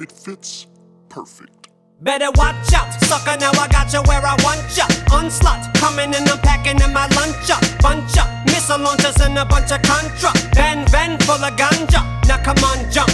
It 0.00 0.10
fits 0.10 0.66
perfect. 1.10 1.59
Better 2.02 2.30
watch 2.36 2.72
out, 2.72 2.88
sucker. 3.04 3.36
Now 3.36 3.52
I 3.60 3.68
got 3.68 3.92
you 3.92 4.00
where 4.08 4.24
I 4.24 4.32
want 4.40 4.64
ya. 4.72 4.88
Onslaught, 5.12 5.68
coming 5.76 6.14
and 6.16 6.24
I'm 6.32 6.38
packing 6.40 6.80
in 6.80 6.92
my 6.94 7.04
lunch 7.12 7.52
up. 7.52 7.60
Bunch 7.84 8.16
up, 8.16 8.24
missile 8.46 8.80
launchers 8.80 9.20
and 9.20 9.36
a 9.36 9.44
bunch 9.44 9.70
of 9.70 9.82
contra. 9.84 10.32
Van 10.56 10.88
Van 10.88 11.20
full 11.28 11.36
of 11.36 11.52
ganja. 11.60 12.00
Now 12.24 12.40
come 12.40 12.56
on, 12.64 12.90
jump. 12.90 13.12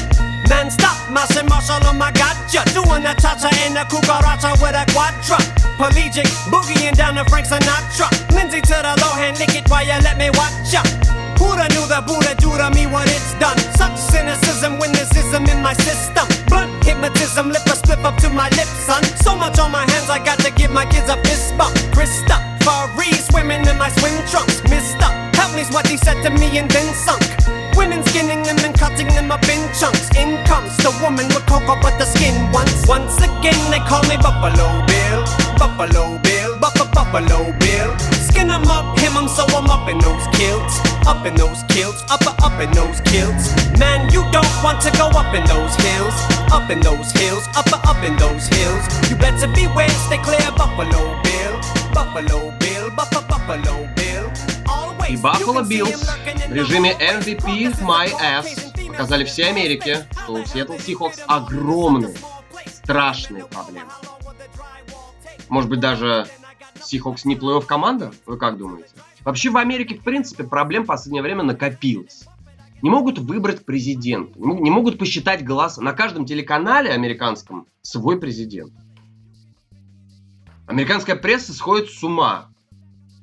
Man, 0.49 0.71
stop, 0.71 0.95
Master 1.11 1.43
Marshall 1.51 1.83
on 1.83 1.97
oh 1.97 1.99
my 1.99 2.13
gotcha. 2.13 2.63
Doing 2.71 3.03
a 3.03 3.13
cha 3.19 3.35
cha 3.35 3.51
in 3.67 3.75
a 3.75 3.83
cucaracha 3.91 4.55
with 4.63 4.79
a 4.79 4.87
quadra. 4.95 5.43
Pelagic, 5.83 6.31
boogieing 6.47 6.95
down 6.95 7.17
to 7.17 7.25
Frank 7.27 7.49
Sinatra. 7.49 8.07
Lindsay 8.31 8.61
to 8.61 8.77
the 8.87 8.95
low 9.03 9.19
hand, 9.19 9.37
lick 9.41 9.57
it 9.57 9.69
while 9.69 9.83
you 9.83 9.99
let 10.07 10.17
me 10.17 10.31
watch 10.31 10.71
ya. 10.71 11.06
Who'da 11.39 11.69
knew 11.75 11.87
the 11.87 12.01
Buddha 12.07 12.35
do 12.37 12.51
to 12.57 12.69
me 12.75 12.87
what 12.87 13.07
it's 13.09 13.35
done? 13.39 13.59
Such 13.77 13.97
cynicism 13.97 14.79
when 14.79 14.93
there's 14.93 15.15
ism 15.17 15.45
in 15.47 15.63
my 15.63 15.75
system. 15.75 16.27
Blunt 16.49 16.71
hypnotism, 16.85 17.49
lip 17.51 17.67
a 17.67 17.77
slip 17.77 18.05
up 18.05 18.17
to 18.25 18.31
my 18.31 18.49
lips, 18.51 18.77
son. 18.87 19.03
So 19.25 19.37
much 19.37 19.59
on 19.59 19.71
my 19.71 19.85
hands, 19.91 20.09
I 20.09 20.19
got 20.19 20.39
to 20.41 20.51
give 20.53 20.71
my 20.71 20.87
kids 20.87 21.09
a 21.09 21.17
fist 21.25 21.57
bump. 21.59 21.75
Krista, 21.95 22.37
Faris, 22.65 23.27
swimming 23.29 23.67
in 23.67 23.77
my 23.79 23.91
swim 23.91 24.17
trunks. 24.31 24.63
Mister, 24.71 25.09
help 25.37 25.55
me's 25.55 25.71
what 25.71 25.87
he 25.87 25.97
said 25.97 26.23
to 26.25 26.31
me 26.31 26.59
and 26.59 26.71
then 26.71 26.89
sunk. 26.95 27.23
Women 27.77 28.03
skinning 28.09 28.43
them 28.43 28.59
and 28.65 28.75
cutting 28.75 29.09
them 29.09 29.31
up 29.31 29.45
in 29.45 29.61
chunks. 29.79 30.09
In 30.17 30.43
comes 30.47 30.77
the 30.79 30.91
woman 31.03 31.29
with 31.29 31.45
cocoa 31.47 31.77
but 31.83 31.99
the 31.99 32.07
skin 32.07 32.51
once. 32.53 32.87
Once 32.89 33.19
again, 33.19 33.61
they 33.71 33.81
call 33.85 34.03
me 34.09 34.17
Buffalo 34.17 34.85
Bill. 34.89 35.21
Buffalo 35.61 36.19
Bill, 36.25 36.59
Buff 36.59 36.75
Buffalo 36.93 37.53
Bill. 37.61 37.91
Skin 38.29 38.51
'em 38.51 38.69
up, 38.69 38.99
'em, 39.17 39.29
so 39.29 39.45
I'm 39.57 39.71
up 39.71 39.89
in 39.89 39.99
those 39.99 40.27
kilts. 40.39 40.75
Up 41.07 41.25
in 41.25 41.35
those 41.37 41.63
kilts, 41.69 42.03
up 42.11 42.27
up 42.47 42.61
in 42.61 42.71
those 42.73 43.01
kilts. 43.11 43.45
Man, 43.79 44.11
you 44.13 44.23
don't 44.31 44.57
want 44.63 44.81
to 44.83 44.91
go 44.99 45.07
up 45.09 45.33
in 45.35 45.45
those 45.45 45.75
hills. 45.87 46.17
Up 46.53 46.71
in 46.71 46.81
those 46.81 47.11
hills, 47.13 47.45
up 47.57 47.71
up 47.91 48.03
in 48.05 48.17
those 48.17 48.47
hills. 48.49 48.85
You 49.09 49.17
better 49.17 49.49
beware, 49.49 49.89
stay 50.07 50.19
clear, 50.19 50.47
Buffalo 50.57 51.01
Bill. 51.25 51.55
Buffalo 51.95 52.39
Bill, 52.61 52.91
Buff 52.97 53.11
Buffalo 53.29 53.89
Bill. 53.97 54.27
И 55.09 55.17
Buffalo 55.17 55.63
Bills 55.63 56.05
в 56.49 56.53
режиме. 56.53 56.93
MVP 56.99 57.73
My 57.81 58.11
Ass 58.21 58.47
показали 58.89 59.25
всей 59.25 59.49
Америке, 59.51 60.07
что 60.25 60.33
у 60.33 60.39
Seattle 60.39 60.79
Seahawks 60.79 61.21
огромные, 61.29 62.15
страшные 62.67 63.45
проблемы. 63.45 63.91
Может 65.49 65.71
быть, 65.71 65.81
даже 65.81 66.27
Seahawks 66.81 67.23
не 67.25 67.35
плей-офф 67.37 67.65
команда? 67.67 68.13
Вы 68.27 68.39
как 68.39 68.59
думаете? 68.59 68.91
Вообще 69.25 69.51
в 69.51 69.57
Америке, 69.57 69.97
в 69.97 70.03
принципе, 70.03 70.45
проблем 70.45 70.85
в 70.85 70.87
последнее 70.87 71.23
время 71.23 71.43
накопилось. 71.43 72.25
Не 72.83 72.91
могут 72.91 73.19
выбрать 73.19 73.65
президента, 73.65 74.39
не 74.39 74.71
могут 74.71 74.99
посчитать 74.99 75.45
голоса. 75.45 75.83
На 75.83 75.93
каждом 75.93 76.27
телеканале 76.27 76.91
американском 76.91 77.67
свой 77.83 78.21
президент. 78.21 78.73
Американская 80.67 81.17
пресса 81.17 81.53
сходит 81.53 81.91
с 81.91 82.03
ума. 82.03 82.49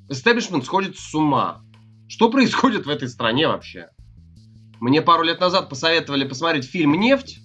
Эстеблишмент 0.10 0.66
сходит 0.66 0.98
с 0.98 1.14
ума. 1.14 1.62
Что 2.08 2.30
происходит 2.30 2.86
в 2.86 2.90
этой 2.90 3.08
стране 3.08 3.48
вообще? 3.48 3.90
Мне 4.80 5.02
пару 5.02 5.24
лет 5.24 5.40
назад 5.40 5.70
посоветовали 5.70 6.28
посмотреть 6.28 6.66
фильм 6.66 6.94
«Нефть». 6.94 7.40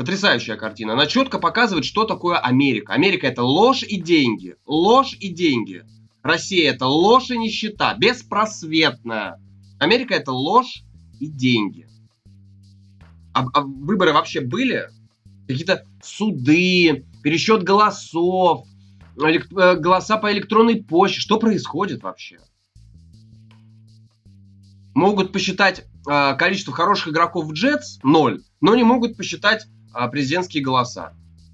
Потрясающая 0.00 0.56
картина. 0.56 0.94
Она 0.94 1.04
четко 1.04 1.38
показывает, 1.38 1.84
что 1.84 2.04
такое 2.04 2.38
Америка. 2.38 2.94
Америка 2.94 3.26
это 3.26 3.42
ложь 3.42 3.82
и 3.82 4.00
деньги. 4.00 4.56
Ложь 4.64 5.14
и 5.20 5.28
деньги. 5.28 5.84
Россия 6.22 6.70
это 6.72 6.86
ложь 6.86 7.28
и 7.28 7.36
нищета. 7.36 7.94
Беспросветная. 7.98 9.38
Америка 9.78 10.14
это 10.14 10.32
ложь 10.32 10.84
и 11.20 11.26
деньги. 11.26 11.86
А, 13.34 13.44
а 13.52 13.60
выборы 13.60 14.14
вообще 14.14 14.40
были? 14.40 14.88
Какие-то 15.46 15.84
суды, 16.02 17.04
пересчет 17.22 17.62
голосов, 17.62 18.66
элек- 19.18 19.54
э, 19.54 19.76
голоса 19.76 20.16
по 20.16 20.32
электронной 20.32 20.82
почте. 20.82 21.20
Что 21.20 21.38
происходит 21.38 22.02
вообще? 22.02 22.38
Могут 24.94 25.30
посчитать 25.30 25.84
э, 26.10 26.34
количество 26.36 26.72
хороших 26.72 27.08
игроков 27.08 27.44
в 27.44 27.52
Джетс 27.52 27.98
ноль, 28.02 28.40
но 28.62 28.74
не 28.74 28.82
могут 28.82 29.18
посчитать 29.18 29.66
президентские 30.08 30.62
голоса. 30.62 31.12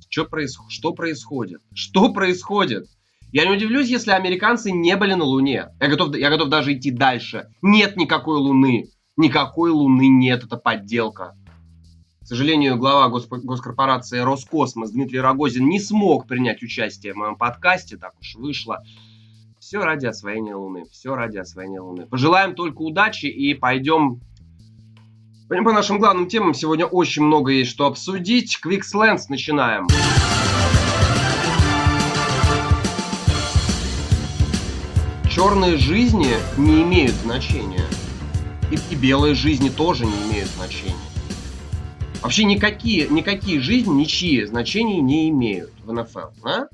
Что, 0.08 0.24
проис... 0.24 0.58
что 0.68 0.92
происходит? 0.92 1.60
Что 1.74 2.12
происходит? 2.12 2.88
Я 3.32 3.44
не 3.44 3.56
удивлюсь, 3.56 3.88
если 3.88 4.12
американцы 4.12 4.70
не 4.70 4.96
были 4.96 5.14
на 5.14 5.24
Луне. 5.24 5.68
Я 5.80 5.88
готов, 5.88 6.16
я 6.16 6.30
готов 6.30 6.48
даже 6.48 6.74
идти 6.74 6.90
дальше. 6.90 7.48
Нет 7.60 7.96
никакой 7.96 8.38
Луны. 8.38 8.88
Никакой 9.16 9.70
Луны 9.70 10.08
нет, 10.08 10.44
это 10.44 10.56
подделка. 10.56 11.34
К 12.22 12.26
сожалению, 12.26 12.76
глава 12.76 13.08
госпо- 13.08 13.40
госкорпорации 13.40 14.18
Роскосмос 14.18 14.90
Дмитрий 14.90 15.20
Рогозин 15.20 15.68
не 15.68 15.80
смог 15.80 16.26
принять 16.26 16.62
участие 16.62 17.12
в 17.12 17.16
моем 17.16 17.36
подкасте, 17.36 17.96
так 17.96 18.14
уж 18.20 18.34
вышло. 18.36 18.82
Все 19.58 19.82
ради 19.82 20.06
освоения 20.06 20.54
Луны. 20.54 20.84
Все 20.90 21.14
ради 21.14 21.38
освоения 21.38 21.80
Луны. 21.80 22.06
Пожелаем 22.06 22.54
только 22.54 22.82
удачи 22.82 23.26
и 23.26 23.54
Пойдем 23.54 24.20
по 25.48 25.72
нашим 25.72 25.98
главным 25.98 26.26
темам. 26.26 26.54
Сегодня 26.54 26.86
очень 26.86 27.22
много 27.22 27.52
есть 27.52 27.70
что 27.70 27.86
обсудить. 27.86 28.58
Quickslands 28.64 29.26
начинаем. 29.28 29.86
Черные 35.30 35.76
жизни 35.76 36.34
не 36.56 36.82
имеют 36.82 37.12
значения. 37.12 37.84
И, 38.72 38.78
и 38.90 38.96
белые 38.96 39.34
жизни 39.34 39.68
тоже 39.68 40.04
не 40.06 40.16
имеют 40.30 40.48
значения. 40.48 40.94
Вообще 42.22 42.42
никакие, 42.42 43.06
никакие 43.08 43.60
жизни, 43.60 43.92
ничьи 43.92 44.44
значения 44.46 45.00
не 45.00 45.28
имеют 45.28 45.70
в 45.84 45.92
НФЛ. 45.92 46.42
да? 46.42 46.68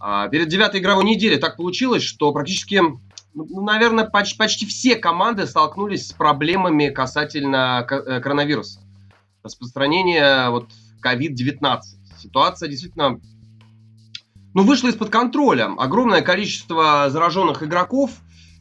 А, 0.00 0.28
перед 0.28 0.48
девятой 0.48 0.80
игровой 0.80 1.04
неделей 1.04 1.36
так 1.36 1.56
получилось, 1.56 2.02
что 2.02 2.32
практически, 2.32 2.82
ну, 3.34 3.62
наверное, 3.62 4.04
почти, 4.06 4.36
почти 4.36 4.66
все 4.66 4.96
команды 4.96 5.46
столкнулись 5.46 6.08
с 6.08 6.12
проблемами 6.12 6.88
касательно 6.88 7.86
э, 7.88 8.20
коронавируса. 8.20 8.80
Распространение 9.42 10.50
вот 10.50 10.68
COVID-19. 11.04 11.80
Ситуация 12.18 12.68
действительно 12.68 13.20
ну, 14.52 14.64
вышла 14.64 14.88
из-под 14.88 15.10
контроля. 15.10 15.72
Огромное 15.78 16.22
количество 16.22 17.08
зараженных 17.08 17.62
игроков, 17.62 18.10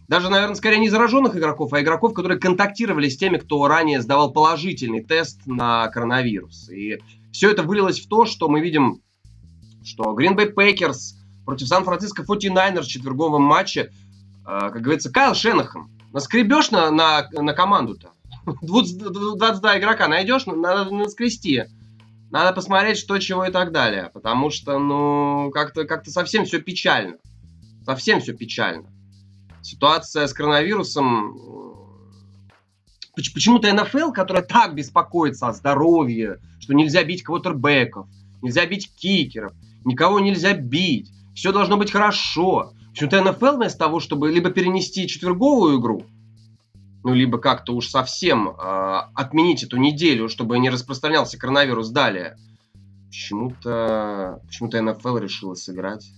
даже, 0.08 0.30
наверное, 0.30 0.56
скорее 0.56 0.80
не 0.80 0.90
зараженных 0.90 1.36
игроков, 1.36 1.74
а 1.74 1.82
игроков, 1.82 2.14
которые 2.14 2.40
контактировали 2.40 3.10
с 3.10 3.18
теми, 3.18 3.38
кто 3.38 3.68
ранее 3.68 4.02
сдавал 4.02 4.32
положительный 4.32 5.04
тест 5.04 5.46
на 5.46 5.88
коронавирус. 5.90 6.70
И 6.70 7.00
все 7.32 7.52
это 7.52 7.64
вылилось 7.64 8.00
в 8.00 8.08
то, 8.08 8.26
что 8.26 8.48
мы 8.50 8.62
видим, 8.62 9.02
что 9.84 10.16
Green 10.18 10.36
Bay 10.36 10.54
Packers 10.54 11.16
против 11.46 11.68
Сан-Франциско 11.68 12.24
49ers 12.24 12.82
в 12.82 12.88
четверговом 12.88 13.42
матче, 13.42 13.92
как 14.50 14.82
говорится, 14.82 15.12
Кайл 15.12 15.36
Шенахан. 15.36 15.90
Наскребешь 16.12 16.72
на, 16.72 16.90
на, 16.90 17.30
на 17.32 17.54
команду-то? 17.54 18.10
22 18.62 19.80
игрока 19.80 20.08
найдешь, 20.08 20.48
надо 20.48 20.90
наскрести. 20.90 21.66
Надо 22.32 22.54
посмотреть, 22.54 22.98
что, 22.98 23.20
чего 23.20 23.46
и 23.46 23.52
так 23.52 23.72
далее. 23.72 24.10
Потому 24.14 24.50
что, 24.50 24.80
ну, 24.80 25.52
как-то 25.52 25.86
как 25.86 26.06
совсем 26.08 26.46
все 26.46 26.60
печально. 26.60 27.18
Совсем 27.86 28.22
все 28.22 28.34
печально. 28.34 28.90
Ситуация 29.62 30.26
с 30.26 30.34
коронавирусом... 30.34 31.36
э, 31.36 32.50
поч- 33.16 33.34
Почему-то 33.34 33.72
НФЛ, 33.72 34.12
которая 34.12 34.44
так 34.44 34.74
беспокоится 34.74 35.48
о 35.48 35.54
здоровье, 35.54 36.40
что 36.60 36.74
нельзя 36.74 37.04
бить 37.04 37.24
квотербеков, 37.24 38.08
нельзя 38.42 38.66
бить 38.66 38.92
кикеров, 38.96 39.54
никого 39.86 40.20
нельзя 40.20 40.54
бить, 40.54 41.12
все 41.36 41.52
должно 41.52 41.78
быть 41.78 41.92
хорошо. 41.92 42.74
Почему-то 43.00 43.32
НФЛ 43.32 43.56
вместо 43.56 43.80
того, 43.80 44.02
чтобы 44.02 44.30
либо 44.30 44.50
перенести 44.50 45.08
четверговую 45.08 45.80
игру, 45.80 46.04
ну, 47.06 47.14
либо 47.14 47.38
как-то 47.38 47.74
уж 47.74 47.88
совсем 47.88 48.50
э, 48.50 48.54
отменить 49.16 49.64
эту 49.64 49.78
неделю, 49.78 50.28
чтобы 50.28 50.60
не 50.60 50.70
распространялся 50.70 51.40
коронавирус 51.40 51.92
далее. 51.92 52.36
Почему-то, 53.08 54.42
почему-то 54.46 54.82
НФЛ 54.82 55.16
решила 55.16 55.54
сыграть. 55.54 56.12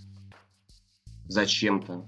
Зачем-то. 1.27 2.03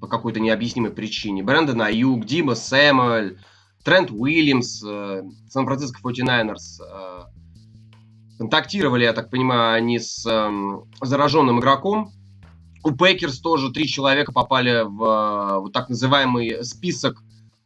По 0.00 0.06
какой-то 0.06 0.40
необъяснимой 0.40 0.90
причине. 0.90 1.42
Брэндон 1.42 1.82
Аюк, 1.82 2.24
Дима 2.24 2.54
Сэмюэль, 2.54 3.36
Трент 3.84 4.10
Уильямс, 4.10 4.82
э, 4.82 5.22
Сан-Франциско 5.50 6.00
49ers 6.02 6.80
э, 6.80 7.24
контактировали, 8.38 9.04
я 9.04 9.12
так 9.12 9.28
понимаю, 9.28 9.76
они 9.76 9.98
с 9.98 10.24
э, 10.26 10.50
зараженным 11.02 11.60
игроком. 11.60 12.10
У 12.84 12.90
Пейкерс 12.90 13.38
тоже 13.38 13.70
три 13.70 13.86
человека 13.86 14.32
попали 14.32 14.82
в 14.84 15.02
э, 15.02 15.60
вот 15.60 15.72
так 15.72 15.88
называемый 15.88 16.64
список 16.64 17.22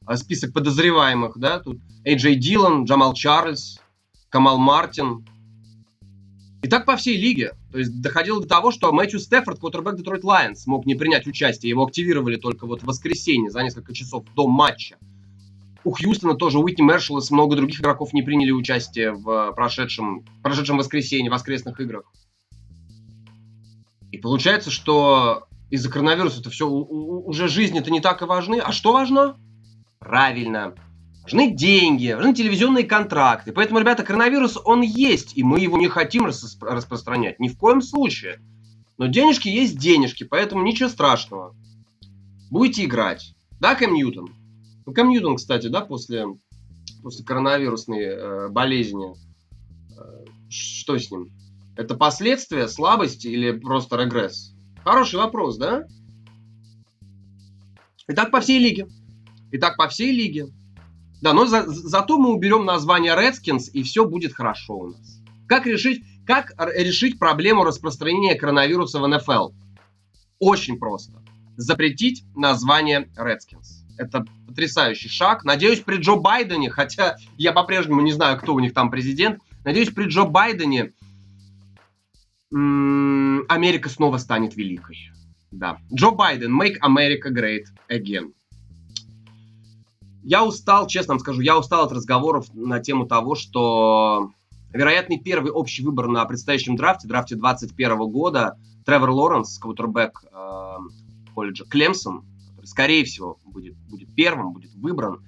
а, 0.07 0.17
список 0.17 0.53
подозреваемых, 0.53 1.37
да, 1.37 1.59
тут 1.59 1.79
Эйджей 2.05 2.37
Дилан, 2.37 2.85
Джамал 2.85 3.13
Чарльз, 3.13 3.81
Камал 4.29 4.57
Мартин. 4.57 5.27
И 6.63 6.69
так 6.69 6.87
по 6.87 6.97
всей 6.97 7.17
лиге. 7.17 7.55
То 7.73 7.79
есть 7.79 8.01
доходило 8.01 8.41
до 8.41 8.49
того, 8.49 8.71
что 8.71 8.93
Мэтью 8.93 9.19
Стефорд, 9.19 9.59
квотербек 9.59 9.97
Детройт 9.97 10.23
Лайонс, 10.23 10.67
мог 10.67 10.87
не 10.87 10.95
принять 10.95 11.27
участие. 11.27 11.71
Его 11.71 11.85
активировали 11.85 12.37
только 12.37 12.67
вот 12.67 12.83
в 12.83 12.87
воскресенье 12.87 13.51
за 13.51 13.63
несколько 13.63 13.93
часов 13.93 14.25
до 14.35 14.47
матча. 14.47 14.97
У 15.83 15.93
Хьюстона 15.93 16.35
тоже 16.35 16.59
Уитни 16.59 16.83
Мерсилус, 16.83 17.31
много 17.31 17.57
других 17.57 17.81
игроков 17.81 18.13
не 18.13 18.23
приняли 18.23 18.53
участие 18.53 19.13
в 19.13 19.53
прошедшем, 19.53 20.25
прошедшем 20.43 20.79
воскресенье, 20.79 21.31
воскресных 21.31 21.81
играх. 21.81 22.13
И 24.13 24.19
получается, 24.19 24.71
что 24.71 25.47
из-за 25.71 25.91
коронавируса 25.91 26.41
это 26.41 26.51
все 26.51 26.69
уже 26.69 27.49
жизни 27.49 27.81
это 27.81 27.91
не 27.91 28.01
так 28.01 28.23
и 28.23 28.25
важны. 28.25 28.61
А 28.61 28.73
что 28.73 28.93
важно? 28.93 29.37
Правильно. 29.99 30.75
Важны 31.23 31.51
деньги, 31.51 32.13
важны 32.13 32.35
телевизионные 32.35 32.85
контракты. 32.85 33.53
Поэтому, 33.53 33.81
ребята, 33.81 34.05
коронавирус, 34.05 34.59
он 34.65 34.83
есть, 34.83 35.37
и 35.37 35.43
мы 35.43 35.59
его 35.59 35.77
не 35.77 35.89
хотим 35.89 36.27
рас- 36.27 36.57
распространять. 36.61 37.41
Ни 37.41 37.49
в 37.49 37.59
коем 37.59 37.83
случае. 37.83 38.41
Но 38.97 39.07
денежки 39.07 39.49
есть 39.49 39.77
денежки, 39.77 40.23
поэтому 40.23 40.63
ничего 40.63 40.89
страшного. 40.89 41.55
Будете 42.51 42.85
играть. 42.85 43.35
Да, 43.59 43.75
Кэм 43.75 43.95
Ньютон? 43.95 44.29
Ну, 44.87 44.93
Кэм 44.93 45.09
Ньютон, 45.09 45.37
кстати, 45.37 45.67
да, 45.67 45.81
после, 45.81 46.27
после 47.03 47.25
коронавирусной 47.25 48.03
э, 48.05 48.49
болезни, 48.49 49.15
э, 49.99 50.25
что 50.49 50.97
с 50.97 51.11
ним? 51.11 51.33
Это 51.77 51.95
последствия 51.95 52.69
слабости 52.69 53.29
или 53.29 53.53
просто 53.53 53.97
регресс? 53.97 54.55
Хороший 54.83 55.17
вопрос, 55.17 55.59
да? 55.59 55.87
Итак, 58.09 58.31
по 58.31 58.41
всей 58.41 58.59
лиге. 58.59 58.87
Итак, 59.53 59.77
по 59.77 59.89
всей 59.89 60.13
лиге. 60.13 60.47
Да, 61.21 61.33
но 61.33 61.47
за, 61.47 61.65
зато 61.67 62.19
мы 62.19 62.33
уберем 62.33 62.65
название 62.65 63.15
Redskins, 63.15 63.71
и 63.73 63.83
все 63.83 64.07
будет 64.07 64.33
хорошо 64.33 64.75
у 64.75 64.87
нас. 64.89 65.21
Как 65.49 65.67
решить, 65.67 66.03
как 66.27 66.53
решить 66.75 67.19
проблему 67.19 67.65
распространения 67.65 68.35
коронавируса 68.35 68.99
в 69.01 69.07
НФЛ? 69.07 69.51
Очень 70.39 70.79
просто. 70.79 71.23
Запретить 71.57 72.25
название 72.35 73.11
Redskins. 73.17 73.85
Это 73.99 74.25
потрясающий 74.47 75.09
шаг. 75.09 75.45
Надеюсь, 75.45 75.81
при 75.81 75.97
Джо 75.97 76.17
Байдене, 76.17 76.71
хотя 76.71 77.17
я 77.37 77.53
по-прежнему 77.53 78.03
не 78.03 78.13
знаю, 78.13 78.39
кто 78.39 78.55
у 78.55 78.61
них 78.61 78.75
там 78.75 78.91
президент, 78.91 79.41
надеюсь, 79.65 79.91
при 79.91 80.05
Джо 80.05 80.25
Байдене 80.25 80.93
Америка 82.53 83.89
снова 83.89 84.19
станет 84.19 84.57
великой. 84.57 85.11
Да. 85.51 85.79
Джо 85.93 86.11
Байден, 86.11 86.61
make 86.61 86.77
America 86.83 87.31
great 87.33 87.65
again. 87.91 88.33
Я 90.23 90.45
устал, 90.45 90.87
честно 90.87 91.15
вам 91.15 91.21
скажу, 91.21 91.41
я 91.41 91.57
устал 91.57 91.85
от 91.85 91.93
разговоров 91.93 92.53
на 92.53 92.81
тему 92.81 93.07
того, 93.07 93.37
что 93.37 94.33
вероятный 94.73 95.21
первый 95.21 95.53
общий 95.53 95.85
выбор 95.85 96.09
на 96.09 96.25
предстоящем 96.25 96.77
драфте, 96.77 97.07
драфте 97.07 97.37
2021 97.37 98.11
года, 98.11 98.59
Тревор 98.85 99.11
Лоренс, 99.11 99.59
квотербек 99.59 100.25
э, 100.33 100.77
колледжа 101.35 101.65
Клемсон, 101.65 102.25
который, 102.57 102.67
скорее 102.67 103.05
всего, 103.05 103.39
будет, 103.45 103.77
будет 103.89 104.15
первым, 104.15 104.53
будет 104.53 104.75
выбран. 104.75 105.25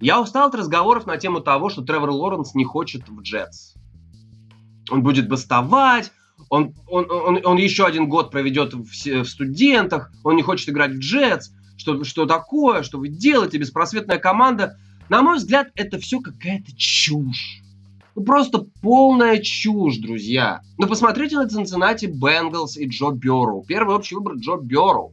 Я 0.00 0.20
устал 0.20 0.48
от 0.48 0.54
разговоров 0.54 1.06
на 1.06 1.16
тему 1.16 1.40
того, 1.40 1.68
что 1.68 1.82
Тревор 1.82 2.10
Лоренс 2.10 2.54
не 2.54 2.64
хочет 2.64 3.08
в 3.08 3.20
Джетс. 3.22 3.74
Он 4.90 5.02
будет 5.02 5.28
бастовать, 5.28 6.10
он, 6.50 6.74
он, 6.88 7.06
он, 7.10 7.40
он 7.44 7.56
еще 7.56 7.86
один 7.86 8.08
год 8.08 8.30
проведет 8.30 8.74
в, 8.74 8.84
в 8.84 9.24
студентах, 9.24 10.12
он 10.24 10.36
не 10.36 10.42
хочет 10.42 10.68
играть 10.68 10.90
в 10.90 10.98
джетс, 10.98 11.50
что, 11.76 12.04
что 12.04 12.26
такое, 12.26 12.82
что 12.82 12.98
вы 12.98 13.08
делаете, 13.08 13.56
беспросветная 13.56 14.18
команда. 14.18 14.76
На 15.08 15.22
мой 15.22 15.38
взгляд, 15.38 15.68
это 15.76 15.98
все 15.98 16.20
какая-то 16.20 16.76
чушь. 16.76 17.62
Ну, 18.16 18.24
просто 18.24 18.66
полная 18.82 19.38
чушь, 19.38 19.98
друзья. 19.98 20.60
Ну, 20.76 20.88
посмотрите 20.88 21.36
на 21.36 21.46
Cincinnati 21.46 22.06
Бенгалс 22.06 22.76
и 22.76 22.86
Джо 22.86 23.10
Бёрроу. 23.10 23.64
Первый 23.66 23.94
общий 23.94 24.16
выбор 24.16 24.34
Джо 24.34 24.56
Бёрроу. 24.56 25.12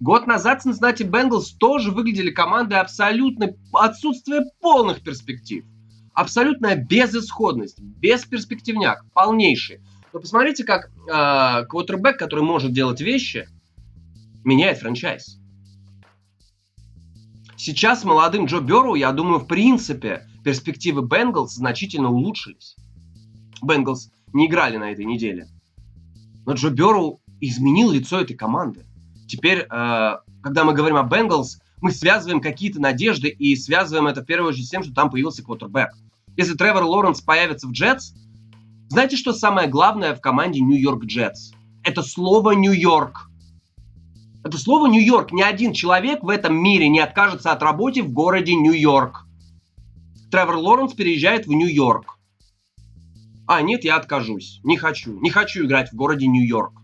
Год 0.00 0.26
назад 0.26 0.66
Cincinnati 0.66 1.04
Бенгалс 1.04 1.52
тоже 1.52 1.90
выглядели 1.90 2.30
командой 2.30 2.78
абсолютно 2.78 3.54
отсутствие 3.72 4.42
полных 4.60 5.02
перспектив. 5.02 5.64
Абсолютная 6.12 6.76
безысходность, 6.76 7.80
бесперспективняк, 7.80 9.06
полнейший. 9.14 9.80
Но 10.12 10.20
посмотрите, 10.20 10.64
как 10.64 10.90
э, 10.90 11.64
квотербек, 11.66 12.18
который 12.18 12.44
может 12.44 12.72
делать 12.72 13.00
вещи, 13.00 13.48
меняет 14.44 14.78
франчайз. 14.78 15.38
Сейчас 17.56 18.04
молодым 18.04 18.46
Джо 18.46 18.60
Берроу, 18.60 18.94
я 18.94 19.12
думаю, 19.12 19.38
в 19.38 19.46
принципе, 19.46 20.26
перспективы 20.44 21.02
Бенгалс 21.02 21.54
значительно 21.54 22.10
улучшились. 22.10 22.76
Бенгалс 23.62 24.10
не 24.32 24.48
играли 24.48 24.76
на 24.76 24.90
этой 24.90 25.04
неделе. 25.04 25.48
Но 26.44 26.54
Джо 26.54 26.70
Берроу 26.70 27.20
изменил 27.40 27.92
лицо 27.92 28.20
этой 28.20 28.34
команды. 28.34 28.84
Теперь, 29.28 29.60
э, 29.60 29.66
когда 30.42 30.64
мы 30.64 30.74
говорим 30.74 30.96
о 30.96 31.04
Бенгалс, 31.04 31.60
мы 31.80 31.90
связываем 31.90 32.40
какие-то 32.40 32.80
надежды 32.80 33.28
и 33.28 33.56
связываем 33.56 34.06
это 34.06 34.22
в 34.22 34.26
первую 34.26 34.50
очередь 34.50 34.66
с 34.66 34.70
тем, 34.70 34.82
что 34.82 34.92
там 34.92 35.10
появился 35.10 35.42
квотербек. 35.42 35.90
Если 36.36 36.54
Тревор 36.54 36.84
Лоренс 36.84 37.20
появится 37.20 37.66
в 37.66 37.72
Джетс, 37.72 38.12
знаете, 38.92 39.16
что 39.16 39.32
самое 39.32 39.68
главное 39.68 40.14
в 40.14 40.20
команде 40.20 40.60
Нью-Йорк 40.60 41.06
Джетс? 41.06 41.52
Это 41.82 42.02
слово 42.02 42.52
Нью-Йорк. 42.52 43.30
Это 44.44 44.58
слово 44.58 44.86
Нью-Йорк. 44.86 45.32
Ни 45.32 45.40
один 45.40 45.72
человек 45.72 46.22
в 46.22 46.28
этом 46.28 46.54
мире 46.54 46.90
не 46.90 47.00
откажется 47.00 47.52
от 47.52 47.62
работы 47.62 48.02
в 48.02 48.12
городе 48.12 48.54
Нью-Йорк. 48.54 49.26
Тревор 50.30 50.56
Лоренс 50.56 50.92
переезжает 50.92 51.46
в 51.46 51.50
Нью-Йорк. 51.50 52.18
А, 53.46 53.62
нет, 53.62 53.82
я 53.84 53.96
откажусь. 53.96 54.60
Не 54.62 54.76
хочу. 54.76 55.18
Не 55.20 55.30
хочу 55.30 55.64
играть 55.64 55.90
в 55.90 55.94
городе 55.94 56.26
Нью-Йорк. 56.26 56.74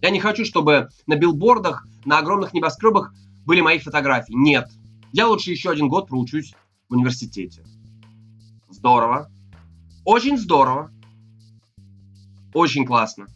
Я 0.00 0.10
не 0.10 0.20
хочу, 0.20 0.44
чтобы 0.44 0.90
на 1.08 1.16
билбордах, 1.16 1.88
на 2.04 2.18
огромных 2.18 2.54
небоскребах 2.54 3.12
были 3.44 3.62
мои 3.62 3.80
фотографии. 3.80 4.34
Нет. 4.34 4.70
Я 5.12 5.26
лучше 5.26 5.50
еще 5.50 5.70
один 5.70 5.88
год 5.88 6.06
проучусь 6.06 6.54
в 6.88 6.94
университете. 6.94 7.64
Здорово. 8.70 9.28
Очень 10.04 10.38
здорово. 10.38 10.92
Очень 12.54 12.86
классно. 12.86 13.26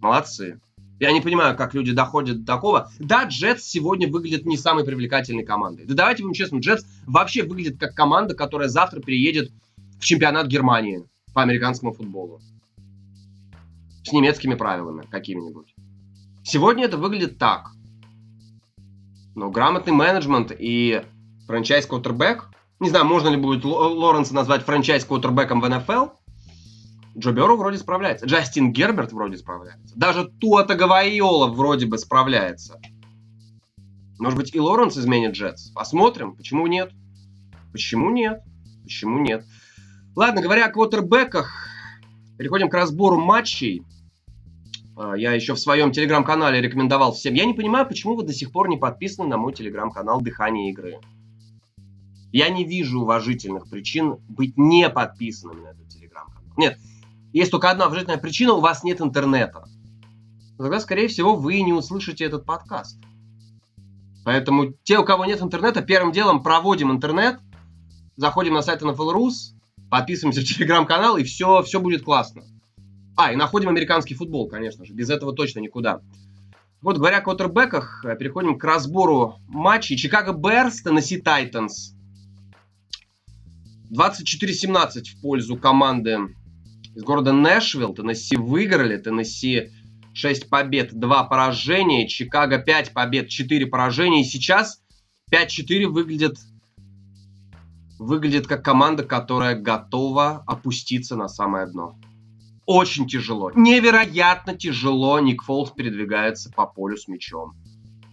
Молодцы. 0.00 0.60
Я 1.00 1.10
не 1.12 1.20
понимаю, 1.20 1.56
как 1.56 1.74
люди 1.74 1.92
доходят 1.92 2.40
до 2.40 2.46
такого. 2.46 2.90
Да, 2.98 3.24
Джетс 3.24 3.64
сегодня 3.64 4.08
выглядит 4.08 4.46
не 4.46 4.56
самой 4.56 4.84
привлекательной 4.84 5.44
командой. 5.44 5.84
Да 5.84 5.94
давайте 5.94 6.22
будем 6.22 6.34
честны, 6.34 6.58
Джетс 6.60 6.84
вообще 7.06 7.42
выглядит 7.42 7.78
как 7.78 7.94
команда, 7.94 8.34
которая 8.34 8.68
завтра 8.68 9.00
приедет 9.00 9.50
в 9.98 10.04
чемпионат 10.04 10.46
Германии 10.46 11.04
по 11.34 11.42
американскому 11.42 11.92
футболу. 11.92 12.40
С 14.04 14.12
немецкими 14.12 14.54
правилами 14.54 15.06
какими-нибудь. 15.10 15.74
Сегодня 16.44 16.84
это 16.84 16.98
выглядит 16.98 17.38
так. 17.38 17.70
Но 19.34 19.50
грамотный 19.50 19.92
менеджмент 19.92 20.52
и 20.56 21.02
франчайз 21.46 21.86
квотербек, 21.86 22.50
не 22.80 22.90
знаю, 22.90 23.06
можно 23.06 23.28
ли 23.28 23.36
будет 23.36 23.64
Лоренса 23.64 24.34
назвать 24.34 24.62
франчайз 24.64 25.04
квотербеком 25.04 25.60
в 25.60 25.68
НФЛ, 25.68 26.14
Джо 27.16 27.32
Берроу 27.32 27.56
вроде 27.56 27.78
справляется. 27.78 28.26
Джастин 28.26 28.72
Герберт 28.72 29.12
вроде 29.12 29.36
справляется. 29.36 29.94
Даже 29.96 30.28
Туа 30.28 30.64
Таговайола 30.64 31.48
вроде 31.48 31.86
бы 31.86 31.98
справляется. 31.98 32.80
Может 34.18 34.38
быть, 34.38 34.54
и 34.54 34.60
Лоренс 34.60 34.96
изменит 34.96 35.32
Джетс. 35.32 35.70
Посмотрим. 35.70 36.36
Почему 36.36 36.66
нет? 36.66 36.92
Почему 37.72 38.10
нет? 38.10 38.42
Почему 38.82 39.18
нет? 39.18 39.44
Ладно, 40.14 40.42
говоря 40.42 40.66
о 40.66 40.70
квотербеках, 40.70 41.68
переходим 42.38 42.68
к 42.68 42.74
разбору 42.74 43.18
матчей. 43.18 43.82
А, 44.96 45.14
я 45.14 45.32
еще 45.32 45.54
в 45.54 45.58
своем 45.58 45.92
телеграм-канале 45.92 46.60
рекомендовал 46.60 47.12
всем. 47.12 47.34
Я 47.34 47.44
не 47.44 47.54
понимаю, 47.54 47.86
почему 47.86 48.14
вы 48.14 48.24
до 48.24 48.32
сих 48.32 48.52
пор 48.52 48.68
не 48.68 48.76
подписаны 48.76 49.28
на 49.28 49.36
мой 49.36 49.52
телеграм-канал 49.52 50.20
«Дыхание 50.20 50.70
игры». 50.70 50.98
Я 52.30 52.48
не 52.48 52.64
вижу 52.64 53.00
уважительных 53.00 53.68
причин 53.68 54.16
быть 54.28 54.56
не 54.56 54.88
подписанным 54.88 55.62
на 55.62 55.68
этот 55.68 55.88
телеграм-канал. 55.88 56.42
Нет, 56.56 56.78
есть 57.32 57.50
только 57.50 57.70
одна 57.70 57.86
уважительная 57.86 58.18
причина, 58.18 58.52
у 58.52 58.60
вас 58.60 58.84
нет 58.84 59.00
интернета. 59.00 59.64
Тогда, 60.58 60.80
скорее 60.80 61.08
всего, 61.08 61.34
вы 61.34 61.60
не 61.62 61.72
услышите 61.72 62.24
этот 62.24 62.44
подкаст. 62.44 62.98
Поэтому 64.24 64.74
те, 64.84 64.98
у 64.98 65.04
кого 65.04 65.24
нет 65.24 65.42
интернета, 65.42 65.82
первым 65.82 66.12
делом 66.12 66.42
проводим 66.42 66.92
интернет, 66.92 67.40
заходим 68.16 68.54
на 68.54 68.62
сайт 68.62 68.82
NFL.rus, 68.82 69.54
подписываемся 69.90 70.42
в 70.42 70.44
телеграм-канал, 70.44 71.16
и 71.16 71.24
все, 71.24 71.62
все 71.62 71.80
будет 71.80 72.04
классно. 72.04 72.42
А, 73.16 73.32
и 73.32 73.36
находим 73.36 73.68
американский 73.68 74.14
футбол, 74.14 74.48
конечно 74.48 74.84
же. 74.84 74.92
Без 74.92 75.10
этого 75.10 75.34
точно 75.34 75.60
никуда. 75.60 76.00
Вот, 76.80 76.96
говоря 76.96 77.18
о 77.18 77.22
квотербеках, 77.22 78.04
переходим 78.18 78.58
к 78.58 78.64
разбору 78.64 79.36
матчей. 79.48 79.96
Чикаго 79.96 80.32
Берс, 80.32 80.82
Теннесси 80.82 81.18
Тайтанс. 81.18 81.94
24-17 83.92 85.04
в 85.04 85.20
пользу 85.20 85.56
команды 85.56 86.34
из 86.94 87.02
города 87.02 87.32
Нэшвилл. 87.32 87.94
Теннесси 87.94 88.36
выиграли. 88.36 88.96
Теннесси 88.96 89.70
6 90.14 90.48
побед, 90.48 90.98
2 90.98 91.24
поражения. 91.24 92.08
Чикаго 92.08 92.58
5 92.58 92.92
побед, 92.92 93.28
4 93.28 93.66
поражения. 93.66 94.22
И 94.22 94.24
сейчас 94.24 94.82
5-4 95.30 95.86
выглядит 95.86 96.38
выглядит 97.98 98.46
как 98.46 98.64
команда, 98.64 99.04
которая 99.04 99.54
готова 99.54 100.42
опуститься 100.46 101.16
на 101.16 101.28
самое 101.28 101.66
дно. 101.66 101.96
Очень 102.66 103.08
тяжело. 103.08 103.50
Невероятно 103.54 104.56
тяжело 104.56 105.18
Ник 105.20 105.42
Фолс 105.42 105.70
передвигается 105.70 106.50
по 106.50 106.66
полю 106.66 106.96
с 106.96 107.08
мячом. 107.08 107.54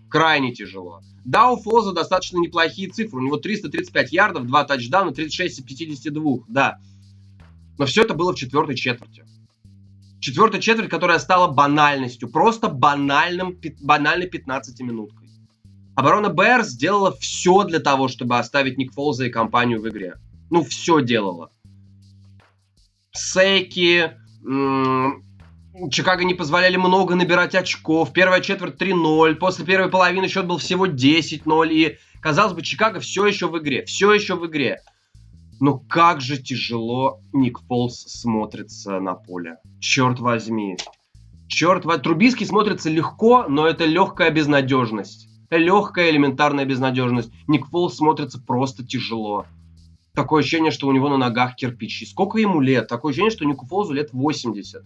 Крайне 0.09 0.53
тяжело. 0.53 1.01
Да, 1.23 1.51
у 1.51 1.57
Фолза 1.57 1.91
достаточно 1.91 2.37
неплохие 2.39 2.89
цифры. 2.89 3.19
У 3.19 3.23
него 3.23 3.37
335 3.37 4.11
ярдов, 4.11 4.47
2 4.47 4.63
тачдауна, 4.63 5.11
36 5.11 5.59
из 5.59 5.63
52. 5.63 6.45
Да. 6.47 6.79
Но 7.79 7.85
все 7.85 8.03
это 8.03 8.13
было 8.13 8.33
в 8.33 8.35
четвертой 8.35 8.75
четверти. 8.75 9.23
Четвертая 10.19 10.59
четверть, 10.61 10.89
которая 10.89 11.17
стала 11.17 11.47
банальностью. 11.47 12.29
Просто 12.29 12.67
банальным, 12.67 13.57
банальной 13.81 14.27
15 14.27 14.81
минуткой. 14.81 15.29
Оборона 15.95 16.29
БР 16.29 16.63
сделала 16.63 17.15
все 17.17 17.63
для 17.63 17.79
того, 17.79 18.09
чтобы 18.09 18.37
оставить 18.37 18.77
Ник 18.77 18.93
Фолза 18.93 19.25
и 19.25 19.29
компанию 19.29 19.81
в 19.81 19.87
игре. 19.87 20.15
Ну, 20.49 20.63
все 20.63 21.01
делала. 21.01 21.51
Сейки, 23.13 24.11
Чикаго 25.91 26.25
не 26.25 26.33
позволяли 26.33 26.75
много 26.75 27.15
набирать 27.15 27.55
очков. 27.55 28.11
Первая 28.11 28.41
четверть 28.41 28.75
3-0. 28.75 29.35
После 29.35 29.63
первой 29.63 29.89
половины 29.89 30.27
счет 30.27 30.45
был 30.45 30.57
всего 30.57 30.85
10-0. 30.85 31.69
И, 31.71 31.97
казалось 32.21 32.53
бы, 32.53 32.61
Чикаго 32.61 32.99
все 32.99 33.25
еще 33.25 33.47
в 33.47 33.57
игре. 33.57 33.85
Все 33.85 34.13
еще 34.13 34.35
в 34.35 34.45
игре. 34.45 34.81
Но 35.59 35.77
как 35.77 36.21
же 36.21 36.37
тяжело 36.37 37.21
Ник 37.33 37.59
Фолс 37.67 38.01
смотрится 38.01 38.99
на 38.99 39.15
поле. 39.15 39.57
Черт 39.79 40.19
возьми. 40.19 40.77
Черт 41.47 41.85
возьми. 41.85 42.03
Трубиский 42.03 42.45
смотрится 42.45 42.89
легко, 42.89 43.45
но 43.47 43.67
это 43.67 43.85
легкая 43.85 44.31
безнадежность 44.31 45.29
легкая 45.57 46.11
элементарная 46.11 46.65
безнадежность. 46.65 47.31
Ник 47.47 47.65
Фолс 47.67 47.97
смотрится 47.97 48.39
просто 48.39 48.85
тяжело. 48.85 49.45
Такое 50.13 50.41
ощущение, 50.41 50.71
что 50.71 50.87
у 50.87 50.91
него 50.91 51.09
на 51.09 51.17
ногах 51.17 51.55
кирпичи. 51.55 52.05
Сколько 52.05 52.39
ему 52.39 52.61
лет? 52.61 52.87
Такое 52.87 53.11
ощущение, 53.11 53.31
что 53.31 53.45
Нику 53.45 53.65
Фолзу 53.65 53.93
лет 53.93 54.11
80. 54.11 54.83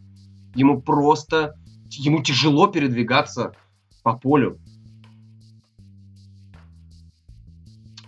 Ему 0.56 0.82
просто... 0.82 1.56
Ему 1.90 2.22
тяжело 2.24 2.68
передвигаться 2.68 3.56
по 4.04 4.18
полю. 4.18 4.60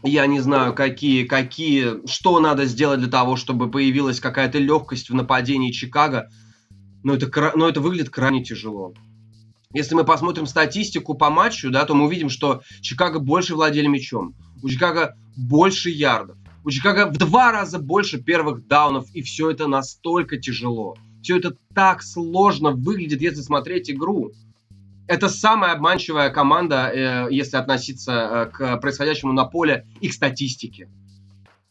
Я 0.05 0.27
не 0.27 0.39
знаю, 0.39 0.75
какие, 0.75 1.25
какие, 1.25 2.05
что 2.07 2.39
надо 2.39 2.65
сделать 2.65 2.99
для 2.99 3.09
того, 3.09 3.35
чтобы 3.35 3.71
появилась 3.71 4.19
какая-то 4.19 4.59
легкость 4.59 5.09
в 5.09 5.15
нападении 5.15 5.71
Чикаго. 5.71 6.29
Но 7.03 7.15
это, 7.15 7.51
но 7.55 7.67
это 7.67 7.81
выглядит 7.81 8.11
крайне 8.11 8.43
тяжело. 8.43 8.93
Если 9.73 9.95
мы 9.95 10.03
посмотрим 10.03 10.45
статистику 10.45 11.15
по 11.15 11.31
матчу, 11.31 11.71
да, 11.71 11.85
то 11.85 11.95
мы 11.95 12.05
увидим, 12.05 12.29
что 12.29 12.61
Чикаго 12.81 13.17
больше 13.19 13.55
владели 13.55 13.87
мячом. 13.87 14.35
У 14.61 14.69
Чикаго 14.69 15.17
больше 15.35 15.89
ярдов. 15.89 16.37
У 16.63 16.69
Чикаго 16.69 17.07
в 17.07 17.17
два 17.17 17.51
раза 17.51 17.79
больше 17.79 18.21
первых 18.21 18.67
даунов. 18.67 19.09
И 19.15 19.23
все 19.23 19.49
это 19.49 19.65
настолько 19.65 20.37
тяжело. 20.37 20.95
Все 21.23 21.37
это 21.37 21.57
так 21.73 22.03
сложно 22.03 22.71
выглядит, 22.71 23.21
если 23.21 23.41
смотреть 23.41 23.89
игру. 23.89 24.33
Это 25.07 25.29
самая 25.29 25.73
обманчивая 25.73 26.29
команда, 26.31 26.91
э, 26.91 27.27
если 27.29 27.57
относиться 27.57 28.11
э, 28.11 28.45
к 28.51 28.77
происходящему 28.77 29.33
на 29.33 29.45
поле 29.45 29.87
и 30.01 30.09
к 30.09 30.13
статистике. 30.13 30.89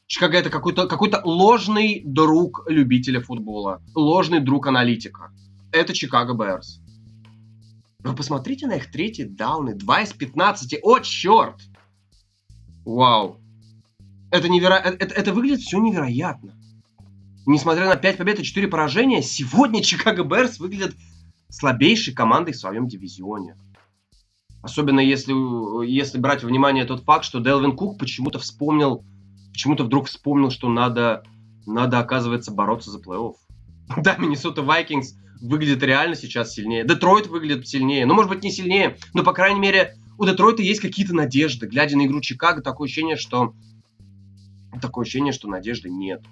Чикаго 0.07 0.37
это 0.37 0.51
какой-то 0.51 0.87
какой 0.87 1.11
ложный 1.25 2.03
друг 2.05 2.65
любителя 2.69 3.21
футбола, 3.21 3.83
ложный 3.95 4.41
друг 4.41 4.67
аналитика. 4.67 5.33
Это 5.73 5.93
Чикаго 5.95 6.35
Берс. 6.35 6.81
Вы 7.99 8.15
посмотрите 8.15 8.67
на 8.67 8.75
их 8.75 8.91
третьи 8.91 9.25
дауны. 9.25 9.75
2 9.75 10.03
из 10.03 10.13
15. 10.13 10.79
О, 10.83 10.99
черт! 11.01 11.57
Вау. 12.85 13.41
Это, 14.31 14.49
неверо... 14.49 14.75
Э, 14.75 14.91
это, 14.91 15.15
это 15.15 15.33
выглядит 15.33 15.61
все 15.61 15.79
невероятно. 15.79 16.55
Несмотря 17.47 17.87
на 17.87 17.97
5 17.97 18.17
побед 18.19 18.41
и 18.41 18.45
4 18.45 18.69
поражения, 18.69 19.23
сегодня 19.23 19.83
Чикаго 19.83 20.23
Берс 20.23 20.59
выглядит 20.59 20.95
слабейшей 21.55 22.15
командой 22.15 22.53
в 22.53 22.57
своем 22.57 22.89
дивизионе. 22.89 23.57
Особенно 24.63 25.01
если, 25.01 25.33
если 25.87 26.19
брать 26.19 26.43
во 26.43 26.49
внимание 26.49 26.85
тот 26.85 27.05
факт, 27.05 27.25
что 27.25 27.41
Делвин 27.41 27.77
Кук 27.77 27.99
почему-то 27.99 28.39
вспомнил, 28.39 29.05
почему-то 29.53 29.85
вдруг 29.85 30.09
вспомнил, 30.09 30.51
что 30.51 30.69
надо, 30.69 31.23
надо, 31.67 31.99
оказывается, 31.99 32.51
бороться 32.51 32.91
за 32.91 32.99
плей-офф. 32.99 33.35
Да, 34.03 34.17
Миннесота 34.17 34.63
Вайкингс 34.63 35.15
выглядит 35.43 35.83
реально 35.83 36.17
сейчас 36.17 36.55
сильнее. 36.55 36.85
Детройт 36.85 37.27
выглядит 37.27 37.69
сильнее. 37.69 38.07
Ну, 38.07 38.15
может 38.15 38.31
быть, 38.31 38.43
не 38.43 38.51
сильнее, 38.51 38.97
но, 39.13 39.23
по 39.23 39.33
крайней 39.33 39.61
мере, 39.61 39.97
у 40.19 40.25
Детройта 40.25 40.63
есть 40.63 40.81
какие-то 40.81 41.15
надежды. 41.15 41.67
Глядя 41.67 41.97
на 41.97 42.07
игру 42.07 42.21
Чикаго, 42.21 42.63
такое 42.63 42.87
ощущение, 42.87 43.17
что... 43.17 43.55
Такое 44.81 45.05
ощущение, 45.05 45.33
что 45.33 45.47
надежды 45.47 45.89
нет. 45.91 46.23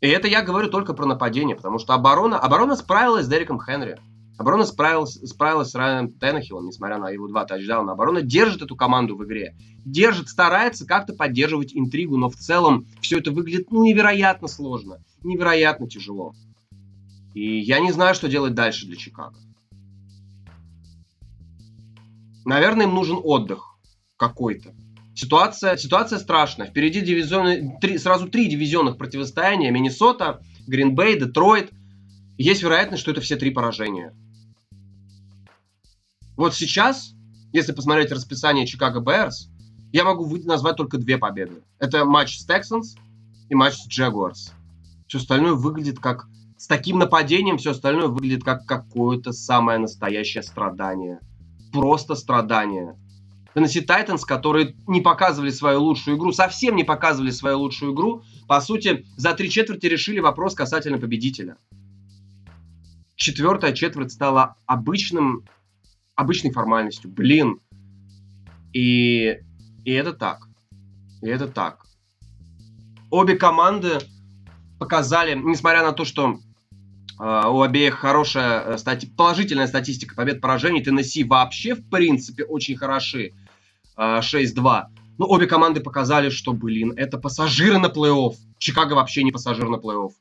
И 0.00 0.08
это 0.08 0.28
я 0.28 0.42
говорю 0.42 0.68
только 0.68 0.92
про 0.92 1.06
нападение, 1.06 1.56
потому 1.56 1.78
что 1.78 1.94
оборона, 1.94 2.38
оборона 2.38 2.76
справилась 2.76 3.24
с 3.24 3.28
Дереком 3.28 3.60
Хенри. 3.60 3.98
Оборона 4.38 4.66
справилась, 4.66 5.14
справилась 5.14 5.70
с 5.70 5.74
Райаном 5.74 6.12
Теннехиллом, 6.12 6.66
несмотря 6.66 6.98
на 6.98 7.08
его 7.08 7.26
два 7.26 7.46
тачдауна. 7.46 7.92
Оборона 7.92 8.20
держит 8.20 8.60
эту 8.60 8.76
команду 8.76 9.16
в 9.16 9.24
игре. 9.24 9.56
Держит, 9.86 10.28
старается 10.28 10.84
как-то 10.84 11.14
поддерживать 11.14 11.74
интригу, 11.74 12.18
но 12.18 12.28
в 12.28 12.36
целом 12.36 12.86
все 13.00 13.18
это 13.18 13.30
выглядит 13.30 13.70
ну, 13.70 13.82
невероятно 13.82 14.46
сложно, 14.46 14.98
невероятно 15.22 15.88
тяжело. 15.88 16.34
И 17.32 17.58
я 17.60 17.80
не 17.80 17.92
знаю, 17.92 18.14
что 18.14 18.28
делать 18.28 18.54
дальше 18.54 18.86
для 18.86 18.96
Чикаго. 18.96 19.38
Наверное, 22.44 22.86
им 22.86 22.94
нужен 22.94 23.18
отдых 23.22 23.78
какой-то. 24.18 24.74
Ситуация, 25.16 25.78
ситуация 25.78 26.18
страшная. 26.18 26.66
Впереди 26.66 27.00
дивизионы, 27.00 27.78
три, 27.80 27.96
сразу 27.96 28.28
три 28.28 28.48
дивизионных 28.48 28.98
противостояния. 28.98 29.70
Миннесота, 29.70 30.42
Гринбей, 30.66 31.18
Детройт. 31.18 31.72
Есть 32.36 32.62
вероятность, 32.62 33.00
что 33.00 33.12
это 33.12 33.22
все 33.22 33.36
три 33.36 33.50
поражения. 33.50 34.14
Вот 36.36 36.54
сейчас, 36.54 37.14
если 37.54 37.72
посмотреть 37.72 38.12
расписание 38.12 38.66
Чикаго 38.66 39.00
Берс, 39.00 39.48
я 39.90 40.04
могу 40.04 40.36
назвать 40.44 40.76
только 40.76 40.98
две 40.98 41.16
победы. 41.16 41.62
Это 41.78 42.04
матч 42.04 42.38
с 42.38 42.46
Texans 42.46 42.98
и 43.48 43.54
матч 43.54 43.74
с 43.74 43.88
Jaguars. 43.88 44.52
Все 45.06 45.16
остальное 45.16 45.54
выглядит 45.54 45.98
как 45.98 46.28
с 46.58 46.66
таким 46.66 46.98
нападением 46.98 47.58
все 47.58 47.70
остальное 47.70 48.08
выглядит 48.08 48.42
как 48.44 48.66
какое-то 48.66 49.32
самое 49.32 49.78
настоящее 49.78 50.42
страдание. 50.42 51.20
Просто 51.72 52.14
страдание. 52.14 52.96
Теннесси 53.56 53.80
Тайтанс, 53.80 54.26
которые 54.26 54.76
не 54.86 55.00
показывали 55.00 55.48
свою 55.48 55.80
лучшую 55.80 56.18
игру, 56.18 56.30
совсем 56.30 56.76
не 56.76 56.84
показывали 56.84 57.30
свою 57.30 57.60
лучшую 57.60 57.94
игру, 57.94 58.22
по 58.46 58.60
сути, 58.60 59.06
за 59.16 59.32
три 59.32 59.48
четверти 59.48 59.86
решили 59.86 60.18
вопрос 60.18 60.54
касательно 60.54 60.98
победителя. 60.98 61.56
Четвертая 63.14 63.72
четверть 63.72 64.12
стала 64.12 64.56
обычным, 64.66 65.46
обычной 66.16 66.50
формальностью. 66.52 67.10
Блин. 67.10 67.58
И, 68.74 69.38
и 69.86 69.90
это 69.90 70.12
так. 70.12 70.46
И 71.22 71.26
это 71.26 71.48
так. 71.48 71.86
Обе 73.10 73.36
команды 73.36 74.00
показали, 74.78 75.34
несмотря 75.34 75.82
на 75.82 75.92
то, 75.92 76.04
что 76.04 76.38
Uh, 77.18 77.50
у 77.50 77.62
обеих 77.62 77.94
хорошая 77.94 78.60
э, 78.60 78.76
стати... 78.76 79.06
положительная 79.06 79.66
статистика 79.66 80.14
побед-поражений. 80.14 80.82
Теннесси 80.82 81.24
вообще, 81.24 81.74
в 81.74 81.88
принципе, 81.88 82.44
очень 82.44 82.76
хороши. 82.76 83.32
Uh, 83.96 84.20
6-2. 84.20 84.84
Но 85.18 85.26
обе 85.26 85.46
команды 85.46 85.80
показали, 85.80 86.28
что, 86.28 86.52
блин, 86.52 86.92
это 86.96 87.18
пассажиры 87.18 87.78
на 87.78 87.86
плей-офф. 87.86 88.34
Чикаго 88.58 88.94
вообще 88.94 89.22
не 89.22 89.32
пассажир 89.32 89.68
на 89.68 89.76
плей-офф. 89.76 90.12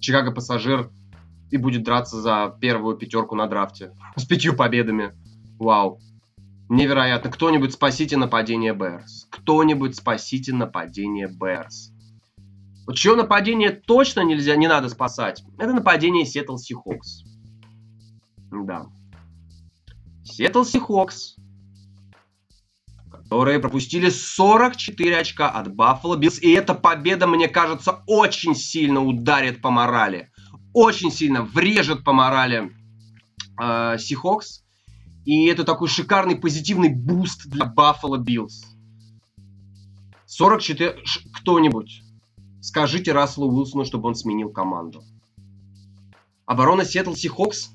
Чикаго 0.00 0.32
пассажир 0.32 0.90
и 1.50 1.56
будет 1.56 1.82
драться 1.82 2.20
за 2.20 2.56
первую 2.60 2.96
пятерку 2.96 3.34
на 3.34 3.46
драфте. 3.46 3.92
С 4.16 4.24
пятью 4.24 4.54
победами. 4.54 5.12
Вау. 5.58 6.00
Невероятно. 6.68 7.30
Кто-нибудь 7.30 7.72
спасите 7.72 8.16
нападение 8.16 8.74
Берс. 8.74 9.26
Кто-нибудь 9.30 9.96
спасите 9.96 10.52
нападение 10.52 11.28
Берс. 11.28 11.92
Вот 12.86 12.96
чье 12.96 13.14
нападение 13.14 13.70
точно 13.70 14.20
нельзя, 14.20 14.56
не 14.56 14.66
надо 14.66 14.88
спасать, 14.88 15.44
это 15.56 15.72
нападение 15.72 16.26
Сиэтл 16.26 16.56
Сихокс. 16.56 17.22
Да. 18.50 18.86
Сиэтл 20.24 20.64
Сихокс, 20.64 21.36
которые 23.32 23.60
пропустили 23.60 24.10
44 24.10 25.16
очка 25.16 25.48
от 25.48 25.74
Баффало 25.74 26.16
Биллс. 26.16 26.38
И 26.38 26.50
эта 26.50 26.74
победа, 26.74 27.26
мне 27.26 27.48
кажется, 27.48 28.02
очень 28.06 28.54
сильно 28.54 29.02
ударит 29.02 29.62
по 29.62 29.70
морали. 29.70 30.30
Очень 30.74 31.10
сильно 31.10 31.42
врежет 31.42 32.04
по 32.04 32.12
морали 32.12 32.70
э, 33.58 33.96
Сихокс. 33.98 34.64
И 35.24 35.46
это 35.46 35.64
такой 35.64 35.88
шикарный 35.88 36.36
позитивный 36.36 36.90
буст 36.90 37.46
для 37.46 37.64
Баффало 37.64 38.18
Биллс. 38.18 38.66
44... 40.26 40.98
Кто-нибудь 41.32 42.02
Скажите 42.60 43.12
Расселу 43.12 43.50
Уилсону, 43.50 43.86
чтобы 43.86 44.08
он 44.08 44.14
сменил 44.14 44.50
команду. 44.50 45.02
Оборона 46.44 46.84
Сиэтл 46.84 47.14
Сихокс 47.14 47.70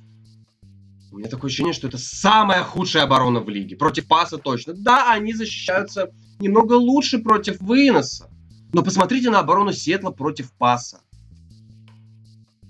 У 1.18 1.20
меня 1.20 1.30
такое 1.32 1.48
ощущение, 1.50 1.74
что 1.74 1.88
это 1.88 1.98
самая 1.98 2.64
худшая 2.64 3.02
оборона 3.02 3.40
в 3.40 3.50
лиге. 3.50 3.76
Против 3.76 4.08
паса 4.08 4.38
точно. 4.38 4.74
Да, 4.74 5.12
они 5.12 5.34
защищаются 5.34 6.12
немного 6.38 6.74
лучше 6.74 7.18
против 7.18 7.60
выноса. 7.60 8.30
Но 8.72 8.84
посмотрите 8.84 9.32
на 9.32 9.40
оборону 9.40 9.74
Сиэтла 9.74 10.12
против 10.12 10.54
паса. 10.54 11.00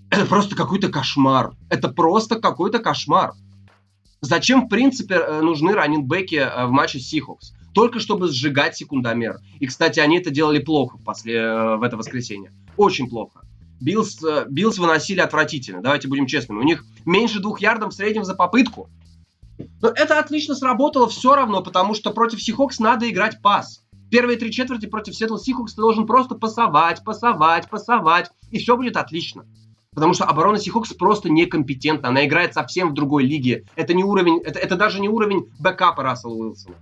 Это 0.09 0.25
просто 0.27 0.55
какой-то 0.55 0.87
кошмар. 0.87 1.57
Это 1.69 1.89
просто 1.89 2.39
какой-то 2.39 2.79
кошмар. 2.79 3.33
Зачем, 4.21 4.67
в 4.67 4.69
принципе, 4.69 5.15
э, 5.15 5.41
нужны 5.41 5.73
раннинбеки 5.73 6.35
э, 6.35 6.67
в 6.67 6.71
матче 6.71 7.01
Сихокс? 7.01 7.53
Только 7.73 7.99
чтобы 7.99 8.29
сжигать 8.29 8.77
секундомер. 8.77 9.41
И, 9.59 9.67
кстати, 9.67 9.99
они 9.99 10.19
это 10.19 10.29
делали 10.29 10.59
плохо 10.59 10.97
после, 11.03 11.33
э, 11.35 11.75
в 11.75 11.83
это 11.83 11.97
воскресенье. 11.97 12.53
Очень 12.77 13.09
плохо. 13.09 13.41
Биллс, 13.79 14.19
Биллс 14.49 14.77
выносили 14.77 15.19
отвратительно, 15.19 15.81
давайте 15.81 16.07
будем 16.07 16.25
честными. 16.25 16.59
У 16.59 16.63
них 16.63 16.83
меньше 17.05 17.39
двух 17.39 17.61
ярдов 17.61 17.93
в 17.93 17.95
среднем 17.95 18.23
за 18.23 18.33
попытку. 18.33 18.89
Но 19.81 19.89
это 19.89 20.19
отлично 20.19 20.55
сработало 20.55 21.07
все 21.07 21.35
равно, 21.35 21.61
потому 21.61 21.93
что 21.93 22.11
против 22.11 22.41
Сихокс 22.41 22.79
надо 22.79 23.09
играть 23.09 23.41
пас. 23.41 23.83
Первые 24.09 24.37
три 24.37 24.51
четверти 24.51 24.85
против 24.85 25.15
Сиэтл 25.15 25.37
Сихокс 25.37 25.73
ты 25.73 25.81
должен 25.81 26.05
просто 26.05 26.35
пасовать, 26.35 27.03
пасовать, 27.03 27.69
пасовать, 27.69 28.31
и 28.51 28.59
все 28.59 28.77
будет 28.77 28.97
отлично. 28.97 29.45
Потому 29.93 30.13
что 30.13 30.25
оборона 30.25 30.59
Сихокс 30.59 30.93
просто 30.93 31.29
некомпетентна. 31.29 32.09
Она 32.09 32.25
играет 32.25 32.53
совсем 32.53 32.91
в 32.91 32.93
другой 32.93 33.25
лиге. 33.25 33.65
Это 33.75 33.93
не 33.93 34.03
уровень, 34.03 34.39
это, 34.43 34.59
это 34.59 34.75
даже 34.75 34.99
не 34.99 35.09
уровень 35.09 35.51
бэкапа 35.59 36.03
Рассела 36.03 36.33
Уилсона. 36.33 36.77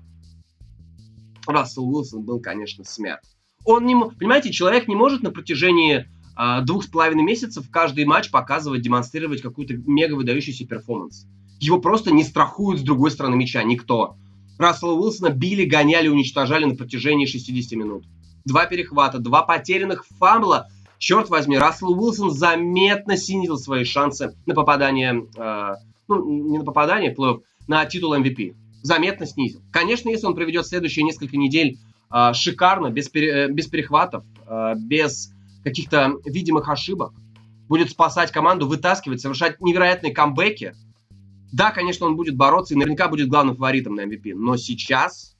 Рассел 1.47 1.87
Уилсон 1.87 2.23
был, 2.23 2.39
конечно, 2.41 2.83
смят. 2.83 3.21
Он 3.63 3.85
не, 3.85 3.95
понимаете, 3.95 4.51
человек 4.51 4.87
не 4.87 4.95
может 4.95 5.23
на 5.23 5.31
протяжении 5.31 6.07
а, 6.35 6.61
двух 6.61 6.83
с 6.83 6.87
половиной 6.87 7.23
месяцев 7.23 7.65
каждый 7.71 8.05
матч 8.05 8.29
показывать, 8.29 8.81
демонстрировать 8.81 9.41
какую-то 9.41 9.75
мега 9.75 10.15
выдающийся 10.15 10.65
перформанс. 10.65 11.27
Его 11.59 11.79
просто 11.79 12.11
не 12.11 12.23
страхуют 12.23 12.81
с 12.81 12.83
другой 12.83 13.11
стороны 13.11 13.35
мяча 13.35 13.63
никто. 13.63 14.17
Рассела 14.57 14.93
Уилсона 14.93 15.29
били, 15.29 15.65
гоняли, 15.65 16.07
уничтожали 16.07 16.65
на 16.65 16.75
протяжении 16.75 17.25
60 17.25 17.71
минут. 17.73 18.05
Два 18.45 18.65
перехвата, 18.65 19.19
два 19.19 19.41
потерянных 19.41 20.05
фамбла 20.19 20.69
черт 20.97 21.29
возьми, 21.29 21.57
Рассел 21.57 21.91
Уилсон 21.91 22.31
заметно 22.31 23.17
снизил 23.17 23.57
свои 23.57 23.83
шансы 23.83 24.35
на 24.45 24.53
попадание, 24.53 25.27
э, 25.35 25.75
ну, 26.07 26.49
не 26.49 26.57
на 26.59 26.63
попадание 26.63 27.11
плей 27.11 27.39
на 27.67 27.85
титул 27.85 28.15
MVP. 28.15 28.55
Заметно 28.81 29.25
снизил. 29.25 29.61
Конечно, 29.71 30.09
если 30.09 30.25
он 30.25 30.35
проведет 30.35 30.67
следующие 30.67 31.03
несколько 31.03 31.37
недель 31.37 31.77
э, 32.11 32.33
шикарно, 32.33 32.91
без, 32.91 33.09
пере, 33.09 33.29
э, 33.29 33.47
без 33.49 33.67
перехватов, 33.67 34.23
э, 34.47 34.75
без 34.77 35.31
каких-то 35.65 36.13
видимых 36.23 36.69
ошибок, 36.69 37.11
будет 37.67 37.89
спасать 37.89 38.31
команду, 38.31 38.67
вытаскивать, 38.67 39.19
совершать 39.19 39.59
невероятные 39.59 40.13
камбэки, 40.13 40.75
да, 41.51 41.71
конечно, 41.71 42.05
он 42.05 42.15
будет 42.15 42.37
бороться 42.37 42.73
и 42.73 42.77
наверняка 42.77 43.07
будет 43.07 43.27
главным 43.27 43.55
фаворитом 43.55 43.95
на 43.95 44.01
MVP. 44.01 44.33
Но 44.35 44.57
сейчас, 44.57 45.35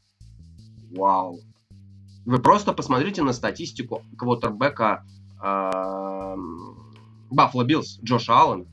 вау. 0.91 1.39
Вы 2.25 2.39
просто 2.39 2.73
посмотрите 2.73 3.21
на 3.21 3.33
статистику 3.33 4.01
квотербека 4.17 5.05
Баффало 7.29 7.63
Биллс, 7.63 7.99
Джоша 8.03 8.41
Аллена. 8.41 8.65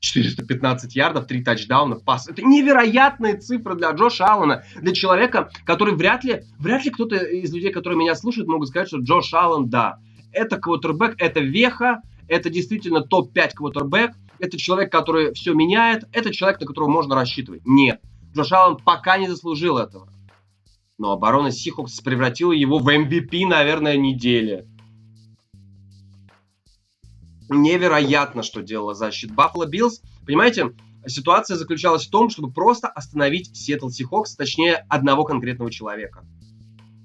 415 0.00 0.94
ярдов, 0.94 1.26
3 1.26 1.42
тачдауна, 1.42 1.96
пас. 1.96 2.28
Это 2.28 2.42
невероятные 2.42 3.36
цифры 3.36 3.74
для 3.74 3.90
Джоша 3.90 4.26
Аллена, 4.26 4.62
для 4.80 4.92
человека, 4.92 5.50
который 5.64 5.94
вряд 5.94 6.22
ли, 6.22 6.44
вряд 6.58 6.84
ли 6.84 6.90
кто-то 6.90 7.16
из 7.16 7.52
людей, 7.52 7.72
которые 7.72 7.98
меня 7.98 8.14
слушают, 8.14 8.48
могут 8.48 8.68
сказать, 8.68 8.88
что 8.88 8.98
Джош 8.98 9.34
Аллен, 9.34 9.68
да, 9.68 9.98
это 10.38 10.58
квотербек, 10.58 11.14
это 11.18 11.40
веха, 11.40 12.02
это 12.28 12.50
действительно 12.50 13.02
топ-5 13.02 13.54
квотербек, 13.54 14.12
это 14.38 14.56
человек, 14.58 14.92
который 14.92 15.34
все 15.34 15.52
меняет, 15.54 16.04
это 16.12 16.32
человек, 16.32 16.60
на 16.60 16.66
которого 16.66 16.90
можно 16.90 17.14
рассчитывать. 17.14 17.62
Нет, 17.64 18.00
Джош 18.34 18.52
Аллен 18.52 18.76
пока 18.76 19.18
не 19.18 19.28
заслужил 19.28 19.78
этого. 19.78 20.08
Но 20.96 21.12
оборона 21.12 21.50
Сихокс 21.50 22.00
превратила 22.00 22.52
его 22.52 22.78
в 22.78 22.88
MVP, 22.88 23.46
наверное, 23.46 23.96
недели 23.96 24.66
невероятно, 27.48 28.42
что 28.42 28.62
делала 28.62 28.94
защита 28.94 29.32
Баффало 29.32 29.66
Биллс. 29.66 30.02
Понимаете, 30.26 30.74
ситуация 31.06 31.56
заключалась 31.56 32.06
в 32.06 32.10
том, 32.10 32.30
чтобы 32.30 32.52
просто 32.52 32.88
остановить 32.88 33.56
Сиэтл 33.56 33.88
Сихокс, 33.88 34.36
точнее, 34.36 34.84
одного 34.88 35.24
конкретного 35.24 35.70
человека. 35.70 36.24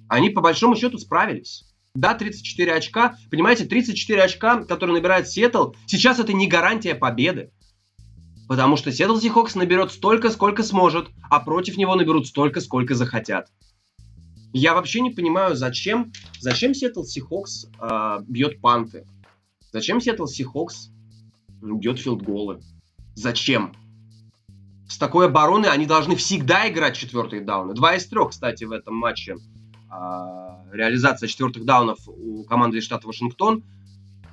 Они, 0.10 0.30
по 0.30 0.42
большому 0.42 0.76
счету, 0.76 0.98
справились. 0.98 1.73
Да, 1.96 2.16
34 2.16 2.74
очка. 2.74 3.18
Понимаете, 3.30 3.66
34 3.66 4.24
очка, 4.24 4.64
которые 4.64 4.96
набирает 4.96 5.28
Сиэтл, 5.28 5.74
сейчас 5.86 6.20
это 6.20 6.34
не 6.34 6.48
гарантия 6.48 6.96
победы. 6.96 7.52
Потому 8.48 8.78
что 8.78 8.92
Сиэтл 8.92 9.18
Сихокс 9.18 9.56
наберет 9.56 9.92
столько, 9.92 10.32
сколько 10.32 10.64
сможет, 10.64 11.10
а 11.30 11.40
против 11.40 11.78
него 11.78 11.96
наберут 11.96 12.28
столько, 12.28 12.62
сколько 12.62 12.96
захотят. 12.96 13.50
Я 14.54 14.74
вообще 14.74 15.02
не 15.02 15.12
понимаю, 15.12 15.56
зачем, 15.56 16.12
зачем 16.40 16.74
Сиэтл 16.74 17.04
Сихокс 17.04 17.68
э, 17.80 18.20
бьет 18.28 18.60
панты. 18.60 19.06
Зачем 19.72 20.02
Сиэтл 20.02 20.26
Сихокс 20.26 20.90
бьет 21.62 22.00
филдголы? 22.00 22.62
Зачем? 23.16 23.74
С 24.88 24.98
такой 24.98 25.28
обороны 25.28 25.68
они 25.68 25.86
должны 25.86 26.16
всегда 26.16 26.68
играть 26.70 26.96
четвертые 26.96 27.42
дауны. 27.42 27.74
Два 27.74 27.96
из 27.96 28.06
трех, 28.08 28.32
кстати, 28.32 28.64
в 28.64 28.72
этом 28.72 28.96
матче 28.96 29.38
а, 29.90 30.43
реализация 30.74 31.28
четвертых 31.28 31.66
даунов 31.66 32.00
у 32.08 32.44
команды 32.44 32.80
из 32.80 32.84
штата 32.84 33.08
Вашингтон. 33.08 33.64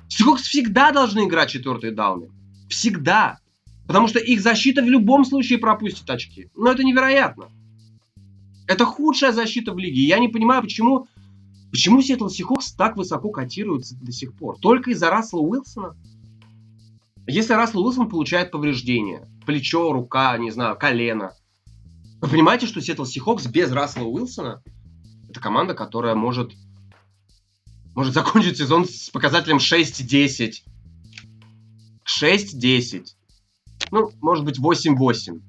Сихокс 0.09 0.43
всегда 0.43 0.91
должны 0.91 1.25
играть 1.25 1.49
четвертые 1.49 1.93
дауны. 1.93 2.29
Всегда. 2.69 3.39
Потому 3.87 4.07
что 4.07 4.19
их 4.19 4.41
защита 4.41 4.81
в 4.81 4.89
любом 4.89 5.23
случае 5.23 5.59
пропустит 5.59 6.09
очки. 6.09 6.49
Но 6.55 6.71
это 6.71 6.83
невероятно. 6.83 7.49
Это 8.67 8.85
худшая 8.85 9.31
защита 9.31 9.73
в 9.73 9.77
лиге. 9.77 10.01
Я 10.01 10.19
не 10.19 10.27
понимаю, 10.27 10.61
почему 10.61 11.07
Почему 11.71 12.01
Сиэтл 12.01 12.27
Сихокс 12.27 12.73
так 12.73 12.97
высоко 12.97 13.29
котируется 13.29 13.95
до 13.95 14.11
сих 14.11 14.33
пор? 14.33 14.57
Только 14.59 14.91
из-за 14.91 15.09
Рассела 15.09 15.39
Уилсона? 15.39 15.95
Если 17.27 17.53
Рассел 17.53 17.85
Уилсон 17.85 18.09
получает 18.09 18.51
повреждение, 18.51 19.29
плечо, 19.45 19.93
рука, 19.93 20.37
не 20.37 20.51
знаю, 20.51 20.77
колено, 20.77 21.31
вы 22.19 22.27
понимаете, 22.27 22.67
что 22.67 22.81
Сиэтл 22.81 23.05
Сихокс 23.05 23.47
без 23.47 23.71
Рассела 23.71 24.05
Уилсона 24.05 24.61
это 25.31 25.39
команда, 25.39 25.73
которая 25.73 26.15
может, 26.15 26.51
может 27.95 28.13
закончить 28.13 28.57
сезон 28.57 28.85
с 28.85 29.09
показателем 29.09 29.57
6-10. 29.57 30.63
6-10. 32.21 33.05
Ну, 33.91 34.11
может 34.21 34.45
быть, 34.45 34.59
8-8. 34.59 35.41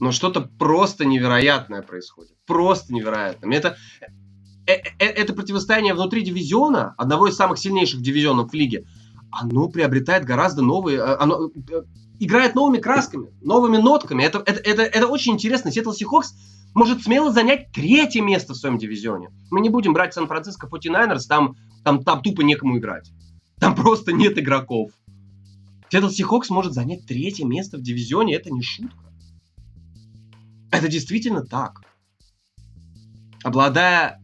Но 0.00 0.10
что-то 0.10 0.40
просто 0.40 1.04
невероятное 1.04 1.82
происходит. 1.82 2.36
Просто 2.44 2.92
невероятное. 2.92 3.56
Это, 3.56 3.76
Э, 4.66 4.74
э, 4.98 5.06
это 5.06 5.34
противостояние 5.34 5.94
внутри 5.94 6.22
дивизиона, 6.22 6.94
одного 6.96 7.26
из 7.26 7.34
самых 7.34 7.58
сильнейших 7.58 8.00
дивизионов 8.00 8.50
в 8.50 8.54
лиге, 8.54 8.86
оно 9.30 9.68
приобретает 9.68 10.24
гораздо 10.24 10.62
новые, 10.62 10.98
э, 10.98 11.16
оно 11.16 11.50
играет 12.20 12.54
новыми 12.54 12.78
красками, 12.78 13.32
новыми 13.40 13.78
нотками. 13.78 14.22
Это, 14.22 14.38
это, 14.38 14.60
это, 14.60 14.82
это 14.82 15.06
очень 15.08 15.32
интересно. 15.32 15.72
Сиэтл 15.72 15.90
Сихокс 15.92 16.34
может 16.74 17.02
смело 17.02 17.32
занять 17.32 17.70
третье 17.72 18.22
место 18.22 18.54
в 18.54 18.56
своем 18.56 18.78
дивизионе. 18.78 19.30
Мы 19.50 19.60
не 19.60 19.68
будем 19.68 19.92
брать 19.92 20.14
Сан-Франциско 20.14 20.66
49ers, 20.66 21.26
там, 21.28 21.56
там, 21.84 22.02
там 22.02 22.22
тупо 22.22 22.42
некому 22.42 22.78
играть. 22.78 23.10
Там 23.58 23.74
просто 23.74 24.12
нет 24.12 24.38
игроков. 24.38 24.92
Сиэтл 25.90 26.08
Сихокс 26.08 26.48
может 26.48 26.72
занять 26.72 27.06
третье 27.06 27.44
место 27.44 27.76
в 27.76 27.82
дивизионе, 27.82 28.34
это 28.34 28.50
не 28.50 28.62
шутка. 28.62 29.12
Это 30.70 30.88
действительно 30.88 31.44
так. 31.44 31.82
Обладая 33.44 34.22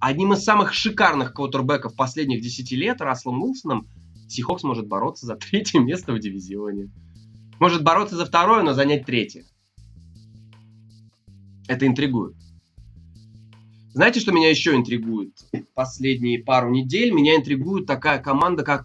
одним 0.00 0.32
из 0.32 0.42
самых 0.42 0.72
шикарных 0.72 1.34
квотербеков 1.34 1.94
последних 1.94 2.42
10 2.42 2.72
лет, 2.72 3.00
Расселом 3.02 3.42
Уилсоном, 3.42 3.86
Сихокс 4.26 4.62
может 4.62 4.88
бороться 4.88 5.26
за 5.26 5.36
третье 5.36 5.80
место 5.80 6.14
в 6.14 6.18
дивизионе. 6.18 6.90
Может 7.60 7.84
бороться 7.84 8.16
за 8.16 8.24
второе, 8.24 8.62
но 8.62 8.72
занять 8.72 9.04
третье. 9.04 9.44
Это 11.72 11.86
интригует. 11.86 12.36
Знаете, 13.94 14.20
что 14.20 14.30
меня 14.30 14.50
еще 14.50 14.76
интригует? 14.76 15.32
Последние 15.72 16.38
пару 16.38 16.68
недель 16.68 17.12
меня 17.12 17.34
интригует 17.34 17.86
такая 17.86 18.18
команда, 18.18 18.62
как 18.62 18.84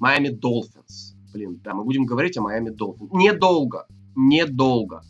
Майами 0.00 0.30
Долфинс. 0.30 1.14
Блин, 1.32 1.60
да, 1.62 1.74
мы 1.74 1.84
будем 1.84 2.06
говорить 2.06 2.36
о 2.36 2.42
Майами 2.42 2.70
Долфинс. 2.70 3.12
Недолго. 3.12 3.86
Недолго. 4.16 5.02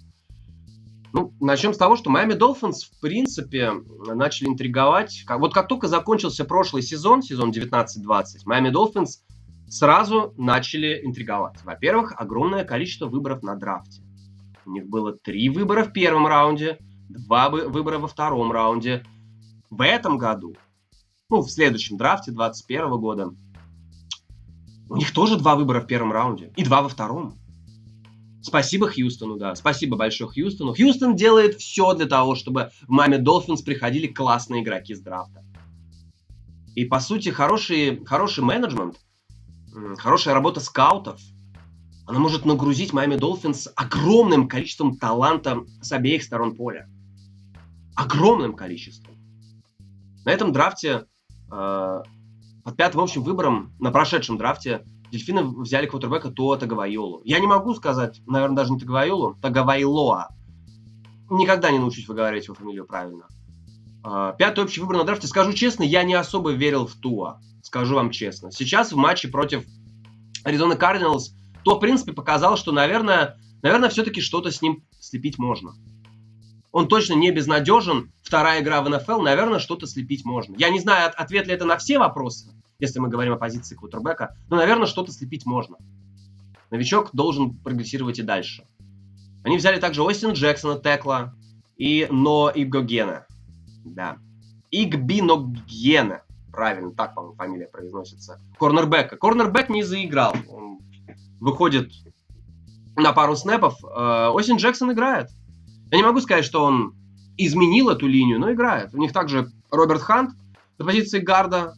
Ну, 1.15 1.33
начнем 1.41 1.73
с 1.73 1.79
того, 1.79 1.97
что 1.97 2.11
Майами 2.11 2.35
Долфинс, 2.35 2.85
в 2.85 3.01
принципе, 3.01 3.73
начали 4.07 4.49
интриговать. 4.49 5.25
Вот 5.27 5.55
как 5.55 5.67
только 5.67 5.89
закончился 5.89 6.45
прошлый 6.45 6.83
сезон, 6.83 7.23
сезон 7.23 7.53
19-20, 7.53 8.41
Майами 8.45 8.69
Долфинс 8.69 9.23
сразу 9.67 10.35
начали 10.37 11.01
интриговать. 11.03 11.65
Во-первых, 11.65 12.13
огромное 12.19 12.65
количество 12.65 13.07
выборов 13.07 13.43
на 13.43 13.57
драфте. 13.57 14.03
У 14.67 14.73
них 14.73 14.87
было 14.87 15.15
три 15.15 15.49
выбора 15.49 15.85
в 15.85 15.93
первом 15.95 16.27
раунде, 16.27 16.77
два 17.09 17.51
выбора 17.51 17.99
во 17.99 18.09
втором 18.09 18.53
раунде. 18.53 19.05
В 19.71 19.85
этом 19.85 20.19
году, 20.19 20.57
ну, 21.29 21.41
в 21.41 21.51
следующем 21.51 21.97
драфте 21.97 22.31
2021 22.31 23.01
года, 23.01 23.35
у 24.89 24.97
них 24.97 25.13
тоже 25.13 25.37
два 25.37 25.57
выбора 25.57 25.81
в 25.81 25.87
первом 25.87 26.13
раунде 26.13 26.53
и 26.57 26.65
два 26.65 26.83
во 26.83 26.89
втором. 26.89 27.35
Спасибо 28.43 28.91
Хьюстону, 28.91 29.37
да. 29.37 29.55
Спасибо 29.55 29.97
большое 29.97 30.31
Хьюстону. 30.31 30.75
Хьюстон 30.75 31.17
делает 31.17 31.57
все 31.57 31.95
для 31.95 32.07
того, 32.07 32.35
чтобы 32.35 32.71
в 32.83 32.91
Маме 32.91 33.19
Долфинс 33.19 33.63
приходили 33.63 34.07
классные 34.07 34.63
игроки 34.63 34.95
с 34.95 35.01
драфта. 35.01 35.43
И, 36.75 36.85
по 36.85 37.01
сути, 37.01 37.31
хороший, 37.31 38.05
хороший 38.05 38.45
менеджмент, 38.45 39.01
хорошая 39.97 40.35
работа 40.35 40.61
скаутов, 40.61 41.21
она 42.07 42.19
может 42.19 42.45
нагрузить 42.45 42.93
Майами 42.93 43.17
Долфинс 43.17 43.69
огромным 43.77 44.47
количеством 44.47 44.99
таланта 44.99 45.65
с 45.81 45.91
обеих 45.93 46.23
сторон 46.23 46.55
поля. 46.55 46.89
Огромным 47.97 48.55
количеством. 48.55 49.17
На 50.25 50.31
этом 50.31 50.53
драфте, 50.53 51.07
э, 51.53 52.03
под 52.65 52.77
пятым 52.77 53.01
общим 53.03 53.23
выбором, 53.23 53.73
на 53.79 53.91
прошедшем 53.91 54.39
драфте, 54.39 54.85
дельфины 55.11 55.45
взяли 55.45 55.87
квотербека 55.87 56.31
Туа 56.31 56.57
Тагавайолу. 56.57 57.21
Я 57.25 57.39
не 57.39 57.47
могу 57.47 57.75
сказать, 57.75 58.21
наверное, 58.27 58.57
даже 58.57 58.73
не 58.73 58.81
Тагавайолу, 58.81 59.37
Тагавайлоа. 59.41 60.29
Никогда 61.31 61.71
не 61.71 61.79
научусь 61.79 62.09
выговаривать 62.09 62.47
его 62.47 62.55
фамилию 62.55 62.87
правильно. 62.87 63.27
А, 64.03 64.33
пятый 64.33 64.65
общий 64.65 64.81
выбор 64.81 64.99
на 64.99 65.05
драфте. 65.05 65.27
Скажу 65.27 65.53
честно, 65.53 65.83
я 65.83 66.03
не 66.03 66.15
особо 66.15 66.53
верил 66.53 66.87
в 66.87 66.95
Туа. 66.95 67.41
Скажу 67.63 67.95
вам 67.95 68.11
честно. 68.11 68.51
Сейчас 68.51 68.93
в 68.93 68.97
матче 68.97 69.29
против 69.29 69.65
Аризоны 70.45 70.77
Кардиналс 70.77 71.35
то, 71.65 71.77
в 71.77 71.81
принципе, 71.81 72.13
показал, 72.13 72.57
что, 72.59 72.73
наверное, 72.73 73.39
наверное, 73.63 73.89
все-таки 73.89 74.21
что-то 74.21 74.51
с 74.51 74.61
ним 74.61 74.85
слепить 75.01 75.39
можно. 75.39 75.73
Он 76.75 76.89
точно 76.89 77.15
не 77.15 77.31
безнадежен. 77.31 78.11
Вторая 78.25 78.61
игра 78.61 78.83
в 78.83 78.89
НФЛ, 78.89 79.21
наверное, 79.21 79.61
что-то 79.61 79.87
слепить 79.87 80.25
можно. 80.25 80.57
Я 80.59 80.71
не 80.71 80.81
знаю, 80.81 81.13
ответ 81.15 81.47
ли 81.47 81.55
это 81.55 81.65
на 81.65 81.77
все 81.77 82.01
вопросы, 82.01 82.51
если 82.81 82.99
мы 82.99 83.09
говорим 83.09 83.33
о 83.33 83.37
позиции 83.37 83.77
квотербека, 83.77 84.37
но, 84.51 84.57
наверное, 84.57 84.89
что-то 84.89 85.13
слепить 85.13 85.47
можно. 85.47 85.77
Новичок 86.73 87.11
должен 87.13 87.57
прогрессировать 87.57 88.19
и 88.19 88.25
дальше. 88.25 88.67
Они 89.45 89.57
взяли 89.57 89.79
также 89.79 90.05
Остина 90.05 90.33
Джексона, 90.33 90.77
Текла 90.77 91.33
и 91.77 92.09
Но 92.11 92.51
Игогена. 92.53 93.29
Да. 93.85 94.19
Игбиногена. 94.73 96.23
Правильно, 96.51 96.91
так, 96.91 97.15
по-моему, 97.15 97.37
фамилия 97.37 97.69
произносится. 97.69 98.41
Корнербека. 98.59 99.17
Корнербек 99.17 99.69
не 99.69 99.85
заиграл. 99.85 100.35
Он 100.49 100.81
выходит 101.39 101.93
на 102.97 103.13
пару 103.13 103.37
снэпов. 103.37 103.77
Э, 103.85 104.33
Осин 104.35 104.57
Джексон 104.57 104.91
играет. 104.91 105.31
Я 105.91 105.99
не 105.99 106.03
могу 106.03 106.21
сказать, 106.21 106.45
что 106.45 106.65
он 106.65 106.95
изменил 107.37 107.89
эту 107.89 108.07
линию, 108.07 108.39
но 108.39 108.53
играет. 108.53 108.95
У 108.95 108.99
них 108.99 109.13
также 109.13 109.51
Роберт 109.71 110.03
Хант 110.03 110.31
на 110.79 110.85
позиции 110.85 111.21
гарда, 111.21 111.75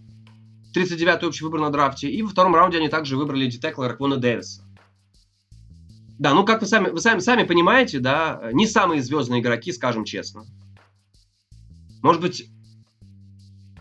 39-й 0.75 1.27
общий 1.27 1.45
выбор 1.45 1.61
на 1.61 1.71
драфте. 1.71 2.11
И 2.11 2.23
во 2.23 2.29
втором 2.29 2.55
раунде 2.55 2.79
они 2.79 2.89
также 2.89 3.17
выбрали 3.17 3.47
детекла 3.47 3.89
Раквона 3.89 4.17
Дэвиса. 4.17 4.63
Да, 6.19 6.33
ну 6.33 6.45
как 6.45 6.63
вы 6.63 6.67
сами, 6.67 6.89
вы 6.89 7.01
сами, 7.01 7.19
сами 7.19 7.45
понимаете, 7.45 7.99
да, 7.99 8.51
не 8.53 8.67
самые 8.67 9.03
звездные 9.03 9.41
игроки, 9.41 9.73
скажем 9.73 10.05
честно. 10.05 10.45
Может 12.03 12.23
быть, 12.23 12.49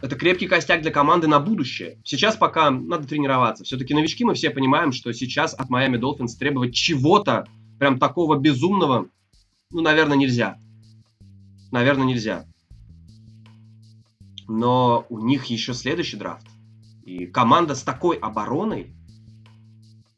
это 0.01 0.15
крепкий 0.15 0.47
костяк 0.47 0.81
для 0.81 0.91
команды 0.91 1.27
на 1.27 1.39
будущее. 1.39 1.97
Сейчас 2.03 2.35
пока 2.35 2.69
надо 2.71 3.07
тренироваться. 3.07 3.63
Все-таки 3.63 3.93
новички 3.93 4.25
мы 4.25 4.33
все 4.33 4.49
понимаем, 4.49 4.91
что 4.91 5.13
сейчас 5.13 5.53
от 5.53 5.69
Miami 5.69 5.99
Dolphins 5.99 6.37
требовать 6.37 6.73
чего-то 6.73 7.45
прям 7.79 7.99
такого 7.99 8.37
безумного, 8.37 9.07
ну, 9.75 9.81
наверное, 9.81 10.15
нельзя. 10.15 10.57
Наверное, 11.69 12.05
нельзя. 12.05 12.45
Но 14.47 15.05
у 15.09 15.19
них 15.19 15.47
еще 15.47 15.73
следующий 15.73 16.15
драфт. 16.15 16.47
И 17.03 17.25
команда 17.25 17.75
с 17.75 17.83
такой 17.83 18.15
обороной... 18.15 18.95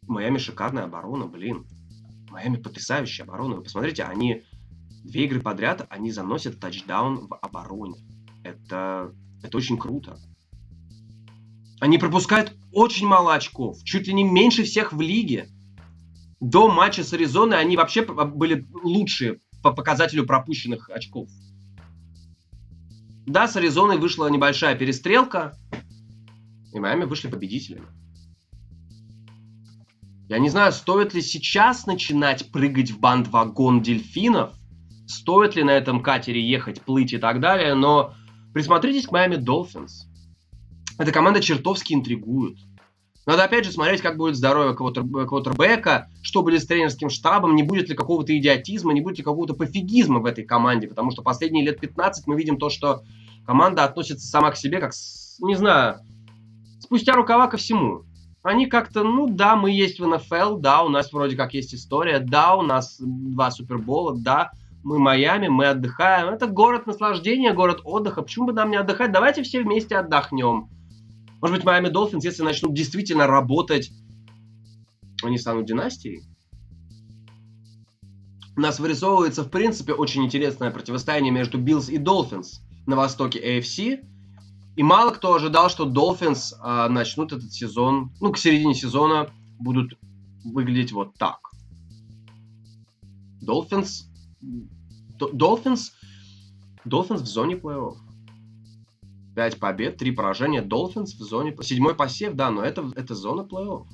Майами 0.04 0.38
шикарная 0.38 0.84
оборона, 0.84 1.26
блин. 1.26 1.65
Майами 2.30 2.58
потрясающая 2.58 3.26
оборона. 3.26 3.56
Вы 3.56 3.63
посмотрите, 3.63 4.04
они 4.04 4.43
две 5.04 5.26
игры 5.26 5.41
подряд, 5.41 5.88
они 5.89 6.12
заносят 6.12 6.60
тачдаун 6.60 7.26
в 7.28 7.36
обороне. 7.36 7.96
Это, 8.43 9.12
это 9.41 9.58
очень 9.58 9.80
круто. 9.80 10.20
Они 11.80 11.98
пропускают 11.98 12.56
очень 12.72 13.08
мало 13.08 13.34
очков, 13.34 13.84
чуть 13.84 14.06
ли 14.06 14.13
не 14.13 14.24
меньше 14.24 14.65
всех 14.65 14.93
в 14.93 15.02
лиге. 15.02 15.50
До 16.39 16.70
матча 16.70 17.04
с 17.04 17.12
Аризоной 17.12 17.60
они 17.60 17.76
вообще 17.76 18.04
были 18.06 18.67
лучшие 18.84 19.39
по 19.62 19.72
показателю 19.72 20.26
пропущенных 20.26 20.89
очков. 20.89 21.30
Да, 23.26 23.48
с 23.48 23.56
Аризоной 23.58 23.98
вышла 23.98 24.28
небольшая 24.28 24.76
перестрелка, 24.76 25.58
и 26.74 26.80
Майами 26.80 27.04
вышли 27.04 27.28
победителями. 27.28 27.88
Я 30.30 30.39
не 30.39 30.50
знаю, 30.50 30.74
стоит 30.74 31.13
ли 31.13 31.22
сейчас 31.22 31.86
начинать 31.86 32.52
прыгать 32.52 32.91
в 32.91 33.00
банд-вагон 33.00 33.82
дельфинов, 33.82 34.54
стоит 35.08 35.56
ли 35.56 35.63
на 35.63 35.72
этом 35.72 36.04
катере 36.04 36.41
ехать, 36.48 36.82
плыть 36.82 37.13
и 37.13 37.17
так 37.17 37.39
далее, 37.39 37.76
но 37.76 38.13
присмотритесь 38.54 39.08
к 39.08 39.12
Майами 39.12 39.36
Долфинс. 39.38 40.08
Эта 40.98 41.12
команда 41.12 41.41
чертовски 41.41 41.93
интригует. 41.93 42.58
Надо 43.28 43.44
опять 43.44 43.66
же 43.66 43.74
смотреть, 43.74 44.02
как 44.02 44.16
будет 44.16 44.38
здоровье 44.38 44.74
квотер, 44.74 45.04
квотербека, 45.04 46.08
что 46.22 46.44
будет 46.44 46.63
с 46.63 46.66
тренерским 46.66 47.10
штабом, 47.10 47.56
не 47.56 47.63
будет 47.63 47.90
ли 47.90 47.96
какого-то 47.96 48.36
идиотизма, 48.36 48.94
не 48.94 49.02
будет 49.02 49.18
ли 49.18 49.24
какого-то 49.26 49.54
пофигизма 49.54 50.20
в 50.20 50.26
этой 50.26 50.46
команде, 50.46 50.88
потому 50.88 51.12
что 51.12 51.22
последние 51.22 51.66
лет 51.66 51.78
15 51.78 52.26
мы 52.26 52.38
видим 52.38 52.58
то, 52.58 52.70
что 52.70 53.04
команда 53.46 53.84
относится 53.84 54.26
сама 54.26 54.52
к 54.52 54.56
себе 54.56 54.80
как, 54.80 54.94
не 55.40 55.56
знаю, 55.56 56.00
спустя 56.80 57.16
рукава 57.16 57.48
ко 57.48 57.58
всему. 57.58 58.04
Они 58.44 58.66
как-то, 58.66 59.04
ну 59.04 59.28
да, 59.28 59.58
мы 59.58 59.72
есть 59.72 60.00
в 60.00 60.08
НФЛ, 60.08 60.60
да, 60.60 60.84
у 60.84 60.88
нас 60.88 61.12
вроде 61.12 61.36
как 61.36 61.54
есть 61.54 61.76
история, 61.76 62.20
да, 62.20 62.56
у 62.56 62.62
нас 62.62 62.96
два 62.98 63.52
Супербола, 63.52 64.16
да, 64.18 64.52
мы 64.84 65.00
Майами, 65.00 65.50
мы 65.50 65.66
отдыхаем. 65.66 66.30
Это 66.30 66.48
город 66.48 66.88
наслаждения, 66.88 67.52
город 67.52 67.82
отдыха. 67.84 68.22
Почему 68.22 68.46
бы 68.46 68.54
нам 68.54 68.72
не 68.72 68.78
отдыхать? 68.78 69.12
Давайте 69.12 69.44
все 69.44 69.63
вместе 69.63 69.98
отдохнем. 69.98 70.70
Может 71.41 71.58
быть, 71.58 71.65
Майами 71.65 71.89
Долфинс, 71.89 72.23
если 72.23 72.43
начнут 72.43 72.73
действительно 72.73 73.28
работать, 73.28 73.91
они 75.23 75.38
станут 75.38 75.65
династией? 75.65 76.23
У 78.56 78.60
нас 78.60 78.80
вырисовывается, 78.80 79.43
в 79.43 79.50
принципе, 79.52 79.93
очень 79.93 80.26
интересное 80.26 80.71
противостояние 80.71 81.32
между 81.32 81.60
Биллс 81.60 81.89
и 81.89 82.00
Долфинс 82.00 82.62
на 82.88 82.95
востоке 82.95 83.39
AFC. 83.39 84.04
И 84.76 84.84
мало 84.84 85.12
кто 85.12 85.36
ожидал, 85.36 85.69
что 85.69 85.86
Долфинс 85.86 86.56
а, 86.60 86.89
начнут 86.89 87.34
этот 87.34 87.54
сезон, 87.54 88.12
ну, 88.19 88.32
к 88.32 88.38
середине 88.38 88.73
сезона 88.73 89.30
будут 89.60 89.97
выглядеть 90.43 90.91
вот 90.91 91.13
так. 91.19 91.39
Долфинс... 93.41 94.10
Долфинс... 95.19 95.93
Долфинс 96.84 97.21
в 97.21 97.28
зоне 97.28 97.56
плей-офф. 97.56 98.07
5 99.38 99.60
побед, 99.60 99.97
3 99.97 100.12
поражения. 100.13 100.63
Долфинс 100.63 101.13
в 101.13 101.21
зоне... 101.21 101.56
Седьмой 101.62 101.93
посев, 101.93 102.34
да, 102.34 102.50
но 102.50 102.63
это, 102.63 102.91
это 102.95 103.13
зона 103.13 103.41
плей-офф. 103.41 103.86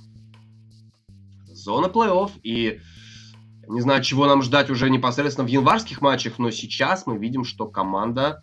Зона 1.48 1.88
плей-офф. 1.88 2.32
И 2.44 2.80
не 3.68 3.82
знаю, 3.82 4.02
чего 4.02 4.26
нам 4.26 4.42
ждать 4.42 4.70
уже 4.70 4.90
непосредственно 4.90 5.46
в 5.46 5.52
январских 5.52 6.00
матчах, 6.00 6.40
но 6.40 6.50
сейчас 6.50 7.06
мы 7.06 7.18
видим, 7.18 7.44
что 7.44 7.68
команда... 7.68 8.42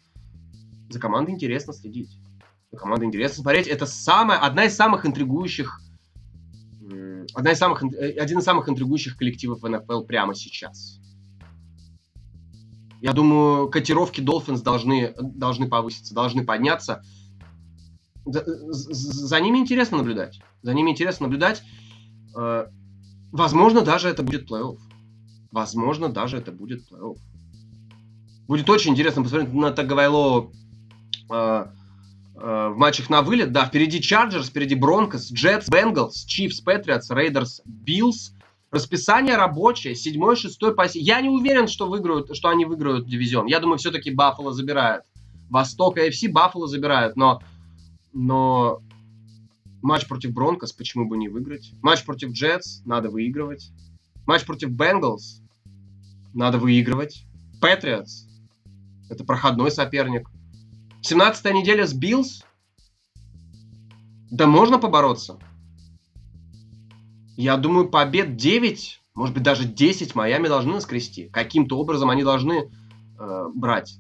За 0.91 1.01
командой 1.01 1.31
интересно 1.31 1.73
следить. 1.73 2.11
За 2.71 2.77
командой 2.77 3.07
интересно 3.07 3.45
смотреть. 3.45 3.67
Это 3.67 3.87
самая, 3.87 4.39
одна 4.39 4.67
из 4.67 4.77
самых 4.77 5.07
интригующих... 5.07 5.81
Одна 7.33 7.53
из 7.53 7.59
самых, 7.59 7.83
э, 7.83 8.11
один 8.21 8.41
из 8.41 8.45
самых 8.45 8.69
интригующих 8.69 9.17
коллективов 9.17 9.63
в 9.63 9.69
НФЛ 9.69 10.03
прямо 10.03 10.35
сейчас. 10.35 11.00
Я 13.01 13.15
думаю, 13.15 13.69
котировки 13.69 14.21
Dolphins 14.21 14.63
должны, 14.63 15.15
должны 15.19 15.69
повыситься, 15.69 16.15
должны 16.15 16.45
подняться. 16.45 17.03
За, 18.27 18.45
за 18.47 19.41
ними 19.41 19.59
интересно 19.59 19.99
наблюдать. 19.99 20.41
За 20.63 20.75
ними 20.75 20.91
интересно 20.91 21.25
наблюдать. 21.25 21.63
Э, 22.37 22.67
возможно, 23.33 23.81
даже 23.81 24.09
это 24.09 24.23
будет 24.23 24.51
плей-офф. 24.51 24.79
Возможно, 25.51 26.11
даже 26.11 26.37
это 26.37 26.53
будет 26.53 26.91
плей-офф. 26.91 27.17
Будет 28.47 28.69
очень 28.69 28.93
интересно 28.93 29.23
посмотреть 29.23 29.55
на 29.55 29.71
Таговайло 29.71 30.51
э, 31.31 31.35
э, 31.35 32.69
в 32.69 32.75
матчах 32.77 33.09
на 33.09 33.23
вылет. 33.23 33.53
Да, 33.53 33.65
впереди 33.65 34.03
Чарджерс, 34.03 34.49
впереди 34.49 34.75
Бронкос, 34.75 35.33
Джетс, 35.33 35.71
Бенгалс, 35.71 36.25
Чифс, 36.27 36.61
Патриотс, 36.61 37.11
Рейдерс, 37.11 37.63
Биллс– 37.65 38.35
Расписание 38.71 39.37
рабочее, 39.37 39.95
седьмой, 39.95 40.37
шестой 40.37 40.75
посев. 40.75 41.03
Я 41.03 41.21
не 41.21 41.29
уверен, 41.29 41.67
что, 41.67 41.89
выиграют, 41.89 42.35
что 42.37 42.49
они 42.49 42.65
выиграют 42.65 43.07
дивизион. 43.07 43.47
Я 43.47 43.59
думаю, 43.59 43.79
все-таки 43.79 44.13
Баффало 44.13 44.53
забирают. 44.53 45.05
Восток 45.49 45.99
и 45.99 46.09
AFC 46.09 46.31
Баффало 46.31 46.69
забирают, 46.69 47.17
но, 47.17 47.43
но 48.13 48.81
матч 49.83 50.07
против 50.07 50.33
Бронкос 50.33 50.73
почему 50.73 51.09
бы 51.09 51.17
не 51.17 51.29
выиграть? 51.29 51.73
Матч 51.83 52.05
против 52.05 52.31
Джетс 52.31 52.83
надо 52.85 53.11
выигрывать. 53.11 53.71
Матч 54.27 54.47
против 54.47 54.71
Бенгалс 54.71 55.43
надо 56.33 56.59
выигрывать. 56.59 57.25
Патриотс 57.61 58.31
это 59.11 59.25
проходной 59.25 59.73
соперник. 59.73 60.31
17 61.03 61.53
неделя 61.53 61.87
с 61.87 61.93
Биллс. 61.93 62.45
Да 64.31 64.47
можно 64.47 64.79
побороться. 64.79 65.39
Я 67.41 67.57
думаю, 67.57 67.89
побед 67.89 68.37
9 68.37 69.01
может 69.15 69.35
быть, 69.35 69.43
даже 69.43 69.65
10 69.65 70.15
Майами 70.15 70.49
должны 70.49 70.75
наскрести. 70.75 71.29
Каким-то 71.29 71.79
образом 71.79 72.11
они 72.11 72.23
должны 72.23 72.71
э, 73.19 73.49
брать 73.55 73.99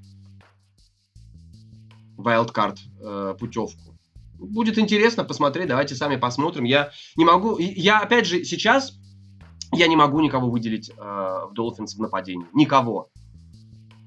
wildcard 2.16 2.79
э, 3.00 3.35
путевку. 3.38 3.98
Будет 4.38 4.79
интересно 4.79 5.24
посмотреть, 5.24 5.68
давайте 5.68 5.94
сами 5.94 6.16
посмотрим. 6.16 6.64
Я 6.64 6.92
не 7.16 7.24
могу, 7.24 7.59
я 7.59 8.00
опять 8.00 8.26
же 8.26 8.44
сейчас 8.44 8.94
я 9.72 9.88
не 9.88 9.96
могу 9.96 10.20
никого 10.20 10.48
выделить 10.50 10.90
э, 10.90 10.94
в 10.94 11.53
Dolphins 11.55 11.96
в 11.96 11.98
нападении. 11.98 12.46
Никого. 12.55 13.11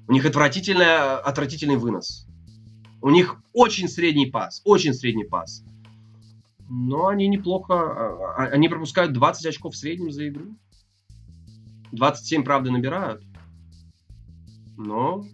У 0.08 0.12
них 0.12 0.24
отвратительная, 0.24 1.18
отвратительный 1.18 1.76
вынос. 1.76 2.26
У 3.00 3.10
них 3.10 3.36
очень 3.52 3.88
средний 3.88 4.26
пас, 4.26 4.62
очень 4.64 4.94
средний 4.94 5.24
пас. 5.24 5.62
Но 6.68 7.08
они 7.08 7.28
неплохо, 7.28 7.74
а, 7.74 8.34
а, 8.36 8.46
они 8.46 8.68
пропускают 8.68 9.12
20 9.12 9.46
очков 9.46 9.74
в 9.74 9.76
среднем 9.76 10.10
за 10.10 10.28
игру. 10.28 10.56
27, 11.92 12.42
правда, 12.42 12.70
набирают. 12.70 13.22
Но 14.76 15.24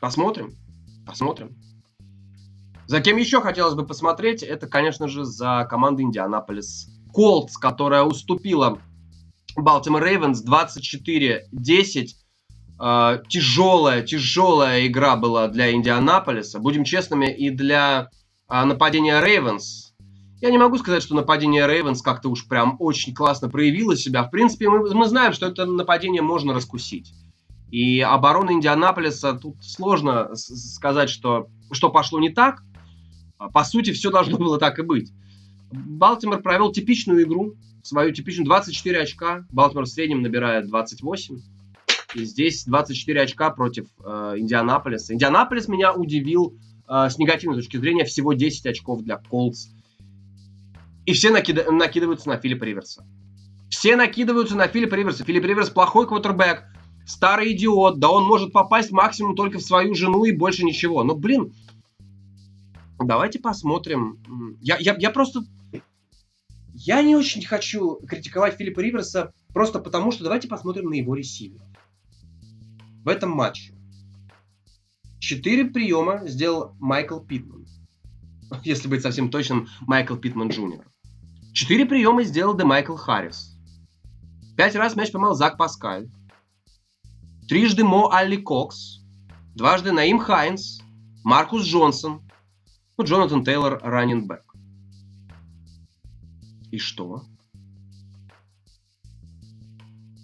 посмотрим, 0.00 0.54
посмотрим. 1.06 1.56
За 2.86 3.00
кем 3.00 3.16
еще 3.16 3.40
хотелось 3.40 3.74
бы 3.74 3.86
посмотреть, 3.86 4.42
это, 4.42 4.66
конечно 4.66 5.08
же, 5.08 5.24
за 5.24 5.66
командой 5.68 6.02
Индианаполис 6.02 6.88
Колтс, 7.12 7.56
которая 7.56 8.02
уступила 8.02 8.78
Балтимор 9.56 10.04
Рейвенс 10.04 10.44
24-10. 10.44 12.08
Э, 12.80 13.22
тяжелая, 13.28 14.02
тяжелая 14.02 14.86
игра 14.86 15.16
была 15.16 15.48
для 15.48 15.72
Индианаполиса. 15.72 16.58
Будем 16.58 16.84
честными, 16.84 17.26
и 17.26 17.50
для 17.50 18.10
э, 18.48 18.64
нападения 18.64 19.20
Рейвенс. 19.20 19.83
Я 20.44 20.50
не 20.50 20.58
могу 20.58 20.76
сказать, 20.76 21.02
что 21.02 21.14
нападение 21.14 21.66
Рейвенс 21.66 22.02
как-то 22.02 22.28
уж 22.28 22.46
прям 22.46 22.76
очень 22.78 23.14
классно 23.14 23.48
проявило 23.48 23.96
себя. 23.96 24.24
В 24.24 24.30
принципе, 24.30 24.68
мы, 24.68 24.94
мы 24.94 25.08
знаем, 25.08 25.32
что 25.32 25.46
это 25.46 25.64
нападение 25.64 26.20
можно 26.20 26.52
раскусить. 26.52 27.14
И 27.70 28.02
оборона 28.02 28.50
Индианаполиса, 28.50 29.38
тут 29.38 29.56
сложно 29.64 30.34
сказать, 30.34 31.08
что, 31.08 31.48
что 31.72 31.88
пошло 31.88 32.20
не 32.20 32.28
так. 32.28 32.62
А, 33.38 33.48
по 33.48 33.64
сути, 33.64 33.94
все 33.94 34.10
должно 34.10 34.36
было 34.36 34.58
так 34.58 34.78
и 34.78 34.82
быть. 34.82 35.12
Балтимор 35.72 36.42
провел 36.42 36.70
типичную 36.72 37.22
игру, 37.22 37.54
свою 37.82 38.12
типичную 38.12 38.44
24 38.44 39.00
очка. 39.00 39.46
Балтимор 39.50 39.86
в 39.86 39.88
среднем 39.88 40.20
набирает 40.20 40.66
28. 40.68 41.40
И 42.16 42.24
здесь 42.26 42.66
24 42.66 43.22
очка 43.22 43.48
против 43.48 43.86
э, 44.04 44.34
Индианаполиса. 44.36 45.14
Индианаполис 45.14 45.68
меня 45.68 45.94
удивил 45.94 46.54
э, 46.86 47.08
с 47.08 47.16
негативной 47.16 47.56
точки 47.56 47.78
зрения. 47.78 48.04
Всего 48.04 48.34
10 48.34 48.66
очков 48.66 49.00
для 49.00 49.16
Колдс. 49.16 49.68
И 51.06 51.12
все 51.12 51.30
накида- 51.30 51.70
накидываются 51.70 52.28
на 52.28 52.38
Филиппа 52.38 52.64
Риверса. 52.64 53.06
Все 53.68 53.96
накидываются 53.96 54.56
на 54.56 54.68
Филиппа 54.68 54.94
Риверса. 54.94 55.24
Филипп 55.24 55.44
Риверс 55.44 55.70
плохой 55.70 56.06
квотербек, 56.06 56.64
старый 57.06 57.52
идиот. 57.52 57.98
Да 57.98 58.10
он 58.10 58.24
может 58.24 58.52
попасть 58.52 58.90
максимум 58.90 59.36
только 59.36 59.58
в 59.58 59.62
свою 59.62 59.94
жену 59.94 60.24
и 60.24 60.32
больше 60.32 60.64
ничего. 60.64 61.02
Но, 61.02 61.14
блин, 61.14 61.52
давайте 62.98 63.38
посмотрим. 63.38 64.18
Я, 64.60 64.76
я, 64.78 64.96
я 64.98 65.10
просто... 65.10 65.40
Я 66.72 67.02
не 67.02 67.14
очень 67.14 67.44
хочу 67.44 67.96
критиковать 68.06 68.56
Филиппа 68.56 68.80
Риверса 68.80 69.32
просто 69.52 69.78
потому, 69.78 70.10
что 70.10 70.24
давайте 70.24 70.48
посмотрим 70.48 70.90
на 70.90 70.94
его 70.94 71.14
ресивер. 71.14 71.60
В 73.04 73.08
этом 73.08 73.30
матче. 73.30 73.74
Четыре 75.20 75.66
приема 75.66 76.26
сделал 76.26 76.74
Майкл 76.80 77.20
Питман. 77.20 77.66
Если 78.64 78.88
быть 78.88 79.02
совсем 79.02 79.30
точным, 79.30 79.68
Майкл 79.82 80.16
Питман 80.16 80.48
Джуниор. 80.48 80.84
Четыре 81.54 81.86
приема 81.86 82.24
сделал 82.24 82.56
Де 82.56 82.64
Майкл 82.64 82.96
Харрис. 82.96 83.56
Пять 84.56 84.74
раз 84.74 84.96
мяч 84.96 85.12
поймал 85.12 85.34
Зак 85.34 85.56
Паскаль. 85.56 86.08
Трижды 87.48 87.84
Мо 87.84 88.12
Алли 88.12 88.36
Кокс. 88.36 88.98
Дважды 89.54 89.92
Наим 89.92 90.18
Хайнс. 90.18 90.82
Маркус 91.22 91.64
Джонсон. 91.64 92.28
Ну, 92.98 93.04
Джонатан 93.04 93.44
Тейлор 93.44 93.78
running 93.84 94.32
И 96.72 96.78
что? 96.78 97.22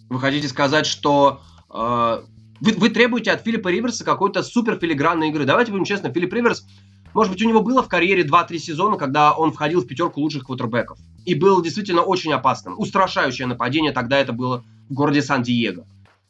Вы 0.09 0.19
хотите 0.19 0.49
сказать, 0.49 0.87
что 0.87 1.41
э, 1.73 2.25
вы, 2.61 2.73
вы 2.73 2.91
требуете 2.91 3.31
от 3.31 3.43
Филиппа 3.43 3.69
Риверса 3.69 4.05
какой-то 4.05 4.43
супер 4.43 4.77
филигранной 4.81 5.29
игры? 5.29 5.45
Давайте 5.45 5.71
будем 5.71 5.85
честны, 5.85 6.13
Филипп 6.13 6.33
Риверс, 6.33 6.67
может 7.15 7.33
быть, 7.33 7.43
у 7.43 7.49
него 7.49 7.63
было 7.63 7.83
в 7.83 7.89
карьере 7.89 8.25
2-3 8.25 8.59
сезона, 8.59 8.97
когда 8.97 9.33
он 9.33 9.53
входил 9.53 9.81
в 9.81 9.87
пятерку 9.87 10.21
лучших 10.21 10.45
квотербеков. 10.45 10.99
И 11.25 11.35
был 11.35 11.63
действительно 11.63 12.03
очень 12.03 12.33
опасным. 12.33 12.79
Устрашающее 12.79 13.47
нападение 13.47 13.93
тогда 13.93 14.19
это 14.19 14.33
было 14.33 14.65
в 14.89 14.95
городе 14.95 15.23
Сан-Диего. 15.23 15.87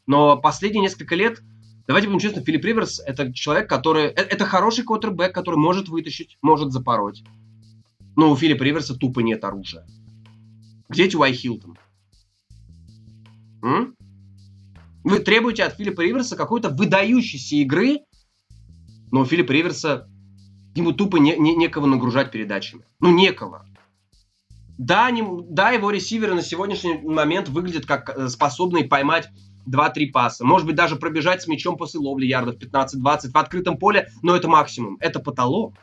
Но 0.06 0.36
последние 0.36 0.82
несколько 0.82 1.14
лет 1.14 1.40
Давайте 1.90 2.06
будем 2.06 2.20
честны, 2.20 2.40
Филипп 2.40 2.64
Риверс 2.64 3.00
это 3.04 3.32
человек, 3.32 3.68
который... 3.68 4.04
Э, 4.04 4.22
это 4.22 4.44
хороший 4.44 4.84
квотербек, 4.84 5.34
который 5.34 5.56
может 5.56 5.88
вытащить, 5.88 6.38
может 6.40 6.70
запороть. 6.70 7.24
Но 8.14 8.30
у 8.30 8.36
Филиппа 8.36 8.62
Риверса 8.62 8.94
тупо 8.94 9.18
нет 9.18 9.42
оружия. 9.42 9.84
Где 10.88 11.08
Тюай 11.08 11.32
Хилтон? 11.32 11.76
М? 13.64 13.96
Вы 15.02 15.18
требуете 15.18 15.64
от 15.64 15.74
Филиппа 15.74 16.02
Риверса 16.02 16.36
какой-то 16.36 16.68
выдающейся 16.68 17.56
игры, 17.56 18.02
но 19.10 19.22
у 19.22 19.24
Филиппа 19.24 19.50
Риверса 19.50 20.08
ему 20.76 20.92
тупо 20.92 21.16
не, 21.16 21.36
не, 21.36 21.56
некого 21.56 21.86
нагружать 21.86 22.30
передачами. 22.30 22.84
Ну, 23.00 23.12
некого. 23.12 23.66
Да, 24.80 25.10
не, 25.10 25.22
да, 25.50 25.72
его 25.72 25.90
ресиверы 25.90 26.32
на 26.32 26.40
сегодняшний 26.40 26.94
момент 26.94 27.50
выглядят 27.50 27.84
как 27.84 28.08
э, 28.08 28.28
способные 28.28 28.84
поймать 28.84 29.28
2-3 29.68 30.06
паса. 30.10 30.42
Может 30.46 30.66
быть, 30.66 30.74
даже 30.74 30.96
пробежать 30.96 31.42
с 31.42 31.46
мячом 31.46 31.76
после 31.76 32.00
ловли 32.00 32.24
ярдов 32.24 32.56
15-20 32.56 33.30
в 33.30 33.36
открытом 33.36 33.76
поле, 33.76 34.08
но 34.22 34.34
это 34.34 34.48
максимум. 34.48 34.96
Это 34.98 35.20
потолок. 35.20 35.74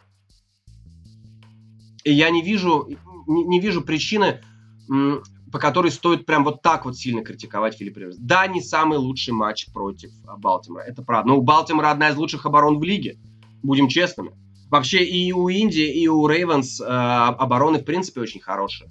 И 2.03 2.11
я 2.11 2.31
не 2.31 2.41
вижу, 2.41 2.89
не, 3.27 3.43
не 3.43 3.59
вижу 3.59 3.83
причины, 3.83 4.41
по 4.87 5.59
которой 5.59 5.91
стоит 5.91 6.25
прям 6.25 6.43
вот 6.43 6.63
так 6.63 6.85
вот 6.85 6.97
сильно 6.97 7.23
критиковать 7.23 7.77
Филиппа 7.77 7.99
Риверса. 7.99 8.19
Да, 8.19 8.47
не 8.47 8.61
самый 8.61 8.97
лучший 8.97 9.35
матч 9.35 9.71
против 9.71 10.09
Балтимора, 10.39 10.81
это 10.81 11.03
правда. 11.03 11.29
Но 11.29 11.37
у 11.37 11.43
Балтимора 11.43 11.91
одна 11.91 12.09
из 12.09 12.15
лучших 12.15 12.47
оборон 12.47 12.79
в 12.79 12.83
лиге, 12.83 13.19
будем 13.61 13.89
честными. 13.89 14.31
Вообще 14.69 15.03
и 15.03 15.31
у 15.31 15.47
Индии, 15.47 16.01
и 16.01 16.07
у 16.07 16.27
Рейвенс 16.27 16.81
э, 16.81 16.83
обороны 16.83 17.79
в 17.79 17.85
принципе 17.85 18.21
очень 18.21 18.41
хорошие. 18.41 18.89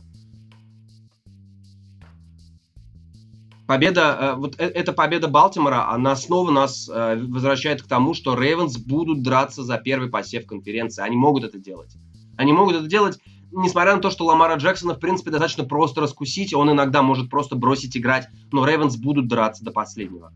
победа, 3.67 4.19
э, 4.21 4.35
вот 4.37 4.59
э, 4.59 4.65
эта 4.65 4.93
победа 4.93 5.29
Балтимора, 5.29 5.91
она 5.91 6.17
снова 6.17 6.51
нас 6.51 6.89
э, 6.89 7.17
возвращает 7.17 7.83
к 7.83 7.87
тому, 7.87 8.15
что 8.15 8.39
Рейвенс 8.39 8.79
будут 8.79 9.23
драться 9.23 9.63
за 9.65 9.77
первый 9.79 10.09
посев 10.09 10.47
конференции. 10.47 11.03
Они 11.03 11.17
могут 11.17 11.45
это 11.45 11.59
делать. 11.59 11.97
Они 12.37 12.53
могут 12.53 12.77
это 12.77 12.87
делать, 12.87 13.19
несмотря 13.51 13.97
на 13.97 14.03
то, 14.03 14.11
что 14.11 14.27
Ламара 14.27 14.57
Джексона, 14.57 14.95
в 14.95 15.01
принципе, 15.01 15.31
достаточно 15.31 15.65
просто 15.65 16.01
раскусить, 16.01 16.55
он 16.55 16.71
иногда 16.71 17.03
может 17.03 17.31
просто 17.31 17.57
бросить 17.57 17.97
играть, 17.97 18.29
но 18.53 18.65
Рейвенс 18.65 18.97
будут 18.97 19.29
драться 19.29 19.65
до 19.65 19.73
последнего. 19.73 20.33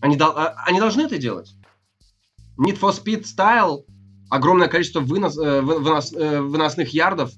Они, 0.00 0.16
а, 0.20 0.54
они 0.66 0.80
должны 0.80 1.02
это 1.02 1.18
делать. 1.18 1.54
Need 2.58 2.78
for 2.80 2.92
Speed 2.92 3.22
Style, 3.22 3.84
огромное 4.30 4.68
количество 4.68 5.00
вынос, 5.00 5.36
вынос, 5.36 6.12
выносных 6.12 6.92
ярдов, 6.94 7.32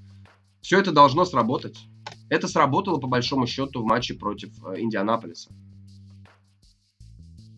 все 0.61 0.79
это 0.79 0.92
должно 0.92 1.24
сработать. 1.24 1.79
Это 2.29 2.46
сработало 2.46 2.98
по 2.98 3.09
большому 3.09 3.46
счету 3.46 3.83
в 3.83 3.85
матче 3.85 4.14
против 4.14 4.53
э, 4.64 4.81
Индианаполиса. 4.81 5.50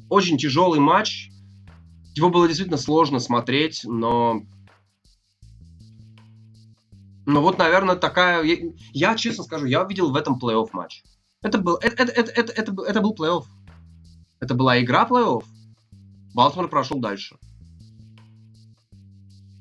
Очень 0.08 0.38
тяжелый 0.38 0.80
матч. 0.80 1.30
Его 2.14 2.30
было 2.30 2.46
действительно 2.46 2.78
сложно 2.78 3.18
смотреть, 3.18 3.82
но... 3.84 4.42
Но 7.26 7.40
вот, 7.42 7.58
наверное, 7.58 7.96
такая... 7.96 8.42
Я, 8.42 8.56
я 8.92 9.14
честно 9.16 9.44
скажу, 9.44 9.66
я 9.66 9.84
видел 9.84 10.10
в 10.10 10.16
этом 10.16 10.38
плей-офф 10.38 10.70
матч. 10.72 11.02
Это 11.42 11.58
был, 11.58 11.76
это, 11.76 12.02
это, 12.04 12.30
это, 12.32 12.52
это, 12.52 12.82
это 12.82 13.00
был 13.00 13.14
плей-офф. 13.14 13.44
Это 14.40 14.54
была 14.54 14.80
игра 14.80 15.06
плей-офф. 15.06 15.44
Балтимор 16.34 16.68
прошел 16.68 16.98
дальше. 16.98 17.36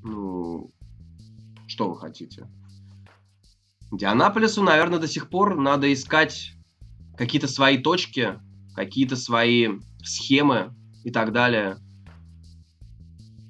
Ну, 0.04 0.72
что 1.68 1.90
вы 1.90 1.98
хотите? 1.98 2.48
Индианаполису, 3.92 4.64
наверное, 4.64 5.00
до 5.00 5.08
сих 5.08 5.30
пор 5.30 5.58
надо 5.58 5.92
искать 5.92 6.54
какие-то 7.18 7.48
свои 7.48 7.78
точки, 7.78 8.40
какие-то 8.74 9.16
свои 9.16 9.80
схемы 10.04 10.74
и 11.04 11.12
так 11.12 11.34
далее. 11.34 11.78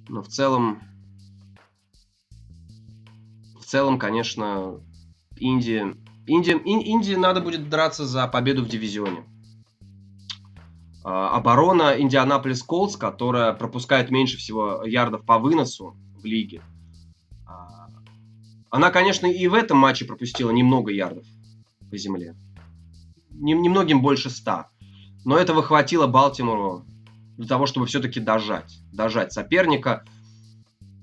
Но 0.10 0.22
в 0.22 0.28
целом, 0.28 0.82
в 3.60 3.64
целом, 3.64 4.00
конечно, 4.00 4.82
Индии, 5.38 5.96
Индии, 6.26 6.54
Индии 6.64 7.16
надо 7.16 7.40
будет 7.40 7.70
драться 7.70 8.06
за 8.06 8.28
победу 8.28 8.64
в 8.64 8.68
дивизионе. 8.68 9.24
А, 11.04 11.30
оборона 11.38 12.00
Индианаполис 12.00 12.64
Колс, 12.64 12.98
которая 12.98 13.54
пропускает 13.54 14.12
меньше 14.12 14.38
всего 14.38 14.84
ярдов 14.84 15.26
по 15.26 15.40
выносу 15.40 15.96
в 16.22 16.26
лиге, 16.26 16.62
она, 18.72 18.90
конечно, 18.90 19.28
и 19.28 19.48
в 19.48 19.54
этом 19.54 19.78
матче 19.78 20.06
пропустила 20.06 20.50
немного 20.50 20.92
ярдов 20.92 21.26
по 21.90 21.98
земле. 21.98 22.36
немногим 23.30 24.02
больше 24.02 24.30
100. 24.30 24.66
Но 25.26 25.38
этого 25.38 25.62
хватило 25.62 26.08
Балтимору 26.08 26.86
для 27.38 27.48
того, 27.48 27.66
чтобы 27.66 27.86
все-таки 27.86 28.20
дожать, 28.22 28.80
дожать 28.94 29.34
соперника. 29.34 30.06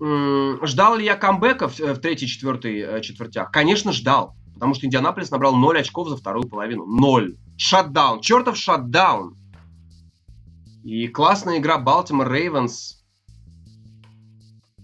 Ждал 0.01 0.97
ли 0.97 1.05
я 1.05 1.17
камбэка 1.17 1.69
в, 1.69 1.79
в 1.79 1.99
третьей, 1.99 2.27
четвертой 2.27 2.79
э, 2.79 3.01
четвертях? 3.03 3.51
Конечно, 3.51 3.93
ждал. 3.93 4.35
Потому 4.55 4.75
что 4.75 4.87
Индианаполис 4.87 5.31
набрал 5.31 5.55
0 5.55 5.79
очков 5.79 6.09
за 6.09 6.17
вторую 6.17 6.49
половину. 6.49 6.87
0. 6.87 7.37
Шатдаун. 7.57 8.21
Чертов 8.21 8.57
шатдаун. 8.57 9.37
И 10.85 11.07
классная 11.09 11.59
игра 11.59 11.79
Балтимор 11.79 12.33
Рейвенс. 12.33 12.98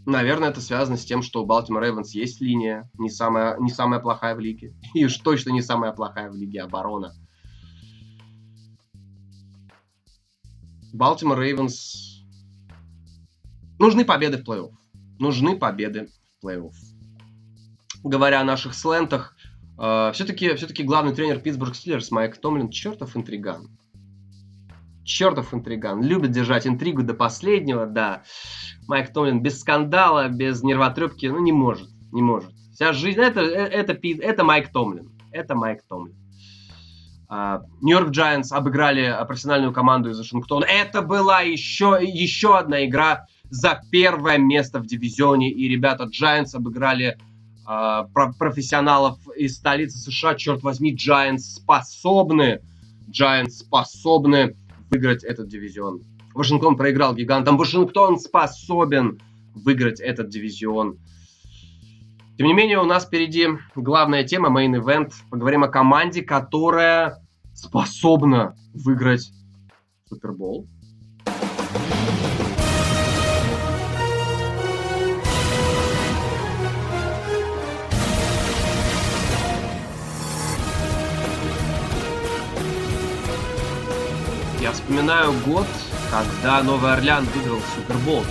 Наверное, 0.06 0.50
это 0.50 0.60
связано 0.60 0.98
с 0.98 1.04
тем, 1.04 1.22
что 1.22 1.42
у 1.42 1.46
Балтимор 1.46 1.82
Рейвенс 1.82 2.14
есть 2.14 2.40
линия, 2.40 2.90
не 2.98 3.08
самая, 3.08 3.58
не 3.58 3.70
самая 3.70 4.00
плохая 4.00 4.34
в 4.34 4.40
лиге. 4.40 4.74
И 4.94 5.04
уж 5.04 5.16
точно 5.16 5.50
не 5.50 5.62
самая 5.62 5.92
плохая 5.92 6.30
в 6.30 6.34
лиге 6.34 6.62
оборона. 6.62 7.14
Балтимор 10.92 11.40
Рейвенс... 11.40 12.22
Нужны 13.78 14.04
победы 14.04 14.38
в 14.38 14.48
плей-офф. 14.48 14.72
Нужны 15.18 15.56
победы 15.56 16.08
в 16.40 16.46
плей-офф. 16.46 16.72
Говоря 18.04 18.40
о 18.40 18.44
наших 18.44 18.74
слентах, 18.74 19.34
э, 19.78 20.10
все-таки 20.12 20.54
все 20.54 20.84
главный 20.84 21.14
тренер 21.14 21.40
Питтсбург 21.40 21.74
Стиллерс 21.74 22.10
Майк 22.10 22.36
Томлин 22.38 22.70
чертов 22.70 23.16
интриган. 23.16 23.68
Чертов 25.04 25.52
интриган. 25.52 26.02
Любит 26.02 26.30
держать 26.30 26.66
интригу 26.66 27.02
до 27.02 27.14
последнего, 27.14 27.86
да. 27.86 28.22
Майк 28.86 29.12
Томлин 29.12 29.42
без 29.42 29.60
скандала, 29.60 30.28
без 30.28 30.62
нервотрепки, 30.62 31.26
ну 31.26 31.40
не 31.40 31.52
может, 31.52 31.88
не 32.12 32.22
может. 32.22 32.50
Вся 32.72 32.92
жизнь, 32.92 33.20
это, 33.20 33.40
э, 33.40 33.66
это, 33.66 33.92
это, 33.92 34.22
это 34.22 34.44
Майк 34.44 34.72
Томлин. 34.72 35.10
Это 35.30 35.54
Майк 35.54 35.82
Томлин. 35.88 36.16
А, 37.28 37.62
Нью-Йорк 37.80 38.10
Giants 38.10 38.48
обыграли 38.50 39.14
профессиональную 39.26 39.72
команду 39.72 40.10
из 40.10 40.18
Вашингтона. 40.18 40.64
Это 40.64 41.02
была 41.02 41.40
еще, 41.40 41.98
еще 42.00 42.58
одна 42.58 42.84
игра 42.84 43.26
за 43.50 43.80
первое 43.90 44.38
место 44.38 44.80
в 44.80 44.86
дивизионе. 44.86 45.50
И 45.50 45.68
ребята 45.68 46.04
Giants 46.04 46.54
обыграли 46.54 47.16
э, 47.68 48.04
профессионалов 48.38 49.18
из 49.36 49.56
столицы 49.56 49.98
США. 49.98 50.34
Черт 50.34 50.62
возьми, 50.62 50.94
Giants 50.94 51.38
способны, 51.38 52.60
Giants 53.08 53.50
способны 53.50 54.56
выиграть 54.90 55.24
этот 55.24 55.48
дивизион. 55.48 56.02
Вашингтон 56.34 56.76
проиграл 56.76 57.14
гигантам. 57.14 57.56
Вашингтон 57.56 58.18
способен 58.18 59.20
выиграть 59.54 60.00
этот 60.00 60.28
дивизион. 60.28 60.98
Тем 62.36 62.48
не 62.48 62.54
менее, 62.54 62.80
у 62.80 62.84
нас 62.84 63.06
впереди 63.06 63.48
главная 63.76 64.24
тема, 64.24 64.48
main 64.48 64.74
event. 64.80 65.12
Поговорим 65.30 65.62
о 65.62 65.68
команде, 65.68 66.22
которая 66.22 67.24
способна 67.54 68.56
выиграть 68.72 69.30
Супербол. 70.08 70.66
Я 84.64 84.72
вспоминаю 84.72 85.30
год, 85.44 85.66
когда 86.10 86.62
Новый 86.62 86.94
Орлеан 86.94 87.26
выиграл 87.26 87.58
Супербол. 87.76 88.24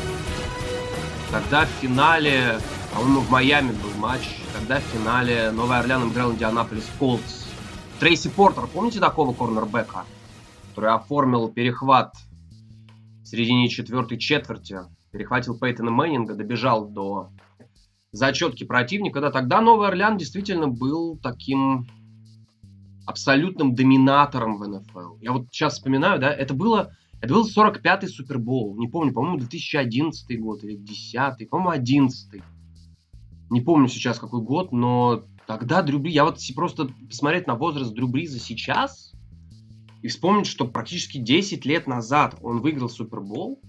Тогда 1.29 1.65
в 1.65 1.69
финале 1.79 2.57
по-моему, 2.91 3.19
в 3.19 3.29
Майами 3.29 3.71
был 3.71 3.91
матч, 3.99 4.41
когда 4.51 4.79
в 4.79 4.83
финале 4.83 5.51
Новый 5.51 5.77
Орлеан 5.77 6.09
играл 6.09 6.31
Индианаполис 6.31 6.89
Колдс. 6.97 7.45
Трейси 7.99 8.31
Портер, 8.31 8.65
помните 8.65 8.99
такого 8.99 9.31
корнербека, 9.31 10.05
который 10.69 10.89
оформил 10.89 11.49
перехват 11.49 12.15
в 13.21 13.27
середине 13.27 13.69
четвертой 13.69 14.17
четверти, 14.17 14.79
перехватил 15.11 15.55
Пейтона 15.55 15.91
Мэннинга, 15.91 16.33
добежал 16.33 16.87
до 16.87 17.29
зачетки 18.11 18.63
противника. 18.63 19.21
Да, 19.21 19.29
тогда 19.29 19.61
Новый 19.61 19.87
Орлеан 19.87 20.17
действительно 20.17 20.67
был 20.67 21.15
таким 21.21 21.85
абсолютным 23.05 23.75
доминатором 23.75 24.57
в 24.57 24.67
НФЛ. 24.67 25.17
Я 25.21 25.33
вот 25.33 25.47
сейчас 25.51 25.73
вспоминаю, 25.73 26.19
да, 26.19 26.33
это 26.33 26.53
было 26.53 26.95
это 27.21 27.33
был 27.33 27.47
45-й 27.47 28.09
Супербол. 28.09 28.75
Не 28.77 28.89
помню, 28.89 29.13
по-моему, 29.13 29.39
2011 29.39 30.39
год 30.41 30.63
или 30.63 30.75
10 30.75 31.49
по-моему, 31.49 31.69
11 31.69 32.43
не 33.53 33.61
помню 33.61 33.87
сейчас 33.87 34.19
какой 34.19 34.41
год, 34.41 34.71
но 34.71 35.23
тогда 35.45 35.83
Дрю 35.83 36.03
я 36.05 36.25
вот 36.25 36.39
просто 36.55 36.89
посмотреть 37.07 37.45
на 37.45 37.55
возраст 37.55 37.93
Дрю 37.93 38.07
Бриза 38.07 38.39
сейчас 38.39 39.13
и 40.01 40.07
вспомнить, 40.07 40.47
что 40.47 40.67
практически 40.67 41.19
10 41.19 41.63
лет 41.65 41.85
назад 41.85 42.35
он 42.41 42.61
выиграл 42.61 42.89
Супербол, 42.89 43.61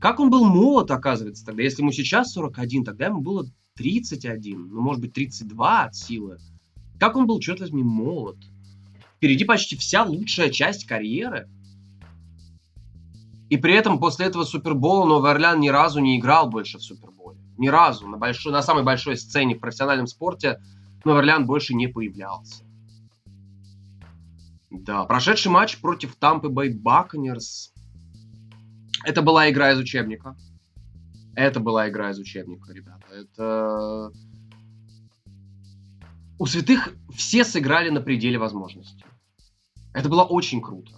как 0.00 0.20
он 0.20 0.28
был 0.28 0.44
молод, 0.44 0.90
оказывается, 0.90 1.46
тогда. 1.46 1.62
Если 1.62 1.80
ему 1.80 1.92
сейчас 1.92 2.32
41, 2.32 2.84
тогда 2.84 3.06
ему 3.06 3.22
было 3.22 3.46
31, 3.76 4.68
ну, 4.68 4.80
может 4.82 5.00
быть, 5.00 5.14
32 5.14 5.84
от 5.84 5.94
силы. 5.94 6.36
Как 7.00 7.16
он 7.16 7.26
был, 7.26 7.40
черт 7.40 7.60
возьми, 7.60 7.82
молод. 7.82 8.36
Впереди 9.16 9.44
почти 9.44 9.76
вся 9.76 10.04
лучшая 10.04 10.50
часть 10.50 10.86
карьеры. 10.86 11.48
И 13.48 13.56
при 13.56 13.74
этом 13.74 13.98
после 13.98 14.26
этого 14.26 14.44
Супербола 14.44 15.06
Новый 15.06 15.30
Орлеан 15.30 15.60
ни 15.60 15.68
разу 15.68 16.00
не 16.00 16.18
играл 16.18 16.48
больше 16.48 16.78
в 16.78 16.82
Супербол 16.82 17.16
ни 17.58 17.68
разу 17.68 18.06
на, 18.06 18.16
большой, 18.16 18.52
на 18.52 18.62
самой 18.62 18.84
большой 18.84 19.16
сцене 19.16 19.54
в 19.54 19.60
профессиональном 19.60 20.06
спорте 20.06 20.60
Новый 21.04 21.20
Орлеан 21.20 21.46
больше 21.46 21.74
не 21.74 21.86
появлялся. 21.86 22.64
Да, 24.70 25.04
прошедший 25.04 25.50
матч 25.50 25.78
против 25.80 26.16
Тампы 26.16 26.48
Бэй 26.48 26.74
Бакнерс. 26.74 27.72
Это 29.04 29.22
была 29.22 29.48
игра 29.50 29.72
из 29.72 29.78
учебника. 29.78 30.36
Это 31.34 31.60
была 31.60 31.88
игра 31.88 32.10
из 32.10 32.18
учебника, 32.18 32.72
ребята. 32.72 33.06
Это... 33.12 34.10
У 36.38 36.46
святых 36.46 36.94
все 37.14 37.44
сыграли 37.44 37.90
на 37.90 38.00
пределе 38.00 38.38
возможностей. 38.38 39.04
Это 39.94 40.08
было 40.08 40.22
очень 40.22 40.60
круто. 40.60 40.92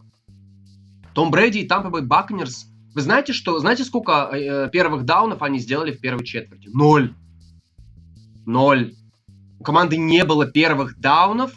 Том 1.15 1.31
Брэди 1.31 1.59
и 1.59 1.67
Тампа 1.67 2.01
Бакнерс 2.01 2.67
вы 2.95 3.03
знаете, 3.03 3.33
что, 3.33 3.59
знаете, 3.61 3.85
сколько 3.85 4.31
э, 4.33 4.69
первых 4.71 5.05
даунов 5.05 5.43
они 5.43 5.61
сделали 5.61 5.93
в 5.93 6.01
первой 6.01 6.25
четверти? 6.25 6.69
Ноль. 6.73 7.15
Ноль. 8.45 8.95
У 9.61 9.63
команды 9.63 9.97
не 9.97 10.25
было 10.25 10.47
первых 10.47 10.99
даунов 10.99 11.53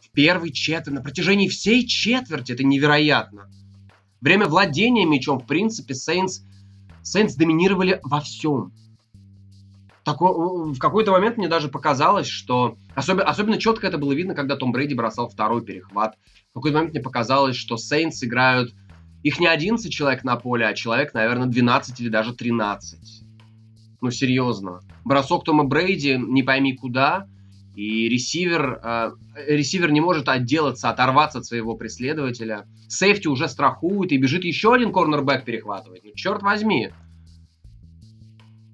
в 0.00 0.10
первой 0.10 0.52
четверти. 0.52 0.90
На 0.90 1.00
протяжении 1.00 1.48
всей 1.48 1.86
четверти. 1.86 2.52
Это 2.52 2.64
невероятно. 2.64 3.48
Время 4.20 4.46
владения 4.46 5.06
мячом, 5.06 5.38
в 5.38 5.46
принципе, 5.46 5.94
Сейнс, 5.94 6.44
Сейнс 7.02 7.34
доминировали 7.34 8.00
во 8.02 8.20
всем. 8.20 8.72
Тако, 10.04 10.72
в 10.72 10.78
какой-то 10.78 11.12
момент 11.12 11.38
мне 11.38 11.48
даже 11.48 11.68
показалось, 11.68 12.26
что... 12.26 12.76
Особенно, 12.94 13.24
особенно 13.24 13.58
четко 13.58 13.86
это 13.86 13.96
было 13.96 14.12
видно, 14.12 14.34
когда 14.34 14.56
Том 14.56 14.70
Брейди 14.70 14.94
бросал 14.94 15.28
второй 15.28 15.64
перехват. 15.64 16.16
В 16.50 16.54
какой-то 16.54 16.76
момент 16.76 16.94
мне 16.94 17.02
показалось, 17.02 17.56
что 17.56 17.78
Сейнс 17.78 18.22
играют 18.22 18.74
их 19.24 19.40
не 19.40 19.46
11 19.46 19.90
человек 19.90 20.22
на 20.22 20.36
поле, 20.36 20.66
а 20.66 20.74
человек, 20.74 21.14
наверное, 21.14 21.46
12 21.46 21.98
или 22.00 22.10
даже 22.10 22.34
13. 22.34 23.24
Ну, 24.02 24.10
серьезно. 24.10 24.80
Бросок 25.02 25.44
Тома 25.44 25.64
Брейди 25.64 26.18
не 26.18 26.42
пойми 26.42 26.76
куда, 26.76 27.26
и 27.74 28.06
ресивер, 28.08 28.80
э, 28.84 29.12
ресивер 29.46 29.90
не 29.90 30.02
может 30.02 30.28
отделаться, 30.28 30.90
оторваться 30.90 31.38
от 31.38 31.46
своего 31.46 31.74
преследователя. 31.74 32.66
Сейфти 32.86 33.26
уже 33.26 33.48
страхует, 33.48 34.12
и 34.12 34.18
бежит 34.18 34.44
еще 34.44 34.74
один 34.74 34.92
корнербэк 34.92 35.44
перехватывать. 35.44 36.04
Ну, 36.04 36.10
черт 36.14 36.42
возьми. 36.42 36.90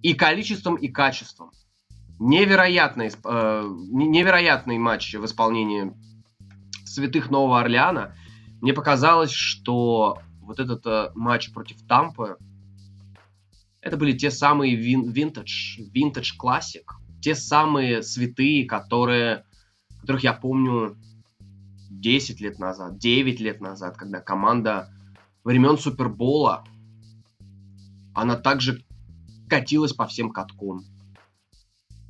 И 0.03 0.15
количеством, 0.15 0.77
и 0.77 0.89
качеством. 0.89 1.51
Невероятный, 2.19 3.09
э, 3.09 3.65
невероятный 3.91 4.79
матч 4.79 5.15
в 5.15 5.25
исполнении 5.25 5.93
святых 6.85 7.31
Нового 7.31 7.61
Орлеана. 7.61 8.15
Мне 8.61 8.73
показалось, 8.73 9.31
что 9.31 10.19
вот 10.41 10.61
этот 10.61 10.87
э, 10.87 11.11
матч 11.15 11.53
против 11.53 11.87
Тампы, 11.87 12.37
это 13.81 13.97
были 13.97 14.13
те 14.13 14.31
самые 14.31 14.75
вин, 14.75 15.11
винтаж, 15.11 15.79
винтаж 15.93 16.35
классик, 16.35 16.97
те 17.23 17.35
самые 17.35 18.03
святые, 18.03 18.67
которые, 18.67 19.45
которых 20.01 20.23
я 20.23 20.33
помню 20.33 20.97
10 21.91 22.41
лет 22.41 22.59
назад, 22.59 22.99
9 22.99 23.41
лет 23.41 23.61
назад, 23.61 23.97
когда 23.97 24.21
команда 24.21 24.93
времен 25.45 25.79
Супербола, 25.79 26.65
она 28.15 28.37
также 28.37 28.85
катилась 29.51 29.93
по 29.93 30.07
всем 30.07 30.31
каткам. 30.31 30.85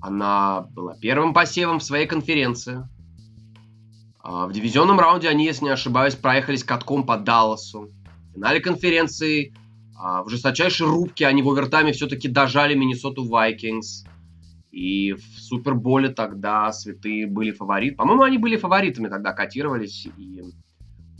Она 0.00 0.62
была 0.70 0.94
первым 0.96 1.34
посевом 1.34 1.78
в 1.78 1.84
своей 1.84 2.06
конференции. 2.06 2.88
А 4.22 4.46
в 4.46 4.52
дивизионном 4.52 5.00
раунде 5.00 5.28
они, 5.28 5.44
если 5.44 5.64
не 5.64 5.70
ошибаюсь, 5.70 6.14
проехались 6.14 6.62
катком 6.62 7.04
по 7.04 7.16
Далласу. 7.18 7.88
В 8.30 8.34
финале 8.34 8.60
конференции 8.60 9.54
а, 9.98 10.22
в 10.22 10.28
жесточайшей 10.28 10.86
рубке 10.86 11.26
они 11.26 11.42
в 11.42 11.48
овертайме 11.48 11.92
все-таки 11.92 12.28
дожали 12.28 12.74
Миннесоту 12.74 13.28
Вайкингс. 13.28 14.04
И 14.70 15.12
в 15.12 15.22
Суперболе 15.40 16.10
тогда 16.10 16.70
святые 16.72 17.26
были 17.26 17.50
фавориты. 17.50 17.96
По-моему, 17.96 18.22
они 18.22 18.38
были 18.38 18.56
фаворитами 18.56 19.08
тогда, 19.08 19.32
котировались. 19.32 20.06
И 20.16 20.42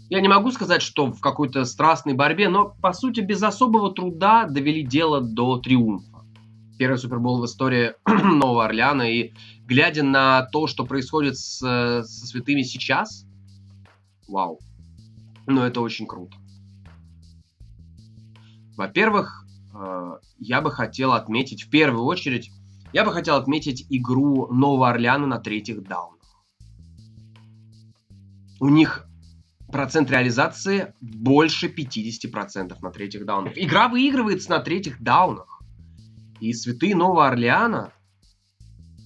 Я 0.09 0.21
не 0.21 0.29
могу 0.29 0.51
сказать, 0.53 0.83
что 0.83 1.07
в 1.07 1.21
какой-то 1.21 1.65
страстной 1.65 2.15
борьбе, 2.15 2.49
но, 2.49 2.75
по 2.81 2.93
сути, 2.93 3.21
без 3.21 3.43
особого 3.43 3.93
труда 3.93 4.47
довели 4.47 4.83
дело 4.83 5.21
до 5.21 5.59
триумфа. 5.59 6.10
Первый 6.81 6.97
Супербол 6.97 7.43
в 7.43 7.45
истории 7.45 7.93
Нового 8.07 8.65
Орлеана. 8.65 9.03
И 9.03 9.35
глядя 9.67 10.03
на 10.03 10.47
то, 10.47 10.67
что 10.67 10.87
происходит 10.87 11.37
с, 11.37 11.59
со 11.59 12.27
святыми 12.27 12.63
сейчас, 12.63 13.27
вау. 14.27 14.61
Ну, 15.45 15.61
это 15.61 15.83
очень 15.83 16.07
круто. 16.07 16.39
Во-первых, 18.79 19.45
э, 19.75 20.19
я 20.39 20.63
бы 20.63 20.71
хотел 20.71 21.13
отметить, 21.13 21.65
в 21.65 21.69
первую 21.69 22.05
очередь, 22.05 22.51
я 22.95 23.05
бы 23.05 23.13
хотел 23.13 23.37
отметить 23.37 23.85
игру 23.91 24.51
Нового 24.51 24.89
Орлеана 24.89 25.27
на 25.27 25.39
третьих 25.39 25.83
даунах. 25.83 26.43
У 28.59 28.71
них 28.71 29.07
процент 29.71 30.11
реализации 30.11 30.95
больше 31.03 31.67
50% 31.67 32.75
на 32.81 32.91
третьих 32.91 33.27
даунах. 33.27 33.53
Игра 33.57 33.89
выигрывается 33.89 34.49
на 34.49 34.61
третьих 34.61 35.03
даунах. 35.03 35.60
И 36.41 36.53
святые 36.53 36.95
Нового 36.95 37.29
Орлеана, 37.29 37.93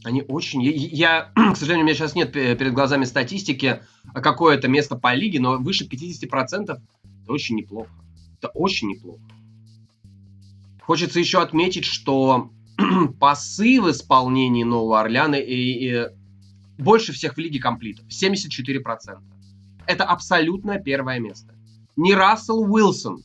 они 0.05 0.23
очень... 0.29 0.63
Я, 0.63 1.33
к 1.35 1.57
сожалению, 1.57 1.85
у 1.85 1.87
меня 1.87 1.95
сейчас 1.95 2.15
нет 2.15 2.33
перед 2.33 2.73
глазами 2.73 3.05
статистики, 3.05 3.83
какое 4.15 4.57
это 4.57 4.69
место 4.69 4.97
по 4.97 5.15
лиге, 5.15 5.41
но 5.41 5.59
выше 5.59 5.87
50% 5.87 6.63
это 7.25 7.33
очень 7.33 7.57
неплохо. 7.57 7.91
Это 8.39 8.49
очень 8.49 8.89
неплохо. 8.89 9.23
Хочется 10.83 11.19
еще 11.19 11.41
отметить, 11.41 11.87
что 11.87 12.51
пасы 13.19 13.81
в 13.81 13.91
исполнении 13.91 14.63
Нового 14.63 15.01
Орлеана 15.01 15.37
и, 15.37 15.55
и 15.55 16.09
больше 16.77 17.13
всех 17.13 17.35
в 17.35 17.39
лиге 17.39 17.59
комплитов. 17.59 18.05
74%. 18.09 19.19
Это 19.87 20.05
абсолютно 20.05 20.79
первое 20.79 21.19
место. 21.19 21.55
Не 21.97 22.15
Рассел 22.15 22.61
Уилсон 22.61 23.23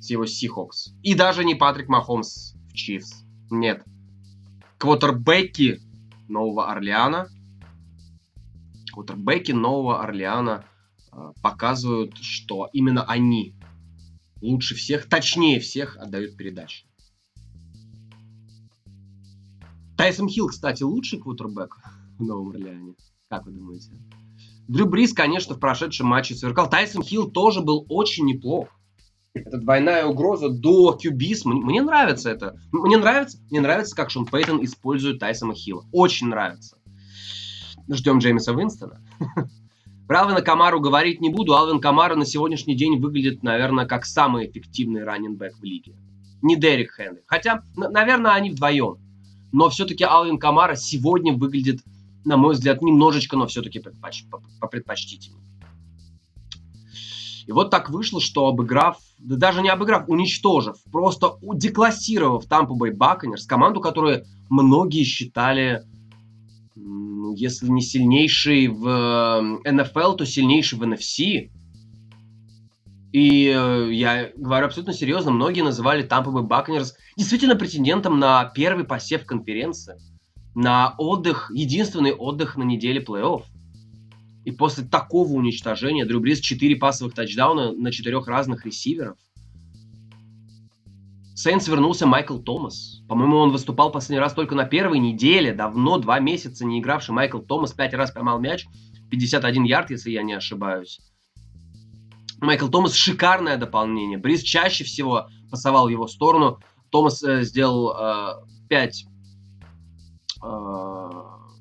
с 0.00 0.10
его 0.10 0.26
Сихокс. 0.26 0.92
И 1.02 1.14
даже 1.14 1.44
не 1.44 1.54
Патрик 1.54 1.88
Махомс 1.88 2.55
в 2.76 2.78
Чифс. 2.78 3.24
Нет. 3.50 3.82
Квотербеки 4.78 5.80
Нового 6.28 6.70
Орлеана. 6.70 7.28
Квотербеки 8.92 9.52
Нового 9.52 10.02
Орлеана 10.02 10.64
э, 11.10 11.32
показывают, 11.42 12.16
что 12.18 12.68
именно 12.72 13.02
они 13.04 13.54
лучше 14.42 14.74
всех, 14.74 15.08
точнее 15.08 15.58
всех 15.60 15.96
отдают 15.96 16.36
передачи. 16.36 16.86
Тайсон 19.96 20.28
Хилл, 20.28 20.48
кстати, 20.48 20.82
лучший 20.82 21.18
квотербек 21.18 21.78
в 22.18 22.22
Новом 22.22 22.50
Орлеане. 22.50 22.94
Как 23.30 23.46
вы 23.46 23.52
думаете? 23.52 23.92
Дрю 24.68 24.86
Брис, 24.86 25.14
конечно, 25.14 25.54
в 25.54 25.60
прошедшем 25.60 26.08
матче 26.08 26.34
сверкал. 26.34 26.68
Тайсон 26.68 27.02
Хилл 27.02 27.30
тоже 27.30 27.62
был 27.62 27.86
очень 27.88 28.26
неплох. 28.26 28.68
Это 29.44 29.58
двойная 29.58 30.06
угроза 30.06 30.48
до 30.48 30.92
кюбис. 30.92 31.44
Мне, 31.44 31.82
нравится 31.82 32.30
это. 32.30 32.58
Мне 32.72 32.96
нравится, 32.96 33.38
мне 33.50 33.60
нравится, 33.60 33.94
как 33.94 34.10
Шон 34.10 34.26
Пейтон 34.26 34.64
использует 34.64 35.18
Тайсона 35.18 35.54
Хилла. 35.54 35.84
Очень 35.92 36.28
нравится. 36.28 36.78
Ждем 37.88 38.18
Джеймиса 38.18 38.52
Винстона. 38.52 39.00
Про 40.08 40.22
Алвина 40.22 40.40
Камару 40.40 40.80
говорить 40.80 41.20
не 41.20 41.30
буду. 41.30 41.54
Алвин 41.54 41.80
Камара 41.80 42.14
на 42.14 42.24
сегодняшний 42.24 42.74
день 42.74 42.98
выглядит, 42.98 43.42
наверное, 43.42 43.86
как 43.86 44.06
самый 44.06 44.48
эффективный 44.48 45.04
раннинбэк 45.04 45.58
в 45.58 45.64
лиге. 45.64 45.96
Не 46.42 46.56
Дерек 46.56 46.94
Хенри. 46.96 47.22
Хотя, 47.26 47.62
наверное, 47.74 48.32
они 48.32 48.50
вдвоем. 48.50 48.98
Но 49.52 49.68
все-таки 49.68 50.04
Алвин 50.04 50.38
Камара 50.38 50.76
сегодня 50.76 51.32
выглядит 51.32 51.80
на 52.26 52.36
мой 52.36 52.54
взгляд, 52.54 52.82
немножечко, 52.82 53.36
но 53.36 53.46
все-таки 53.46 53.78
предпоч... 53.78 54.24
попредпочтительнее. 54.60 55.45
И 57.46 57.52
вот 57.52 57.70
так 57.70 57.90
вышло, 57.90 58.20
что 58.20 58.48
обыграв, 58.48 58.98
да 59.18 59.36
даже 59.36 59.62
не 59.62 59.68
обыграв, 59.68 60.08
уничтожив, 60.08 60.76
просто 60.90 61.36
деклассировав 61.42 62.46
Тампу 62.46 62.74
Бэй 62.74 62.92
Баконерс, 62.92 63.46
команду, 63.46 63.80
которую 63.80 64.24
многие 64.50 65.04
считали, 65.04 65.84
ну, 66.74 67.34
если 67.34 67.68
не 67.68 67.82
сильнейший 67.82 68.66
в 68.66 69.60
НФЛ, 69.64 70.14
то 70.14 70.26
сильнейший 70.26 70.78
в 70.78 70.82
NFC. 70.82 71.50
И 73.12 73.46
э, 73.46 73.92
я 73.92 74.30
говорю 74.36 74.66
абсолютно 74.66 74.92
серьезно, 74.92 75.30
многие 75.30 75.62
называли 75.62 76.02
Тампа 76.02 76.32
Бэй 76.32 76.42
Баконерс 76.42 76.96
действительно 77.16 77.54
претендентом 77.54 78.18
на 78.18 78.44
первый 78.46 78.84
посев 78.84 79.24
конференции 79.24 79.96
на 80.56 80.94
отдых, 80.98 81.52
единственный 81.54 82.12
отдых 82.12 82.56
на 82.56 82.62
неделе 82.64 83.00
плей-офф. 83.00 83.42
И 84.46 84.52
после 84.52 84.84
такого 84.84 85.32
уничтожения 85.32 86.04
Дрю 86.04 86.20
Брис 86.20 86.38
4 86.38 86.76
пасовых 86.76 87.14
тачдауна 87.14 87.72
на 87.72 87.90
четырех 87.90 88.28
разных 88.28 88.64
ресиверов. 88.64 89.18
Сейнс 91.34 91.66
вернулся 91.66 92.06
Майкл 92.06 92.38
Томас. 92.38 93.02
По-моему, 93.08 93.38
он 93.38 93.50
выступал 93.50 93.90
последний 93.90 94.20
раз 94.20 94.34
только 94.34 94.54
на 94.54 94.64
первой 94.64 95.00
неделе. 95.00 95.52
Давно, 95.52 95.98
два 95.98 96.20
месяца 96.20 96.64
не 96.64 96.78
игравший 96.78 97.12
Майкл 97.12 97.40
Томас. 97.40 97.72
Пять 97.72 97.92
раз 97.92 98.12
поймал 98.12 98.38
мяч. 98.38 98.66
51 99.10 99.64
ярд, 99.64 99.90
если 99.90 100.12
я 100.12 100.22
не 100.22 100.34
ошибаюсь. 100.34 101.00
Майкл 102.40 102.68
Томас 102.68 102.94
шикарное 102.94 103.56
дополнение. 103.56 104.16
Бриз 104.16 104.42
чаще 104.42 104.84
всего 104.84 105.26
пасовал 105.50 105.86
в 105.88 105.90
его 105.90 106.06
сторону. 106.06 106.60
Томас 106.90 107.20
э, 107.24 107.42
сделал 107.42 107.96
э, 107.98 108.46
5 108.68 109.06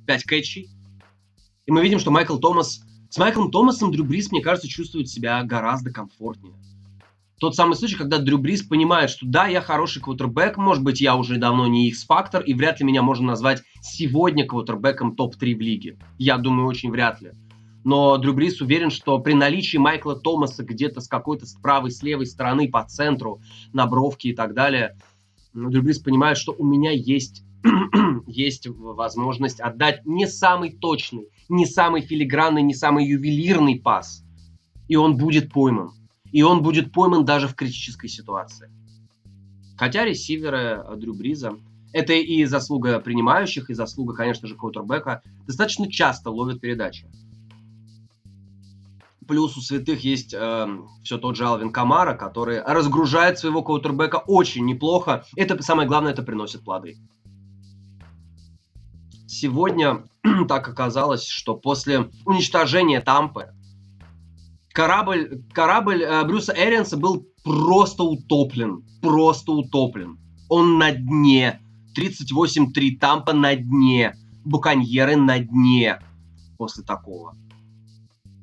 5 0.06 0.24
кэтчей. 0.26 0.70
И 1.66 1.72
мы 1.72 1.82
видим, 1.82 2.00
что 2.00 2.12
Майкл 2.12 2.38
Томас... 2.38 2.82
С 3.10 3.18
Майклом 3.18 3.50
Томасом 3.50 3.92
Дрю 3.92 4.04
Брис, 4.04 4.32
мне 4.32 4.42
кажется, 4.42 4.68
чувствует 4.68 5.08
себя 5.08 5.42
гораздо 5.44 5.92
комфортнее. 5.92 6.56
Тот 7.40 7.56
самый 7.56 7.76
случай, 7.76 7.96
когда 7.96 8.18
Дрю 8.18 8.38
Брис 8.38 8.64
понимает, 8.64 9.10
что 9.10 9.26
да, 9.26 9.48
я 9.48 9.62
хороший 9.62 10.02
квотербек, 10.02 10.58
может 10.58 10.84
быть, 10.84 11.02
я 11.02 11.16
уже 11.16 11.38
давно 11.38 11.68
не 11.68 11.88
X-фактор, 11.90 12.42
и 12.42 12.54
вряд 12.54 12.80
ли 12.80 12.86
меня 12.86 13.02
можно 13.04 13.28
назвать 13.28 13.62
сегодня 13.82 14.46
квотербеком 14.46 15.16
топ-3 15.16 15.56
в 15.56 15.62
лиге. 15.62 15.98
Я 16.18 16.38
думаю, 16.38 16.68
очень 16.68 16.92
вряд 16.92 17.22
ли. 17.22 17.32
Но 17.84 18.18
Дрю 18.18 18.34
Брис 18.34 18.62
уверен, 18.62 18.90
что 18.90 19.20
при 19.20 19.34
наличии 19.34 19.78
Майкла 19.78 20.16
Томаса 20.16 20.64
где-то 20.64 21.02
с 21.02 21.08
какой-то 21.08 21.46
с 21.46 21.54
правой, 21.54 21.92
с 21.92 22.02
левой 22.02 22.26
стороны, 22.26 22.70
по 22.70 22.84
центру, 22.84 23.42
на 23.74 23.86
бровке 23.86 24.30
и 24.30 24.36
так 24.36 24.54
далее, 24.54 24.98
Дрю 25.54 25.84
Брис 25.84 26.00
понимает, 26.00 26.38
что 26.38 26.54
у 26.58 26.66
меня 26.66 26.92
есть 26.92 27.44
есть 28.28 28.68
возможность 28.68 29.60
отдать 29.60 30.06
не 30.06 30.28
самый 30.28 30.72
точный, 30.72 31.28
не 31.50 31.66
самый 31.66 32.02
филигранный, 32.02 32.62
не 32.62 32.74
самый 32.74 33.06
ювелирный 33.06 33.80
пас. 33.80 34.24
И 34.88 34.96
он 34.96 35.18
будет 35.18 35.52
пойман. 35.52 35.92
И 36.32 36.44
он 36.44 36.62
будет 36.62 36.92
пойман 36.92 37.26
даже 37.26 37.48
в 37.48 37.56
критической 37.56 38.10
ситуации. 38.10 38.70
Хотя 39.78 40.06
ресиверы 40.06 40.84
Дрю 40.96 41.14
Бриза, 41.14 41.58
это 41.92 42.14
и 42.14 42.46
заслуга 42.46 43.00
принимающих, 43.00 43.70
и 43.70 43.74
заслуга, 43.74 44.14
конечно 44.14 44.48
же, 44.48 44.56
Квотербека, 44.56 45.22
достаточно 45.48 45.90
часто 45.90 46.30
ловят 46.30 46.62
передачи. 46.62 47.08
Плюс 49.28 49.58
у 49.58 49.62
святых 49.62 50.04
есть 50.04 50.36
э, 50.36 50.68
все 51.04 51.18
тот 51.18 51.36
же 51.36 51.48
Алвин 51.48 51.72
Камара, 51.72 52.16
который 52.16 52.62
разгружает 52.62 53.40
своего 53.40 53.64
квотербека 53.64 54.18
очень 54.18 54.66
неплохо. 54.66 55.26
Это 55.36 55.60
самое 55.64 55.88
главное, 55.88 56.12
это 56.12 56.22
приносит 56.22 56.64
плоды. 56.64 56.98
Сегодня 59.36 60.08
так 60.48 60.70
оказалось, 60.70 61.28
что 61.28 61.56
после 61.56 62.10
уничтожения 62.26 63.02
Тампы 63.02 63.50
корабль, 64.70 65.44
корабль 65.52 66.04
э, 66.04 66.24
Брюса 66.24 66.54
Эренса 66.56 66.96
был 66.96 67.28
просто 67.44 68.04
утоплен. 68.04 68.86
Просто 69.02 69.52
утоплен. 69.52 70.18
Он 70.48 70.78
на 70.78 70.94
дне. 70.94 71.60
38-3 71.98 72.98
Тампа 72.98 73.34
на 73.34 73.58
дне. 73.58 74.16
Буконьеры 74.46 75.18
на 75.18 75.40
дне 75.40 76.00
после 76.58 76.86
такого. 76.86 77.36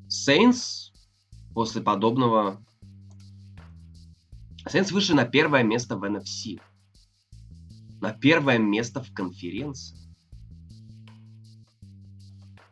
Сейнс 0.09 0.93
после 1.55 1.81
подобного... 1.81 2.61
Сейнс 4.69 4.93
вышли 4.93 5.15
на 5.15 5.25
первое 5.25 5.63
место 5.63 5.97
в 5.97 6.05
NFC. 6.05 6.61
На 8.03 8.13
первое 8.13 8.59
место 8.59 9.03
в 9.03 9.11
конференции. 9.15 10.02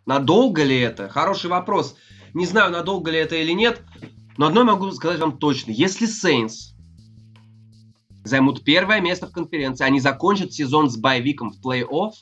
Надолго 0.06 0.64
ли 0.64 0.78
это? 0.78 1.08
Хороший 1.08 1.50
вопрос. 1.50 1.96
Не 2.34 2.46
знаю, 2.46 2.72
надолго 2.72 3.10
ли 3.10 3.18
это 3.18 3.36
или 3.36 3.52
нет, 3.52 3.82
но 4.36 4.46
одно 4.46 4.64
могу 4.64 4.90
сказать 4.92 5.20
вам 5.20 5.38
точно. 5.38 5.70
Если 5.70 6.06
Сейнс 6.06 6.74
займут 8.24 8.64
первое 8.64 9.00
место 9.00 9.26
в 9.26 9.32
конференции, 9.32 9.84
они 9.84 10.00
закончат 10.00 10.52
сезон 10.52 10.90
с 10.90 10.96
байвиком 10.96 11.50
в 11.50 11.60
плей-офф, 11.64 12.12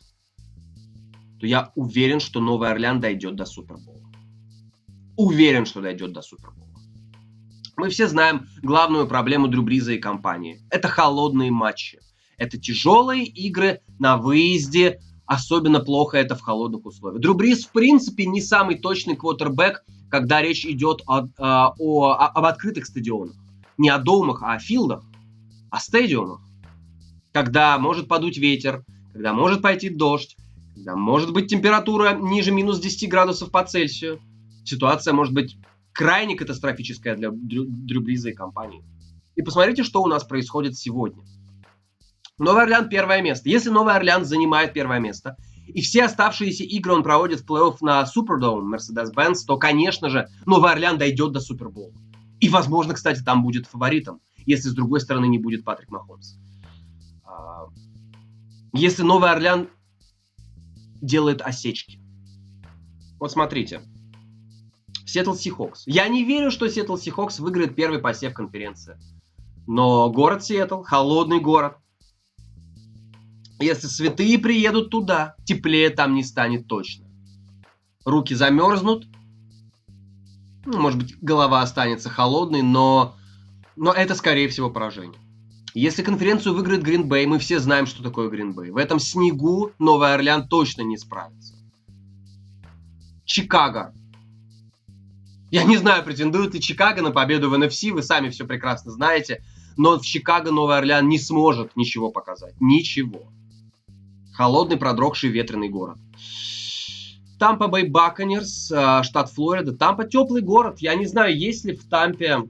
то 1.40 1.46
я 1.46 1.72
уверен, 1.74 2.20
что 2.20 2.40
Новый 2.40 2.70
Орлеан 2.70 3.00
дойдет 3.00 3.36
до 3.36 3.44
Супербола. 3.44 4.02
Уверен, 5.16 5.66
что 5.66 5.80
дойдет 5.80 6.12
до 6.12 6.22
Супербола. 6.22 6.68
Мы 7.76 7.90
все 7.90 8.08
знаем 8.08 8.48
главную 8.62 9.06
проблему 9.06 9.46
Дрю 9.46 9.62
Бриза 9.62 9.92
и 9.92 9.98
компании. 9.98 10.60
Это 10.70 10.88
холодные 10.88 11.52
матчи. 11.52 12.00
Это 12.36 12.58
тяжелые 12.58 13.24
игры 13.24 13.80
на 14.00 14.16
выезде 14.16 15.00
Особенно 15.28 15.80
плохо 15.80 16.16
это 16.16 16.34
в 16.34 16.40
холодных 16.40 16.86
условиях. 16.86 17.20
Дрю 17.20 17.34
Брис, 17.34 17.66
в 17.66 17.72
принципе, 17.72 18.24
не 18.24 18.40
самый 18.40 18.78
точный 18.78 19.14
квотербек, 19.14 19.84
когда 20.08 20.40
речь 20.40 20.64
идет 20.64 21.02
о, 21.06 21.28
о, 21.36 21.74
о, 21.78 22.14
об 22.14 22.46
открытых 22.46 22.86
стадионах. 22.86 23.36
Не 23.76 23.90
о 23.90 23.98
домах, 23.98 24.42
а 24.42 24.54
о 24.54 24.58
филдах, 24.58 25.04
о 25.68 25.80
стадиумах. 25.80 26.40
Когда 27.34 27.78
может 27.78 28.08
подуть 28.08 28.38
ветер, 28.38 28.86
когда 29.12 29.34
может 29.34 29.60
пойти 29.60 29.90
дождь, 29.90 30.34
когда 30.74 30.96
может 30.96 31.34
быть 31.34 31.50
температура 31.50 32.14
ниже 32.14 32.50
минус 32.50 32.80
10 32.80 33.10
градусов 33.10 33.50
по 33.50 33.62
Цельсию. 33.62 34.20
Ситуация 34.64 35.12
может 35.12 35.34
быть 35.34 35.58
крайне 35.92 36.36
катастрофическая 36.36 37.14
для 37.16 37.30
Дрю, 37.30 37.66
Дрю 37.68 38.00
Бриза 38.00 38.30
и 38.30 38.34
компании. 38.34 38.82
И 39.36 39.42
посмотрите, 39.42 39.82
что 39.82 40.02
у 40.02 40.06
нас 40.06 40.24
происходит 40.24 40.78
сегодня– 40.78 41.22
Новый 42.38 42.62
Орлеан 42.62 42.88
первое 42.88 43.20
место. 43.20 43.48
Если 43.48 43.68
Новый 43.70 43.94
Орлеан 43.94 44.24
занимает 44.24 44.72
первое 44.72 45.00
место, 45.00 45.36
и 45.66 45.80
все 45.80 46.04
оставшиеся 46.04 46.64
игры 46.64 46.94
он 46.94 47.02
проводит 47.02 47.40
в 47.40 47.46
плей-офф 47.46 47.78
на 47.80 48.06
Супердоум 48.06 48.74
Mercedes-Benz, 48.74 49.40
то, 49.46 49.58
конечно 49.58 50.08
же, 50.08 50.28
Новый 50.46 50.72
Орлеан 50.72 50.98
дойдет 50.98 51.32
до 51.32 51.40
Супербола. 51.40 51.92
И, 52.40 52.48
возможно, 52.48 52.94
кстати, 52.94 53.22
там 53.22 53.42
будет 53.42 53.66
фаворитом, 53.66 54.20
если 54.46 54.68
с 54.68 54.74
другой 54.74 55.00
стороны 55.00 55.26
не 55.26 55.38
будет 55.38 55.64
Патрик 55.64 55.90
Махомс. 55.90 56.36
А, 57.24 57.66
если 58.72 59.02
Новый 59.02 59.30
Орлеан 59.30 59.68
делает 61.00 61.42
осечки. 61.42 62.00
Вот 63.18 63.32
смотрите. 63.32 63.82
Сиэтл 65.04 65.34
Сихокс. 65.34 65.84
Я 65.86 66.06
не 66.08 66.22
верю, 66.24 66.50
что 66.50 66.68
Сиэтл 66.68 66.96
Сихокс 66.96 67.40
выиграет 67.40 67.74
первый 67.74 67.98
посев 67.98 68.34
конференции. 68.34 68.98
Но 69.66 70.10
город 70.10 70.44
Сиэтл, 70.44 70.82
холодный 70.82 71.40
город, 71.40 71.78
если 73.60 73.86
святые 73.86 74.38
приедут 74.38 74.90
туда, 74.90 75.34
теплее 75.44 75.90
там 75.90 76.14
не 76.14 76.22
станет 76.22 76.66
точно. 76.66 77.06
Руки 78.04 78.34
замерзнут, 78.34 79.06
ну, 80.68 80.78
может 80.78 80.98
быть, 80.98 81.18
голова 81.22 81.62
останется 81.62 82.10
холодной, 82.10 82.60
но, 82.60 83.16
но 83.74 83.90
это, 83.90 84.14
скорее 84.14 84.48
всего, 84.48 84.70
поражение. 84.70 85.18
Если 85.72 86.02
конференцию 86.02 86.54
выиграет 86.54 86.82
Гринбей, 86.82 87.24
мы 87.24 87.38
все 87.38 87.58
знаем, 87.58 87.86
что 87.86 88.02
такое 88.02 88.28
Гринбей. 88.28 88.70
В 88.70 88.76
этом 88.76 88.98
снегу 88.98 89.72
Новый 89.78 90.12
Орлеан 90.12 90.46
точно 90.46 90.82
не 90.82 90.98
справится. 90.98 91.54
Чикаго. 93.24 93.94
Я 95.50 95.64
не 95.64 95.78
знаю, 95.78 96.04
претендует 96.04 96.52
ли 96.52 96.60
Чикаго 96.60 97.00
на 97.00 97.12
победу 97.12 97.48
в 97.48 97.54
NFC, 97.54 97.92
вы 97.92 98.02
сами 98.02 98.28
все 98.28 98.46
прекрасно 98.46 98.90
знаете. 98.90 99.42
Но 99.78 99.98
в 99.98 100.02
Чикаго 100.02 100.50
Новый 100.50 100.76
Орлеан 100.76 101.08
не 101.08 101.18
сможет 101.18 101.76
ничего 101.76 102.10
показать. 102.10 102.54
Ничего. 102.60 103.22
Холодный, 104.38 104.76
продрогший, 104.76 105.30
ветреный 105.30 105.68
город. 105.68 105.98
Тампа 107.40 107.66
Бэй 107.66 107.88
Баконерс, 107.88 108.66
штат 109.02 109.32
Флорида. 109.32 109.72
Тампа 109.72 110.04
теплый 110.04 110.42
город. 110.42 110.78
Я 110.78 110.94
не 110.94 111.06
знаю, 111.06 111.36
есть 111.36 111.64
ли 111.64 111.74
в 111.74 111.88
Тампе... 111.88 112.44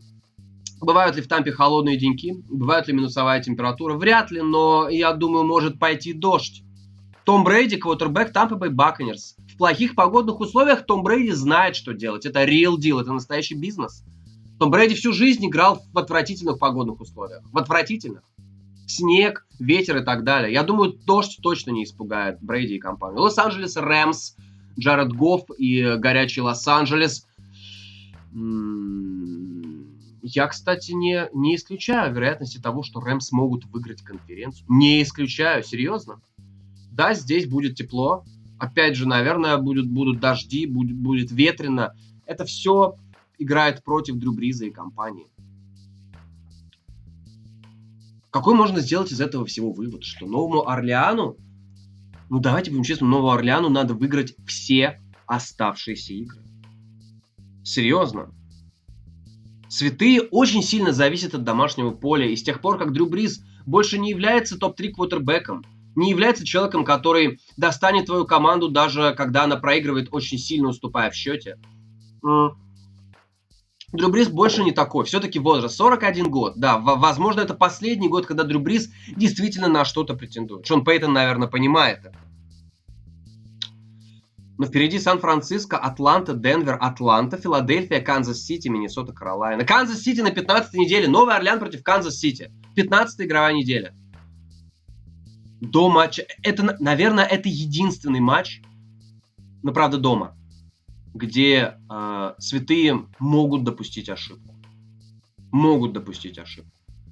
Бывают 0.83 1.17
ли 1.17 1.23
в 1.23 1.29
Тампе 1.29 1.51
холодные 1.51 1.97
деньки? 1.97 2.37
Бывает 2.51 2.89
ли 2.89 2.93
минусовая 2.93 3.43
температура? 3.43 3.95
Вряд 3.95 4.31
ли, 4.31 4.43
но 4.43 4.91
я 4.91 5.15
думаю, 5.15 5.47
может 5.47 5.79
пойти 5.79 6.13
дождь. 6.13 6.63
Том 7.25 7.43
Брейди, 7.43 7.79
квотербек 7.79 8.35
Тампа 8.35 8.57
Бэй 8.57 8.69
Баконерс. 8.69 9.37
В 9.55 9.57
плохих 9.57 9.95
погодных 9.95 10.41
условиях 10.41 10.85
Том 10.85 11.03
Брейди 11.03 11.33
знает, 11.33 11.75
что 11.75 11.95
делать. 11.95 12.27
Это 12.27 12.45
real 12.45 12.77
deal, 12.77 13.01
это 13.01 13.15
настоящий 13.15 13.55
бизнес. 13.55 14.05
Том 14.59 14.71
Брейди 14.71 14.95
всю 14.95 15.15
жизнь 15.15 15.47
играл 15.47 15.83
в 15.95 15.99
отвратительных 15.99 16.59
погодных 16.59 17.01
условиях. 17.01 17.43
В 17.51 17.57
отвратительных 17.57 18.25
снег, 18.89 19.47
ветер 19.59 19.99
и 19.99 20.05
так 20.05 20.25
далее. 20.25 20.53
Я 20.53 20.63
думаю, 20.63 20.99
дождь 21.05 21.39
точно 21.43 21.71
не 21.71 21.85
испугает 21.85 22.39
Брейди 22.41 22.77
и 22.77 22.79
компанию. 22.79 23.21
Лос-Анджелес 23.21 23.77
Рэмс, 23.77 24.35
Джаред 24.79 25.13
Гофф 25.13 25.51
и 25.59 25.97
горячий 25.99 26.41
Лос-Анджелес. 26.41 27.27
Я, 30.23 30.47
кстати, 30.49 30.93
не, 30.93 31.29
не 31.33 31.55
исключаю 31.55 32.15
вероятности 32.15 32.59
того, 32.59 32.83
что 32.83 33.01
Рэмс 33.01 33.31
могут 33.33 33.65
выиграть 33.67 34.03
конференцию. 34.03 34.67
Не 34.69 35.03
исключаю, 35.03 35.63
серьезно. 35.63 36.21
Да, 36.91 37.15
здесь 37.15 37.47
будет 37.47 37.77
тепло. 37.77 38.25
Опять 38.59 38.97
же, 38.97 39.07
наверное, 39.07 39.57
будут, 39.59 39.89
будут 39.89 40.19
дожди, 40.19 40.67
будет, 40.67 40.97
будет 40.97 41.31
ветрено. 41.31 41.95
Это 42.27 42.45
все 42.45 42.97
играет 43.39 43.85
против 43.85 44.17
Дрю 44.17 44.33
Бриза 44.33 44.67
и 44.67 44.71
компании. 44.71 45.29
Какой 48.31 48.55
можно 48.55 48.81
сделать 48.81 49.11
из 49.11 49.21
этого 49.21 49.47
всего 49.47 49.73
вывод? 49.73 50.05
Что 50.05 50.27
Новому 50.27 50.69
Орлеану, 50.69 51.37
ну 52.29 52.41
давайте 52.41 52.71
будем 52.71 52.85
честны, 52.85 53.07
Новому 53.07 53.31
Орлеану 53.31 53.69
надо 53.71 53.95
выиграть 53.95 54.35
все 54.47 55.01
оставшиеся 55.27 56.13
игры. 56.13 56.43
Серьезно. 57.65 58.35
Святые 59.69 60.23
очень 60.23 60.63
сильно 60.63 60.93
зависят 60.93 61.35
от 61.35 61.45
домашнего 61.45 61.91
поля, 61.91 62.27
и 62.27 62.37
с 62.37 62.43
тех 62.43 62.61
пор, 62.61 62.79
как 62.79 62.93
Дрю 62.93 63.07
Бриз 63.07 63.43
больше 63.67 63.99
не 63.99 64.11
является 64.11 64.59
топ-3 64.59 64.93
квотербеком, 64.93 65.65
не 65.95 66.11
является 66.11 66.47
человеком, 66.47 66.85
который 66.85 67.41
достанет 67.57 68.07
твою 68.07 68.25
команду, 68.25 68.69
даже 68.69 69.15
когда 69.17 69.45
она 69.45 69.57
проигрывает, 69.57 70.09
очень 70.11 70.39
сильно 70.39 70.69
уступая 70.69 71.11
в 71.11 71.15
счете, 71.15 71.59
Дрю 73.93 74.11
Брис 74.11 74.29
больше 74.29 74.65
не 74.65 74.73
такой. 74.73 75.07
Все-таки 75.07 75.39
возраст 75.39 75.77
41 75.77 76.31
год. 76.31 76.55
Да, 76.57 76.79
возможно, 76.79 77.41
это 77.41 77.55
последний 77.55 78.09
год, 78.09 78.27
когда 78.27 78.45
Дрю 78.45 78.61
Брис 78.61 78.91
действительно 79.17 79.69
на 79.69 79.85
что-то 79.85 80.15
претендует. 80.15 80.67
Шон 80.67 80.85
Пейтон, 80.85 81.15
наверное, 81.15 81.49
понимает 81.49 82.01
это. 82.01 82.19
Но 84.59 84.67
впереди 84.67 84.99
Сан-Франциско, 84.99 85.79
Атланта, 85.79 86.35
Денвер, 86.35 86.77
Атланта, 86.81 87.39
Филадельфия, 87.39 88.01
Канзас-Сити, 88.01 88.69
Миннесота, 88.69 89.13
Каролайна. 89.13 89.65
Канзас-Сити 89.65 90.21
на 90.21 90.33
15 90.33 90.75
неделе. 90.75 91.09
Новый 91.09 91.37
Орлеан 91.37 91.61
против 91.61 91.83
Канзас-Сити. 91.83 92.53
15 92.75 93.21
игровая 93.23 93.55
неделя. 93.55 93.95
До 95.61 95.89
матча. 95.89 96.27
Это, 96.43 96.77
наверное, 96.81 97.25
это 97.25 97.49
единственный 97.49 98.21
матч. 98.21 98.61
Но, 99.63 99.73
правда, 99.73 99.97
дома 99.97 100.38
где 101.19 101.79
э, 101.91 102.35
святые 102.39 103.07
могут 103.19 103.65
допустить 103.65 104.09
ошибку. 104.09 104.55
Могут 105.51 105.93
допустить 105.93 106.39
ошибку. 106.39 106.71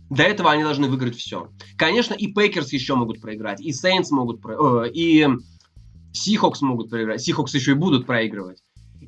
До 0.08 0.22
этого 0.22 0.52
они 0.52 0.62
должны 0.62 0.88
выиграть 0.88 1.16
все. 1.16 1.50
Конечно, 1.76 2.14
и 2.14 2.32
Пэкерс 2.32 2.72
еще 2.72 2.94
могут 2.94 3.20
проиграть, 3.20 3.60
и 3.60 3.72
Сейнс 3.72 4.10
могут 4.10 4.40
проиграть, 4.40 4.90
э, 4.90 4.92
и 4.94 5.28
Сихокс 6.12 6.62
могут 6.62 6.90
проиграть. 6.90 7.20
Сихокс 7.20 7.52
еще 7.54 7.72
и 7.72 7.74
будут 7.74 8.06
проигрывать. 8.06 8.62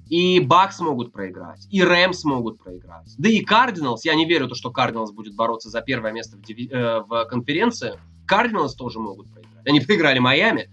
И 0.09 0.41
Бакс 0.41 0.81
могут 0.81 1.13
проиграть, 1.13 1.67
и 1.71 1.83
Рэмс 1.83 2.25
могут 2.25 2.63
проиграть. 2.63 3.15
Да 3.19 3.29
и 3.29 3.41
Кардиналс, 3.41 4.05
я 4.05 4.15
не 4.15 4.27
верю, 4.27 4.49
то, 4.49 4.55
что 4.55 4.71
Кардиналс 4.71 5.13
будет 5.13 5.35
бороться 5.35 5.69
за 5.69 5.83
первое 5.83 6.13
место 6.13 6.37
в, 6.37 6.41
диви- 6.41 6.71
э, 6.71 7.03
в 7.07 7.27
конференции. 7.27 7.99
Кардиналс 8.27 8.75
тоже 8.75 9.01
могут 9.01 9.31
проиграть. 9.31 9.67
Они 9.67 9.81
проиграли 9.87 10.19
Майами. 10.19 10.71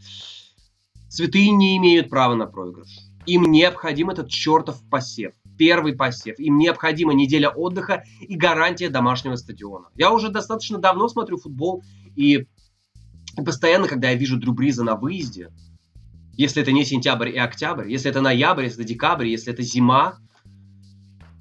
Святые 1.09 1.51
не 1.51 1.77
имеют 1.77 2.09
права 2.09 2.35
на 2.35 2.45
проигрыш. 2.45 3.04
Им 3.25 3.51
необходим 3.51 4.09
этот 4.09 4.29
чертов 4.29 4.81
посев. 4.89 5.33
Первый 5.57 5.93
посев. 5.93 6.39
Им 6.39 6.57
необходима 6.57 7.13
неделя 7.13 7.49
отдыха 7.49 8.03
и 8.21 8.35
гарантия 8.35 8.89
домашнего 8.89 9.35
стадиона. 9.35 9.87
Я 9.95 10.11
уже 10.11 10.29
достаточно 10.29 10.77
давно 10.77 11.07
смотрю 11.07 11.37
футбол, 11.37 11.83
и 12.15 12.47
постоянно, 13.43 13.87
когда 13.87 14.09
я 14.09 14.15
вижу 14.15 14.37
Дрю 14.37 14.53
Бриза 14.53 14.83
на 14.83 14.95
выезде, 14.95 15.49
если 16.33 16.61
это 16.61 16.71
не 16.71 16.83
сентябрь 16.83 17.29
и 17.29 17.37
октябрь, 17.37 17.89
если 17.89 18.11
это 18.11 18.21
ноябрь, 18.21 18.63
если 18.63 18.83
это 18.83 18.93
декабрь, 18.93 19.27
если 19.27 19.53
это 19.53 19.63
зима, 19.63 20.17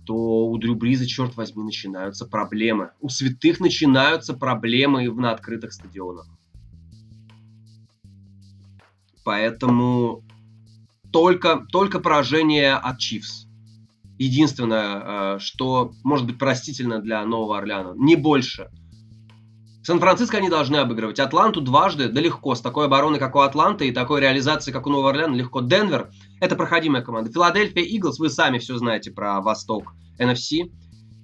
то 0.06 0.46
у 0.46 0.56
Дрю 0.58 0.74
Бриза, 0.76 1.06
черт 1.06 1.34
возьми, 1.36 1.64
начинаются 1.64 2.26
проблемы. 2.26 2.90
У 3.00 3.08
святых 3.08 3.58
начинаются 3.58 4.34
проблемы 4.34 5.10
на 5.10 5.32
открытых 5.32 5.72
стадионах. 5.72 6.28
Поэтому 9.24 10.22
только, 11.14 11.64
только 11.70 12.00
поражение 12.00 12.74
от 12.74 12.98
Чивс. 12.98 13.46
Единственное, 14.18 15.36
э, 15.36 15.38
что 15.38 15.92
может 16.02 16.26
быть 16.26 16.40
простительно 16.40 16.98
для 16.98 17.24
Нового 17.24 17.56
Орлеана. 17.56 17.94
Не 17.96 18.16
больше. 18.16 18.68
Сан-Франциско 19.84 20.38
они 20.38 20.48
должны 20.48 20.78
обыгрывать. 20.78 21.20
Атланту 21.20 21.60
дважды, 21.60 22.08
да 22.08 22.20
легко. 22.20 22.56
С 22.56 22.60
такой 22.60 22.86
обороной, 22.86 23.20
как 23.20 23.36
у 23.36 23.40
Атланты, 23.40 23.86
и 23.86 23.92
такой 23.92 24.22
реализацией, 24.22 24.74
как 24.74 24.88
у 24.88 24.90
Нового 24.90 25.10
Орлеана, 25.10 25.36
легко. 25.36 25.60
Денвер– 25.60 26.10
это 26.40 26.56
проходимая 26.56 27.02
команда. 27.02 27.30
Филадельфия, 27.30 27.84
Иглс, 27.84 28.18
вы 28.18 28.28
сами 28.28 28.58
все 28.58 28.76
знаете 28.76 29.12
про 29.12 29.40
Восток, 29.40 29.94
NFC. 30.18 30.72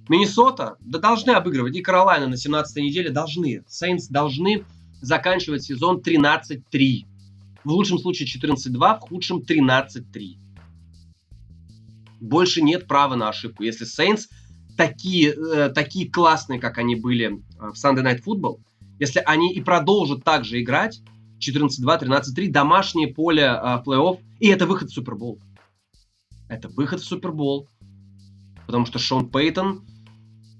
Миннесота, 0.07 0.77
да 0.79 0.99
должны 0.99 1.31
обыгрывать. 1.31 1.75
И 1.75 1.81
Каролайна 1.81 2.27
на 2.27 2.35
17-й 2.35 2.81
неделе 2.81 3.09
должны. 3.09 3.65
Сейнс 3.67 4.07
должны 4.07 4.63
заканчивать 5.01 5.63
сезон 5.63 5.97
13-3. 5.99 7.10
В 7.63 7.71
лучшем 7.71 7.99
случае 7.99 8.27
14-2, 8.27 8.97
в 8.97 8.99
худшем 9.01 9.39
13-3. 9.39 10.37
Больше 12.19 12.61
нет 12.61 12.87
права 12.87 13.15
на 13.15 13.29
ошибку. 13.29 13.63
Если 13.63 13.85
Saints 13.85 14.27
такие, 14.77 15.33
э, 15.33 15.69
такие 15.69 16.09
классные, 16.09 16.59
как 16.59 16.77
они 16.77 16.95
были 16.95 17.33
э, 17.33 17.37
в 17.59 17.73
Sunday 17.73 18.03
Night 18.03 18.23
Football, 18.23 18.59
если 18.99 19.21
они 19.25 19.53
и 19.53 19.61
продолжат 19.61 20.23
так 20.23 20.45
же 20.45 20.61
играть, 20.61 21.01
14-2, 21.39 22.03
13-3, 22.03 22.49
домашнее 22.49 23.07
поле 23.07 23.47
в 23.51 23.83
плей-офф, 23.85 24.19
и 24.39 24.47
это 24.47 24.67
выход 24.67 24.89
в 24.89 24.93
Супербол. 24.93 25.39
Это 26.47 26.67
выход 26.67 27.01
в 27.01 27.05
Супербол. 27.05 27.67
Потому 28.67 28.85
что 28.85 28.99
Шон 28.99 29.29
Пейтон, 29.29 29.85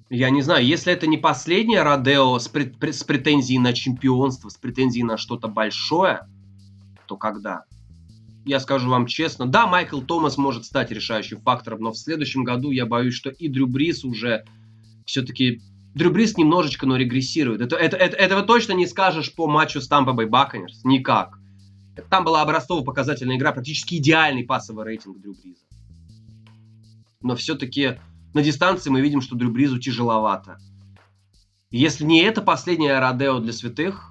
я 0.09 0.29
не 0.29 0.41
знаю, 0.41 0.65
если 0.65 0.91
это 0.91 1.07
не 1.07 1.17
последнее 1.17 1.83
Родео 1.83 2.39
с, 2.39 2.47
прет, 2.47 2.75
с 2.81 3.03
претензией 3.03 3.59
на 3.59 3.73
чемпионство, 3.73 4.49
с 4.49 4.57
претензией 4.57 5.03
на 5.03 5.17
что-то 5.17 5.47
большое, 5.47 6.27
то 7.11 7.17
когда? 7.17 7.65
Я 8.45 8.61
скажу 8.61 8.89
вам 8.89 9.05
честно, 9.05 9.45
да, 9.45 9.67
Майкл 9.67 9.99
Томас 9.99 10.37
может 10.37 10.63
стать 10.63 10.91
решающим 10.91 11.41
фактором, 11.41 11.81
но 11.81 11.91
в 11.91 11.97
следующем 11.97 12.45
году 12.45 12.71
я 12.71 12.85
боюсь, 12.85 13.13
что 13.13 13.29
и 13.29 13.49
Дрю 13.49 13.67
Брис 13.67 14.05
уже 14.05 14.45
все-таки 15.05 15.61
Дрю 15.93 16.11
Брис 16.11 16.37
немножечко, 16.37 16.85
но 16.85 16.95
регрессирует. 16.95 17.59
Это, 17.59 17.75
это, 17.75 17.97
это, 17.97 18.15
этого 18.15 18.43
точно 18.43 18.71
не 18.71 18.87
скажешь 18.87 19.35
по 19.35 19.45
матчу 19.47 19.81
с 19.81 19.89
Тампа 19.89 20.13
Бэй 20.13 20.27
Баконерс. 20.27 20.85
Никак. 20.85 21.37
Там 22.09 22.23
была 22.23 22.43
образцово-показательная 22.43 23.35
игра, 23.35 23.51
практически 23.51 23.95
идеальный 23.95 24.45
пассовый 24.45 24.85
рейтинг 24.85 25.19
Дрю 25.19 25.33
Бриза. 25.33 25.65
Но 27.21 27.35
все-таки 27.35 27.99
на 28.33 28.41
дистанции 28.41 28.89
мы 28.89 29.01
видим, 29.01 29.19
что 29.19 29.35
Дрю 29.35 29.51
Бризу 29.51 29.79
тяжеловато. 29.79 30.59
Если 31.71 32.05
не 32.05 32.21
это 32.21 32.41
последнее 32.41 32.99
Родео 32.99 33.39
для 33.39 33.51
святых, 33.51 34.10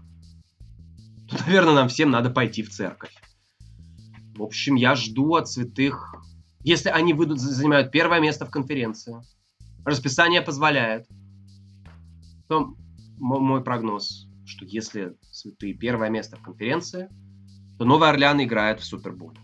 наверное, 1.31 1.75
нам 1.75 1.89
всем 1.89 2.11
надо 2.11 2.31
пойти 2.31 2.63
в 2.63 2.71
церковь. 2.71 3.15
В 4.35 4.43
общем, 4.43 4.75
я 4.75 4.95
жду 4.95 5.35
от 5.35 5.49
святых, 5.49 6.15
если 6.63 6.89
они 6.89 7.13
выйдут, 7.13 7.41
занимают 7.41 7.91
первое 7.91 8.21
место 8.21 8.47
в 8.47 8.51
конференции, 8.51 9.17
расписание 9.85 10.43
позволяет, 10.43 11.07
то 12.49 12.75
мой 13.19 13.63
прогноз, 13.63 14.27
что 14.47 14.65
если 14.65 15.17
святые 15.31 15.75
первое 15.75 16.11
место 16.11 16.37
в 16.37 16.43
конференции, 16.43 17.09
то 17.79 17.85
Новый 17.85 18.09
Орлеан 18.09 18.43
играет 18.43 18.81
в 18.81 18.85
Суперболе. 18.85 19.39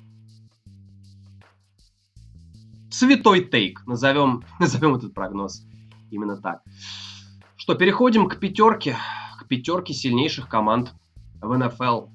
Святой 2.91 3.45
тейк, 3.45 3.87
назовем, 3.87 4.45
назовем 4.59 4.95
этот 4.95 5.15
прогноз 5.15 5.67
именно 6.11 6.37
так. 6.37 6.63
Что, 7.57 7.75
переходим 7.75 8.29
к 8.29 8.39
пятерке, 8.39 8.97
к 9.39 9.49
пятерке 9.49 9.93
сильнейших 9.93 10.49
команд 10.49 10.95
в 11.47 11.57
НФЛ 11.57 12.07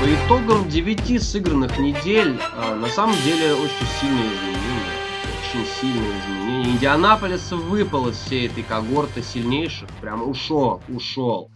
По 0.00 0.06
итогам 0.06 0.68
9 0.68 1.22
сыгранных 1.22 1.78
недель, 1.78 2.38
а, 2.54 2.74
на 2.74 2.88
самом 2.88 3.16
деле 3.24 3.54
очень 3.54 3.86
сильные 3.98 4.26
изменения. 4.26 4.94
Очень 5.40 5.66
сильные 5.80 6.20
изменения. 6.20 6.72
Индианаполис 6.72 7.50
выпал 7.52 8.08
из 8.08 8.16
всей 8.16 8.48
этой 8.48 8.62
когорты 8.64 9.22
сильнейших. 9.22 9.88
Прям 10.02 10.28
ушел, 10.28 10.82
ушел. 10.88 11.50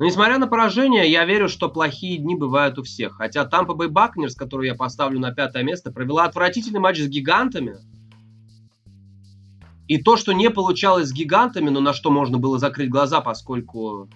Но 0.00 0.04
несмотря 0.04 0.38
на 0.38 0.48
поражение, 0.48 1.08
я 1.08 1.24
верю, 1.24 1.48
что 1.48 1.68
плохие 1.68 2.18
дни 2.18 2.34
бывают 2.34 2.76
у 2.78 2.82
всех. 2.82 3.18
Хотя 3.18 3.44
Тампа 3.44 3.74
Бэй 3.74 3.88
Бакнерс, 3.88 4.34
которую 4.34 4.66
я 4.66 4.74
поставлю 4.74 5.20
на 5.20 5.32
пятое 5.32 5.62
место, 5.62 5.92
провела 5.92 6.24
отвратительный 6.24 6.80
матч 6.80 6.98
с 6.98 7.06
гигантами. 7.06 7.76
И 9.88 9.98
то, 9.98 10.16
что 10.16 10.32
не 10.32 10.50
получалось 10.50 11.08
с 11.08 11.12
гигантами, 11.12 11.68
но 11.68 11.80
на 11.80 11.92
что 11.92 12.10
можно 12.10 12.38
было 12.38 12.58
закрыть 12.58 12.90
глаза, 12.90 13.20
поскольку 13.20 14.08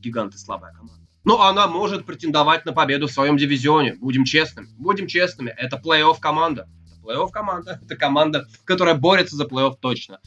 гиганты 0.00 0.38
слабая 0.38 0.72
команда. 0.72 1.04
Но 1.24 1.42
она 1.42 1.66
может 1.66 2.04
претендовать 2.04 2.66
на 2.66 2.72
победу 2.72 3.06
в 3.06 3.12
своем 3.12 3.36
дивизионе. 3.36 3.94
Будем 3.94 4.24
честными. 4.24 4.68
Будем 4.76 5.06
честными. 5.06 5.54
Это 5.56 5.80
плей-офф 5.82 6.16
команда. 6.20 6.68
Это 6.86 7.00
плей-офф 7.00 7.30
команда. 7.30 7.80
Это 7.84 7.96
команда, 7.96 8.46
которая 8.64 8.94
борется 8.94 9.36
за 9.36 9.44
плей-офф 9.44 9.76
точно. 9.80 10.20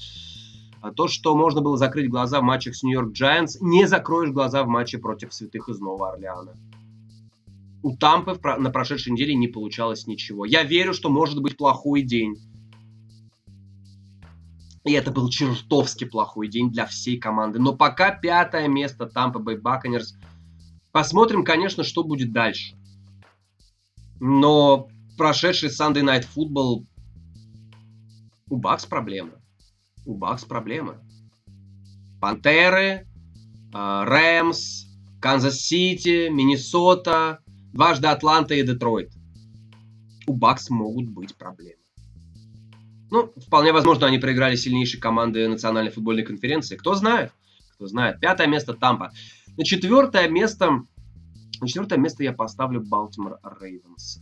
А 0.81 0.91
то, 0.91 1.07
что 1.07 1.35
можно 1.35 1.61
было 1.61 1.77
закрыть 1.77 2.09
глаза 2.09 2.39
в 2.39 2.43
матчах 2.43 2.75
с 2.75 2.83
Нью-Йорк 2.83 3.13
Giants, 3.13 3.57
не 3.61 3.87
закроешь 3.87 4.31
глаза 4.31 4.63
в 4.63 4.67
матче 4.67 4.97
против 4.97 5.33
Святых 5.33 5.69
из 5.69 5.79
Нового 5.79 6.13
Орлеана. 6.13 6.55
У 7.83 7.95
Тампы 7.95 8.39
на 8.57 8.69
прошедшей 8.69 9.13
неделе 9.13 9.35
не 9.35 9.47
получалось 9.47 10.07
ничего. 10.07 10.45
Я 10.45 10.63
верю, 10.63 10.93
что 10.93 11.09
может 11.09 11.41
быть 11.41 11.57
плохой 11.57 12.01
день. 12.01 12.37
И 14.87 14.93
это 14.93 15.11
был 15.11 15.29
чертовски 15.29 16.05
плохой 16.05 16.47
день 16.47 16.71
для 16.71 16.85
всей 16.85 17.19
команды. 17.19 17.59
Но 17.59 17.73
пока 17.75 18.11
пятое 18.11 18.67
место 18.67 19.05
Тампа 19.05 19.39
Бэй 19.39 19.57
Баконерс– 19.57 20.15
Посмотрим, 20.97 21.43
конечно, 21.43 21.83
что 21.83 22.03
будет 22.03 22.31
дальше. 22.31 22.75
Но 24.19 24.89
прошедший 25.15 25.69
Sunday 25.69 26.01
Night 26.01 26.25
Football 26.35 26.87
у 28.49 28.57
Бакс 28.57 28.87
проблемы. 28.87 29.33
У 30.05 30.15
Бакс 30.15 30.43
проблемы. 30.43 30.97
Пантеры, 32.19 33.07
а, 33.71 34.05
Рэмс, 34.05 34.85
Канзас-Сити, 35.21 36.29
Миннесота, 36.29 37.43
дважды 37.73 38.07
Атланта 38.07 38.55
и 38.55 38.63
Детройт. 38.63 39.13
У 40.25 40.33
Бакс 40.33 40.71
могут 40.71 41.09
быть 41.09 41.35
проблемы. 41.35 41.83
Ну, 43.09 43.31
вполне 43.37 43.71
возможно, 43.71 44.07
они 44.07 44.17
проиграли 44.17 44.55
сильнейшие 44.55 44.99
команды 44.99 45.47
Национальной 45.47 45.91
футбольной 45.91 46.23
конференции. 46.23 46.75
Кто 46.75 46.95
знает? 46.95 47.31
Кто 47.75 47.87
знает. 47.87 48.19
Пятое 48.19 48.47
место 48.47 48.73
Тампа. 48.73 49.11
На 49.55 49.63
четвертое 49.63 50.27
место, 50.27 50.83
на 51.61 51.67
четвертое 51.67 51.97
место 51.97 52.23
я 52.23 52.33
поставлю 52.33 52.81
Балтимор 52.81 53.39
Рейвенс. 53.59 54.21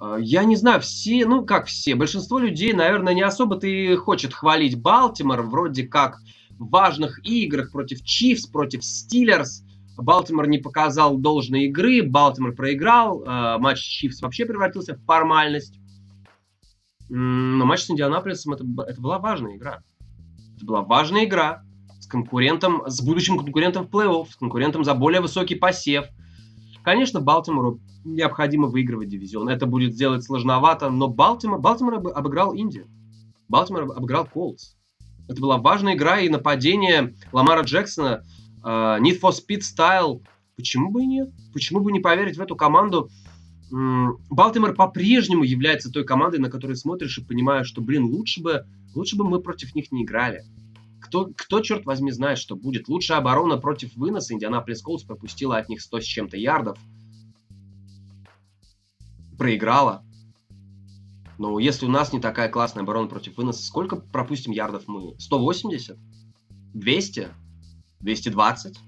А, 0.00 0.16
я 0.18 0.44
не 0.44 0.56
знаю, 0.56 0.80
все, 0.80 1.26
ну 1.26 1.44
как 1.44 1.66
все, 1.66 1.94
большинство 1.94 2.38
людей, 2.38 2.72
наверное, 2.72 3.14
не 3.14 3.22
особо-то 3.22 3.66
и 3.66 3.94
хочет 3.94 4.34
хвалить 4.34 4.80
Балтимор, 4.80 5.42
вроде 5.42 5.86
как 5.86 6.20
в 6.58 6.68
важных 6.70 7.24
играх 7.24 7.72
против 7.72 8.02
Чифс, 8.02 8.46
против 8.46 8.84
Стиллерс. 8.84 9.64
Балтимор 9.96 10.46
не 10.48 10.58
показал 10.58 11.18
должной 11.18 11.64
игры, 11.64 12.02
Балтимор 12.02 12.54
проиграл, 12.54 13.22
э, 13.22 13.58
матч 13.58 13.80
Чифс 13.80 14.22
вообще 14.22 14.46
превратился 14.46 14.94
в 14.94 15.04
формальность. 15.04 15.79
Но 17.10 17.66
матч 17.66 17.82
с 17.82 17.90
Индианаполисом 17.90 18.54
это, 18.54 18.64
это 18.86 19.00
была 19.00 19.18
важная 19.18 19.56
игра. 19.56 19.82
Это 20.56 20.64
была 20.64 20.82
важная 20.82 21.24
игра 21.24 21.64
конкурентом, 22.10 22.82
с 22.86 23.00
будущим 23.00 23.38
конкурентом 23.38 23.86
в 23.86 23.90
плей-офф, 23.90 24.26
с 24.30 24.36
конкурентом 24.36 24.84
за 24.84 24.94
более 24.94 25.22
высокий 25.22 25.54
посев. 25.54 26.06
Конечно, 26.82 27.20
Балтимору 27.20 27.80
необходимо 28.04 28.68
выигрывать 28.68 29.08
дивизион. 29.08 29.48
Это 29.48 29.66
будет 29.66 29.94
сделать 29.94 30.24
сложновато, 30.24 30.90
но 30.90 31.08
Балтимор, 31.08 31.60
Балтимор 31.60 31.94
обыграл 31.94 32.52
Индию. 32.52 32.86
Балтимор 33.48 33.84
обыграл 33.84 34.26
Колдс. 34.26 34.74
Это 35.28 35.40
была 35.40 35.58
важная 35.58 35.94
игра 35.94 36.18
и 36.18 36.28
нападение 36.28 37.14
Ламара 37.32 37.62
Джексона, 37.62 38.24
uh, 38.64 39.00
Need 39.00 39.20
for 39.20 39.30
Speed 39.32 39.60
Style. 39.60 40.22
Почему 40.56 40.90
бы 40.90 41.04
и 41.04 41.06
нет? 41.06 41.30
Почему 41.52 41.80
бы 41.80 41.92
не 41.92 42.00
поверить 42.00 42.36
в 42.36 42.40
эту 42.40 42.56
команду? 42.56 43.08
Балтимор 43.70 44.74
по-прежнему 44.74 45.44
является 45.44 45.90
той 45.90 46.04
командой, 46.04 46.38
на 46.38 46.50
которую 46.50 46.76
смотришь 46.76 47.18
и 47.18 47.24
понимаешь, 47.24 47.66
что, 47.66 47.80
блин, 47.80 48.04
лучше 48.04 48.42
бы, 48.42 48.66
лучше 48.94 49.16
бы 49.16 49.28
мы 49.28 49.40
против 49.40 49.74
них 49.74 49.92
не 49.92 50.04
играли. 50.04 50.44
Кто, 51.00 51.26
кто, 51.36 51.60
черт 51.60 51.86
возьми, 51.86 52.10
знает, 52.10 52.38
что 52.38 52.56
будет? 52.56 52.88
Лучшая 52.88 53.18
оборона 53.18 53.56
против 53.58 53.94
выноса. 53.96 54.34
Индианаполис 54.34 54.82
Колдс 54.82 55.04
пропустила 55.04 55.56
от 55.56 55.68
них 55.68 55.80
100 55.80 56.00
с 56.00 56.04
чем-то 56.04 56.36
ярдов. 56.36 56.78
Проиграла. 59.38 60.04
Но 61.38 61.58
если 61.58 61.86
у 61.86 61.88
нас 61.88 62.12
не 62.12 62.20
такая 62.20 62.48
классная 62.48 62.82
оборона 62.82 63.08
против 63.08 63.38
выноса, 63.38 63.64
сколько 63.64 63.96
пропустим 63.96 64.52
ярдов 64.52 64.84
мы? 64.86 65.14
180? 65.18 65.96
200? 66.74 67.28
220? 68.00 68.78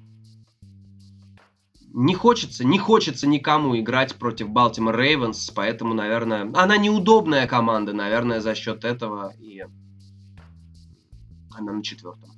Не 1.94 2.14
хочется, 2.14 2.64
не 2.64 2.78
хочется 2.78 3.26
никому 3.26 3.78
играть 3.78 4.14
против 4.14 4.48
Балтимор 4.48 4.96
Рейвенс, 4.96 5.50
поэтому, 5.50 5.92
наверное, 5.92 6.50
она 6.54 6.78
неудобная 6.78 7.46
команда, 7.46 7.92
наверное, 7.92 8.40
за 8.40 8.54
счет 8.54 8.84
этого 8.84 9.34
и 9.38 9.62
она 11.54 11.72
на 11.72 11.82
четвертом. 11.82 12.30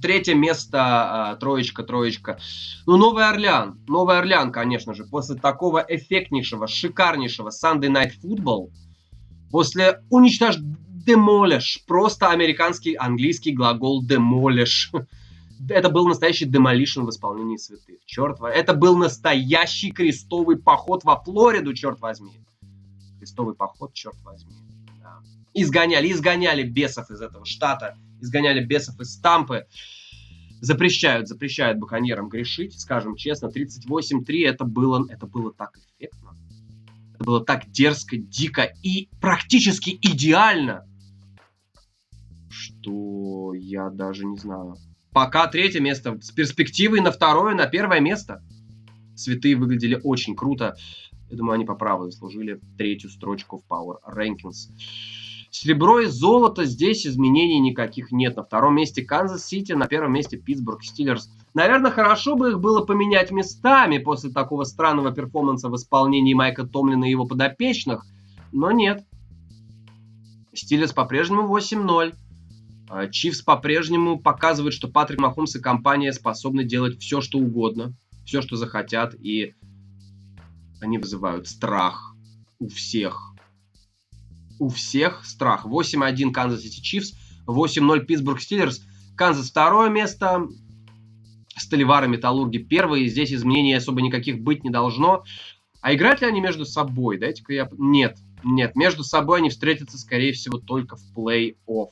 Третье 0.00 0.34
место, 0.34 0.78
а, 0.80 1.36
троечка, 1.36 1.82
троечка. 1.82 2.38
Ну, 2.86 2.96
Новый 2.96 3.28
Орлеан. 3.28 3.78
Новый 3.86 4.18
Орлеан, 4.18 4.50
конечно 4.50 4.94
же, 4.94 5.04
после 5.04 5.36
такого 5.36 5.84
эффектнейшего, 5.86 6.66
шикарнейшего 6.66 7.50
Sunday 7.50 7.92
Night 7.92 8.12
Football, 8.22 8.70
после 9.50 10.02
уничтож... 10.10 10.56
Demolish, 11.04 11.80
просто 11.88 12.28
американский, 12.28 12.94
английский 12.94 13.50
глагол 13.50 14.06
demolish. 14.06 14.92
Это 15.68 15.88
был 15.90 16.06
настоящий 16.06 16.46
demolition 16.46 17.04
в 17.04 17.10
исполнении 17.10 17.56
святых. 17.56 18.04
Черт 18.04 18.40
возьми. 18.40 18.58
Это 18.58 18.74
был 18.74 18.96
настоящий 18.96 19.92
крестовый 19.92 20.56
поход 20.56 21.04
во 21.04 21.22
Флориду, 21.22 21.74
черт 21.74 22.00
возьми. 22.00 22.44
Крестовый 23.18 23.54
поход, 23.54 23.92
черт 23.94 24.16
возьми 24.22 24.52
изгоняли, 25.54 26.10
изгоняли 26.12 26.62
бесов 26.62 27.10
из 27.10 27.20
этого 27.20 27.44
штата, 27.44 27.96
изгоняли 28.20 28.64
бесов 28.64 28.98
из 29.00 29.18
Тампы. 29.18 29.66
Запрещают, 30.60 31.26
запрещают 31.26 31.78
баконьерам 31.78 32.28
грешить, 32.28 32.78
скажем 32.78 33.16
честно. 33.16 33.48
38-3 33.48 34.46
это 34.46 34.64
было, 34.64 35.04
это 35.08 35.26
было 35.26 35.52
так 35.52 35.76
эффектно. 35.76 36.36
Это 37.14 37.24
было 37.24 37.44
так 37.44 37.68
дерзко, 37.70 38.16
дико 38.16 38.72
и 38.82 39.08
практически 39.20 39.98
идеально. 40.00 40.86
что 42.48 43.54
я 43.54 43.88
даже 43.90 44.26
не 44.26 44.36
знаю. 44.36 44.76
Пока 45.12 45.46
третье 45.46 45.80
место 45.80 46.18
с 46.20 46.30
перспективой 46.30 47.00
на 47.00 47.12
второе, 47.12 47.54
на 47.54 47.66
первое 47.66 48.00
место. 48.00 48.42
Святые 49.14 49.56
выглядели 49.56 50.00
очень 50.02 50.34
круто. 50.34 50.74
Я 51.28 51.36
думаю, 51.36 51.54
они 51.54 51.64
по 51.64 51.74
праву 51.74 52.04
заслужили 52.04 52.60
третью 52.78 53.10
строчку 53.10 53.58
в 53.58 53.70
Power 53.70 53.96
Rankings. 54.06 54.70
Серебро 55.50 56.00
и 56.00 56.06
золото, 56.06 56.64
здесь 56.64 57.06
изменений 57.06 57.60
никаких 57.60 58.10
нет. 58.10 58.36
На 58.36 58.42
втором 58.42 58.74
месте 58.74 59.02
Канзас 59.02 59.44
Сити, 59.44 59.72
на 59.72 59.86
первом 59.86 60.14
месте 60.14 60.38
Питтсбург 60.38 60.82
Стиллерс. 60.82 61.30
Наверное, 61.52 61.90
хорошо 61.90 62.36
бы 62.36 62.52
их 62.52 62.60
было 62.60 62.82
поменять 62.82 63.30
местами 63.30 63.98
после 63.98 64.30
такого 64.30 64.64
странного 64.64 65.12
перформанса 65.12 65.68
в 65.68 65.76
исполнении 65.76 66.32
Майка 66.32 66.66
Томлина 66.66 67.04
и 67.04 67.10
его 67.10 67.26
подопечных, 67.26 68.06
но 68.50 68.70
нет. 68.70 69.04
Стиллерс 70.54 70.94
по-прежнему 70.94 71.54
8-0. 71.54 72.14
А, 72.94 73.08
Чифс 73.08 73.40
по-прежнему 73.40 74.18
показывает, 74.18 74.74
что 74.74 74.86
Патрик 74.86 75.18
Махомс 75.18 75.56
и 75.56 75.60
компания 75.60 76.12
способны 76.12 76.62
делать 76.62 77.00
все, 77.00 77.22
что 77.22 77.38
угодно, 77.38 77.94
все, 78.26 78.42
что 78.42 78.56
захотят, 78.56 79.14
и 79.14 79.54
они 80.78 80.98
вызывают 80.98 81.48
страх 81.48 82.14
у 82.58 82.68
всех 82.68 83.32
у 84.58 84.68
всех 84.68 85.24
страх. 85.24 85.64
8-1 85.64 86.32
Канзас 86.32 86.60
Сити 86.60 86.80
Чифс, 86.82 87.14
8-0 87.46 88.00
Питтсбург 88.00 88.42
Стиллерс. 88.42 88.84
Канзас 89.16 89.48
второе 89.48 89.88
место, 89.88 90.46
Сталевары 91.56 92.08
Металлурги 92.08 92.58
первые. 92.58 93.08
Здесь 93.08 93.32
изменений 93.32 93.72
особо 93.72 94.02
никаких 94.02 94.42
быть 94.42 94.64
не 94.64 94.70
должно. 94.70 95.24
А 95.80 95.94
играют 95.94 96.20
ли 96.20 96.26
они 96.26 96.42
между 96.42 96.66
собой? 96.66 97.18
Дайте-ка 97.18 97.54
я... 97.54 97.68
Нет, 97.72 98.18
нет. 98.44 98.76
Между 98.76 99.02
собой 99.02 99.38
они 99.38 99.48
встретятся, 99.48 99.98
скорее 99.98 100.32
всего, 100.32 100.58
только 100.58 100.96
в 100.96 101.02
плей-офф. 101.16 101.88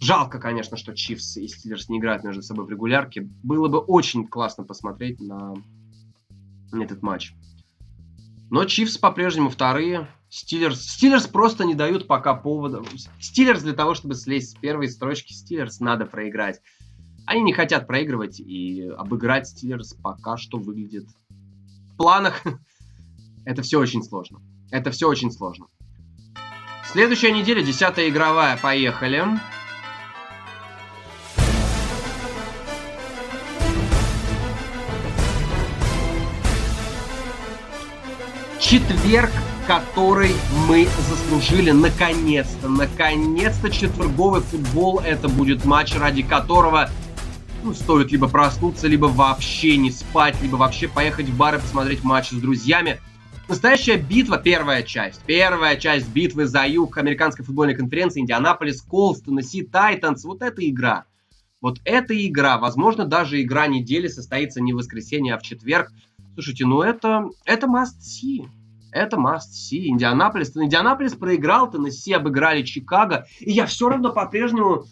Жалко, 0.00 0.38
конечно, 0.38 0.78
что 0.78 0.94
Чифс 0.94 1.36
и 1.36 1.46
Стиллерс 1.46 1.90
не 1.90 1.98
играют 1.98 2.24
между 2.24 2.42
собой 2.42 2.64
в 2.64 2.70
регулярке. 2.70 3.28
Было 3.42 3.68
бы 3.68 3.78
очень 3.78 4.26
классно 4.26 4.64
посмотреть 4.64 5.20
на 5.20 5.54
этот 6.72 7.02
матч. 7.02 7.34
Но 8.50 8.64
Чифс 8.64 8.96
по-прежнему 8.96 9.50
вторые. 9.50 10.08
Стиллерс, 10.30 10.80
Стиллерс 10.80 11.26
просто 11.26 11.64
не 11.64 11.74
дают 11.74 12.06
пока 12.06 12.34
повода. 12.34 12.82
Стиллерс 13.20 13.62
для 13.62 13.74
того, 13.74 13.94
чтобы 13.94 14.14
слезть 14.14 14.52
с 14.52 14.54
первой 14.54 14.88
строчки, 14.88 15.32
Стиллерс 15.32 15.80
надо 15.80 16.06
проиграть. 16.06 16.60
Они 17.26 17.42
не 17.42 17.52
хотят 17.52 17.86
проигрывать, 17.86 18.40
и 18.40 18.88
обыграть 18.96 19.48
Стиллерс 19.48 19.94
пока 19.94 20.36
что 20.36 20.58
выглядит 20.58 21.06
в 21.92 21.96
планах. 21.96 22.42
Это 23.44 23.62
все 23.62 23.78
очень 23.78 24.02
сложно. 24.02 24.40
Это 24.70 24.90
все 24.90 25.08
очень 25.08 25.30
сложно. 25.30 25.66
Следующая 26.86 27.32
неделя, 27.32 27.62
десятая 27.62 28.08
игровая, 28.08 28.56
поехали. 28.56 29.24
Четверг 38.70 39.30
который 39.66 40.30
мы 40.68 40.86
заслужили 41.08 41.72
наконец-то. 41.72 42.68
Наконец-то 42.68 43.68
четверговый 43.68 44.42
футбол. 44.42 45.00
Это 45.00 45.28
будет 45.28 45.64
матч, 45.64 45.96
ради 45.96 46.22
которого 46.22 46.88
ну, 47.64 47.74
стоит 47.74 48.12
либо 48.12 48.28
проснуться, 48.28 48.86
либо 48.86 49.06
вообще 49.06 49.76
не 49.76 49.90
спать, 49.90 50.40
либо 50.40 50.54
вообще 50.54 50.86
поехать 50.86 51.26
в 51.26 51.36
бар 51.36 51.56
и 51.56 51.60
посмотреть 51.60 52.04
матч 52.04 52.28
с 52.28 52.34
друзьями. 52.34 53.00
Настоящая 53.48 53.96
битва, 53.96 54.38
первая 54.38 54.84
часть. 54.84 55.20
Первая 55.26 55.74
часть 55.74 56.08
битвы 56.08 56.46
за 56.46 56.64
юг 56.64 56.96
американской 56.96 57.44
футбольной 57.44 57.74
конференции 57.74 58.20
Индианаполис, 58.20 58.82
Колс, 58.82 59.20
Теннесси, 59.20 59.62
Тайтанс. 59.62 60.22
Вот 60.22 60.42
эта 60.42 60.68
игра. 60.68 61.06
Вот 61.60 61.80
эта 61.84 62.14
игра, 62.24 62.56
возможно, 62.58 63.04
даже 63.04 63.42
игра 63.42 63.66
недели 63.66 64.06
состоится 64.06 64.60
не 64.60 64.72
в 64.72 64.76
воскресенье, 64.76 65.34
а 65.34 65.38
в 65.40 65.42
четверг. 65.42 65.90
Слушайте, 66.34 66.66
ну 66.66 66.82
это, 66.82 67.30
это 67.44 67.66
must 67.66 67.98
see 68.00 68.48
это 68.92 69.16
must 69.16 69.52
see. 69.52 69.86
Индианаполис. 69.86 70.56
Индианаполис 70.56 71.14
проиграл, 71.14 71.70
Теннесси 71.70 72.12
обыграли 72.12 72.62
Чикаго. 72.62 73.26
И 73.40 73.52
я 73.52 73.66
все 73.66 73.88
равно 73.88 74.12
по-прежнему 74.12 74.84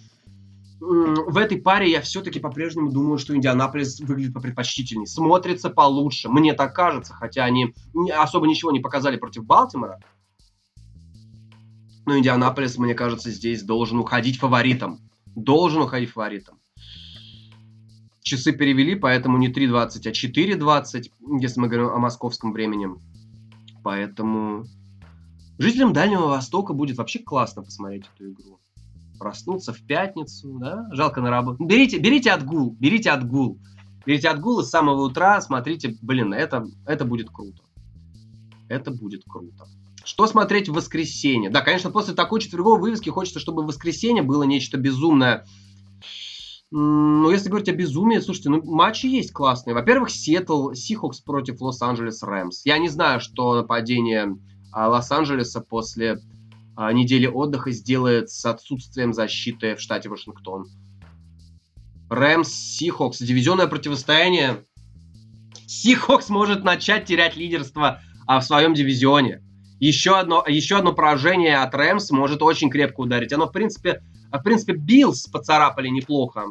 в 0.80 1.36
этой 1.36 1.60
паре 1.60 1.90
я 1.90 2.00
все-таки 2.00 2.38
по-прежнему 2.38 2.92
думаю, 2.92 3.18
что 3.18 3.34
Индианаполис 3.34 3.98
выглядит 4.00 4.32
попредпочтительнее, 4.32 5.06
смотрится 5.06 5.70
получше. 5.70 6.28
Мне 6.28 6.54
так 6.54 6.74
кажется, 6.74 7.14
хотя 7.14 7.44
они 7.44 7.74
особо 8.16 8.46
ничего 8.46 8.70
не 8.70 8.80
показали 8.80 9.16
против 9.16 9.44
Балтимора. 9.44 10.00
Но 12.06 12.16
Индианаполис, 12.16 12.78
мне 12.78 12.94
кажется, 12.94 13.30
здесь 13.30 13.62
должен 13.62 13.98
уходить 13.98 14.38
фаворитом. 14.38 15.00
Должен 15.34 15.82
уходить 15.82 16.10
фаворитом. 16.10 16.58
Часы 18.22 18.52
перевели, 18.52 18.94
поэтому 18.94 19.36
не 19.36 19.48
3.20, 19.48 20.06
а 20.06 20.10
4.20, 20.10 21.10
если 21.40 21.60
мы 21.60 21.68
говорим 21.68 21.88
о 21.88 21.98
московском 21.98 22.52
времени. 22.52 22.88
Поэтому 23.88 24.66
жителям 25.56 25.94
Дальнего 25.94 26.26
Востока 26.26 26.74
будет 26.74 26.98
вообще 26.98 27.20
классно 27.20 27.62
посмотреть 27.62 28.04
эту 28.14 28.32
игру. 28.32 28.60
Проснуться 29.18 29.72
в 29.72 29.80
пятницу, 29.80 30.58
да? 30.58 30.86
Жалко 30.92 31.22
на 31.22 31.30
работу. 31.30 31.64
Берите, 31.64 31.96
берите 31.98 32.32
отгул, 32.32 32.76
берите 32.78 33.08
отгул. 33.08 33.58
Берите 34.04 34.28
отгул 34.28 34.60
и 34.60 34.64
с 34.64 34.68
самого 34.68 35.06
утра 35.06 35.40
смотрите, 35.40 35.96
блин, 36.02 36.34
это, 36.34 36.66
это 36.84 37.06
будет 37.06 37.30
круто. 37.30 37.62
Это 38.68 38.90
будет 38.90 39.22
круто. 39.26 39.66
Что 40.04 40.26
смотреть 40.26 40.68
в 40.68 40.74
воскресенье? 40.74 41.48
Да, 41.48 41.62
конечно, 41.62 41.90
после 41.90 42.12
такой 42.12 42.42
четверговой 42.42 42.80
вывески 42.80 43.08
хочется, 43.08 43.40
чтобы 43.40 43.62
в 43.62 43.68
воскресенье 43.68 44.22
было 44.22 44.42
нечто 44.42 44.76
безумное 44.76 45.46
ну, 46.70 47.30
если 47.30 47.48
говорить 47.48 47.68
о 47.70 47.74
безумии, 47.74 48.18
слушайте, 48.18 48.50
ну, 48.50 48.62
матчи 48.62 49.06
есть 49.06 49.32
классные. 49.32 49.74
Во-первых, 49.74 50.10
Сиэтл, 50.10 50.72
Сихокс 50.74 51.20
против 51.20 51.60
Лос-Анджелес 51.60 52.22
Рэмс. 52.22 52.66
Я 52.66 52.78
не 52.78 52.88
знаю, 52.88 53.20
что 53.20 53.54
нападение 53.54 54.36
а, 54.72 54.88
Лос-Анджелеса 54.88 55.62
после 55.62 56.20
а, 56.76 56.92
недели 56.92 57.26
отдыха 57.26 57.70
сделает 57.70 58.28
с 58.28 58.44
отсутствием 58.44 59.14
защиты 59.14 59.76
в 59.76 59.80
штате 59.80 60.10
Вашингтон. 60.10 60.66
Рэмс, 62.10 62.48
Сихокс, 62.48 63.18
дивизионное 63.18 63.66
противостояние. 63.66 64.64
Сихокс 65.66 66.28
может 66.28 66.64
начать 66.64 67.06
терять 67.06 67.34
лидерство 67.36 68.02
а, 68.26 68.40
в 68.40 68.44
своем 68.44 68.74
дивизионе. 68.74 69.42
Еще 69.80 70.18
одно, 70.18 70.44
еще 70.46 70.76
одно 70.76 70.92
поражение 70.92 71.58
от 71.58 71.74
Рэмс 71.74 72.10
может 72.10 72.42
очень 72.42 72.68
крепко 72.68 73.00
ударить. 73.00 73.32
Оно, 73.32 73.46
в 73.46 73.52
принципе, 73.52 74.02
в 74.32 74.42
принципе, 74.42 74.74
Биллс 74.74 75.26
поцарапали 75.26 75.88
неплохо. 75.88 76.44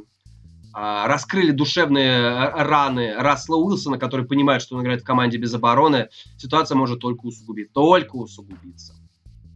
А, 0.73 1.07
раскрыли 1.07 1.51
душевные 1.51 2.19
э, 2.19 2.63
раны 2.63 3.15
Рассела 3.15 3.57
Уилсона, 3.57 3.97
который 3.97 4.25
понимает, 4.27 4.61
что 4.61 4.75
он 4.75 4.83
играет 4.83 5.01
в 5.01 5.05
команде 5.05 5.37
без 5.37 5.53
обороны. 5.53 6.09
Ситуация 6.37 6.75
может 6.75 6.99
только 6.99 7.25
усугубиться. 7.25 7.73
Только 7.73 8.15
усугубиться. 8.15 8.93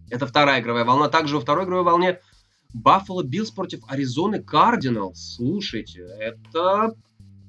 Это 0.09 0.25
вторая 0.25 0.61
игровая 0.61 0.83
волна. 0.83 1.09
Также 1.09 1.35
во 1.35 1.41
второй 1.41 1.65
игровой 1.65 1.85
волне 1.85 2.19
Баффало 2.73 3.23
Биллс 3.23 3.51
против 3.51 3.81
Аризоны 3.87 4.41
Кардиналс. 4.41 5.35
Слушайте, 5.35 6.07
это, 6.19 6.95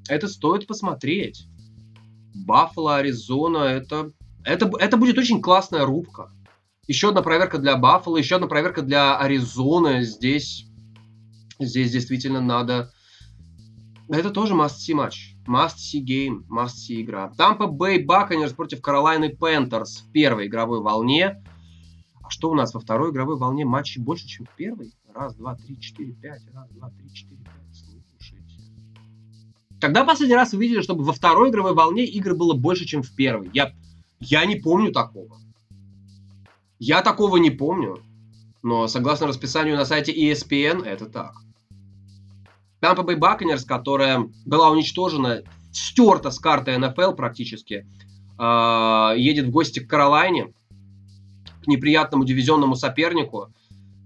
это 0.09 0.29
стоит 0.29 0.67
посмотреть. 0.67 1.47
Баффало, 2.35 2.97
Аризона, 2.97 3.65
это, 3.65 4.11
это, 4.45 4.71
это 4.79 4.97
будет 4.97 5.19
очень 5.19 5.41
классная 5.41 5.85
рубка. 5.85 6.31
Еще 6.89 7.11
одна 7.11 7.23
проверка 7.23 7.59
для 7.59 7.77
Баффала, 7.77 8.17
еще 8.17 8.37
одна 8.37 8.49
проверка 8.49 8.83
для 8.83 9.17
Аризоны. 9.17 10.03
Здесь, 10.03 10.67
здесь 11.61 11.93
действительно 11.93 12.41
надо... 12.41 12.93
Это 14.09 14.31
тоже 14.31 14.55
must-see 14.55 14.95
матч. 14.95 15.37
Must-see 15.47 16.05
game, 16.05 16.45
must-see 16.49 17.03
игра. 17.03 17.33
Тампа 17.37 17.69
Бэй 17.69 18.05
Баканирс 18.05 18.53
против 18.53 18.83
Каролайны 18.83 19.29
Пентерс 19.29 20.01
в 20.01 20.11
первой 20.11 20.49
игровой 20.49 20.81
волне. 20.81 21.45
А 22.21 22.31
что 22.31 22.51
у 22.51 22.55
нас 22.55 22.75
во 22.75 22.81
второй 22.81 23.13
игровой 23.13 23.37
волне 23.37 23.65
матчей 23.65 24.03
больше, 24.03 24.27
чем 24.27 24.47
в 24.47 24.57
первой? 24.57 24.93
Раз, 25.15 25.37
два, 25.37 25.55
три, 25.55 25.79
четыре, 25.81 26.15
пять. 26.15 26.43
Раз, 26.53 26.69
два, 26.71 26.91
три, 26.91 27.13
четыре, 27.15 27.45
пять. 27.45 27.85
Слушайте. 28.11 28.61
Когда 29.81 30.05
последний 30.05 30.35
раз 30.35 30.53
вы 30.53 30.63
видели, 30.63 30.81
чтобы 30.81 31.05
во 31.05 31.13
второй 31.13 31.51
игровой 31.51 31.75
волне 31.75 32.05
игр 32.05 32.35
было 32.35 32.55
больше, 32.55 32.87
чем 32.87 33.05
в 33.05 33.15
первой? 33.15 33.51
Я, 33.55 33.73
я 34.19 34.45
не 34.47 34.57
помню 34.57 34.91
такого. 34.91 35.39
Я 36.85 37.01
такого 37.03 37.37
не 37.37 37.51
помню, 37.51 38.03
но 38.65 38.89
согласно 38.89 39.29
расписанию 39.29 39.77
на 39.77 39.85
сайте 39.85 40.13
ESPN, 40.13 40.85
это 40.85 41.07
так. 41.07 41.35
Tampa 42.81 43.07
Bay 43.07 43.17
Buccaneers, 43.17 43.65
которая 43.65 44.29
была 44.45 44.69
уничтожена, 44.69 45.45
стерта 45.71 46.33
с 46.33 46.41
карты 46.41 46.77
НФЛ 46.77 47.13
практически, 47.13 47.87
э, 48.37 49.15
едет 49.17 49.47
в 49.47 49.51
гости 49.51 49.79
к 49.79 49.89
Каролайне, 49.89 50.53
к 51.63 51.69
неприятному 51.69 52.25
дивизионному 52.25 52.75
сопернику. 52.75 53.55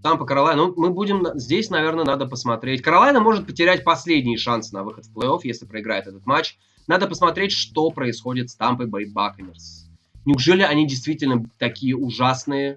Тампа 0.03 0.27
Каролайна. 0.27 0.66
Ну, 0.66 0.74
мы 0.77 0.91
будем... 0.91 1.27
Здесь, 1.39 1.70
наверное, 1.70 2.05
надо 2.05 2.27
посмотреть. 2.27 2.83
Каролайна 2.83 3.20
может 3.20 3.47
потерять 3.47 3.85
последние 3.85 4.37
шансы 4.37 4.74
на 4.74 4.85
выход 4.85 5.07
в 5.07 5.16
плей-офф, 5.16 5.41
если 5.45 5.64
проиграет 5.64 6.09
этот 6.09 6.27
матч. 6.27 6.59
Надо 6.87 7.07
посмотреть, 7.07 7.53
что 7.53 7.91
происходит 7.91 8.51
с 8.51 8.55
Тампой 8.55 8.87
Бэй 8.87 9.11
Buccaneers. 9.11 9.86
Неужели 10.27 10.62
они 10.62 10.87
действительно 10.87 11.49
такие 11.59 11.97
ужасные? 11.97 12.77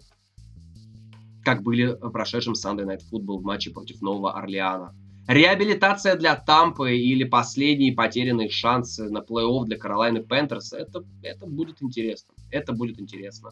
как 1.49 1.63
были 1.63 1.97
в 1.99 2.11
прошедшем 2.11 2.53
Sunday 2.53 2.85
Night 2.85 3.01
Football 3.11 3.39
в 3.39 3.43
матче 3.43 3.71
против 3.71 4.01
Нового 4.01 4.33
Орлеана. 4.33 4.93
Реабилитация 5.27 6.15
для 6.15 6.35
Тампы 6.35 6.95
или 6.97 7.23
последние 7.23 7.93
потерянные 7.93 8.49
шансы 8.49 9.09
на 9.09 9.19
плей-офф 9.19 9.65
для 9.65 9.77
Каролайны 9.77 10.21
Пентерс, 10.21 10.73
это, 10.73 11.03
это 11.21 11.45
будет 11.45 11.81
интересно. 11.81 12.33
Это 12.51 12.73
будет 12.73 12.99
интересно. 12.99 13.51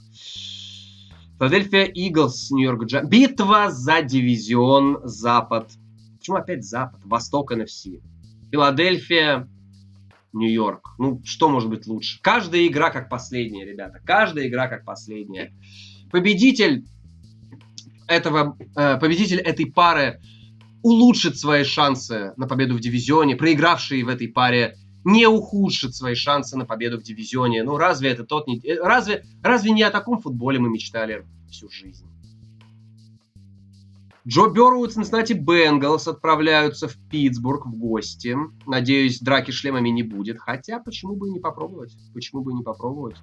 Филадельфия 1.37 1.85
Иглс, 1.85 2.49
Нью-Йорк 2.49 2.85
Джайанс. 2.85 3.09
Битва 3.09 3.69
за 3.69 4.01
дивизион 4.01 4.99
Запад. 5.03 5.71
Почему 6.17 6.37
опять 6.37 6.63
Запад? 6.63 6.99
Восток 7.03 7.51
НФС. 7.51 7.87
Филадельфия, 8.51 9.47
Нью-Йорк. 10.33 10.95
Ну, 10.97 11.21
что 11.25 11.49
может 11.49 11.69
быть 11.69 11.87
лучше? 11.87 12.19
Каждая 12.21 12.65
игра 12.67 12.89
как 12.89 13.09
последняя, 13.09 13.65
ребята. 13.65 14.01
Каждая 14.05 14.47
игра 14.47 14.67
как 14.67 14.85
последняя. 14.85 15.53
Победитель 16.11 16.85
этого, 18.07 18.57
э, 18.75 18.97
победитель 18.97 19.39
этой 19.39 19.65
пары 19.65 20.21
улучшит 20.83 21.37
свои 21.37 21.63
шансы 21.63 22.33
на 22.37 22.47
победу 22.47 22.75
в 22.75 22.79
дивизионе. 22.79 23.35
Проигравший 23.35 24.03
в 24.03 24.09
этой 24.09 24.27
паре 24.27 24.75
не 25.03 25.27
ухудшит 25.27 25.95
свои 25.95 26.15
шансы 26.15 26.57
на 26.57 26.65
победу 26.65 26.99
в 26.99 27.03
дивизионе. 27.03 27.63
Ну, 27.63 27.77
разве 27.77 28.09
это 28.09 28.23
тот 28.25 28.47
не... 28.47 28.59
Э, 28.59 28.81
разве, 28.81 29.25
разве 29.41 29.71
не 29.71 29.83
о 29.83 29.91
таком 29.91 30.21
футболе 30.21 30.59
мы 30.59 30.69
мечтали 30.69 31.25
всю 31.49 31.69
жизнь? 31.69 32.05
Джо 34.27 34.49
Берроу 34.49 34.83
и 34.83 34.89
Цинциннати 34.89 35.31
Бенгалс 35.33 36.05
отправляются 36.05 36.89
в 36.89 36.97
Питтсбург 37.09 37.65
в 37.65 37.77
гости. 37.77 38.35
Надеюсь, 38.65 39.21
драки 39.21 39.51
шлемами 39.51 39.87
не 39.87 40.03
будет. 40.03 40.37
Хотя, 40.37 40.79
почему 40.79 41.15
бы 41.15 41.29
и 41.29 41.31
не 41.31 41.39
попробовать? 41.39 41.95
Почему 42.13 42.43
бы 42.43 42.51
и 42.51 42.55
не 42.55 42.63
попробовать? 42.63 43.15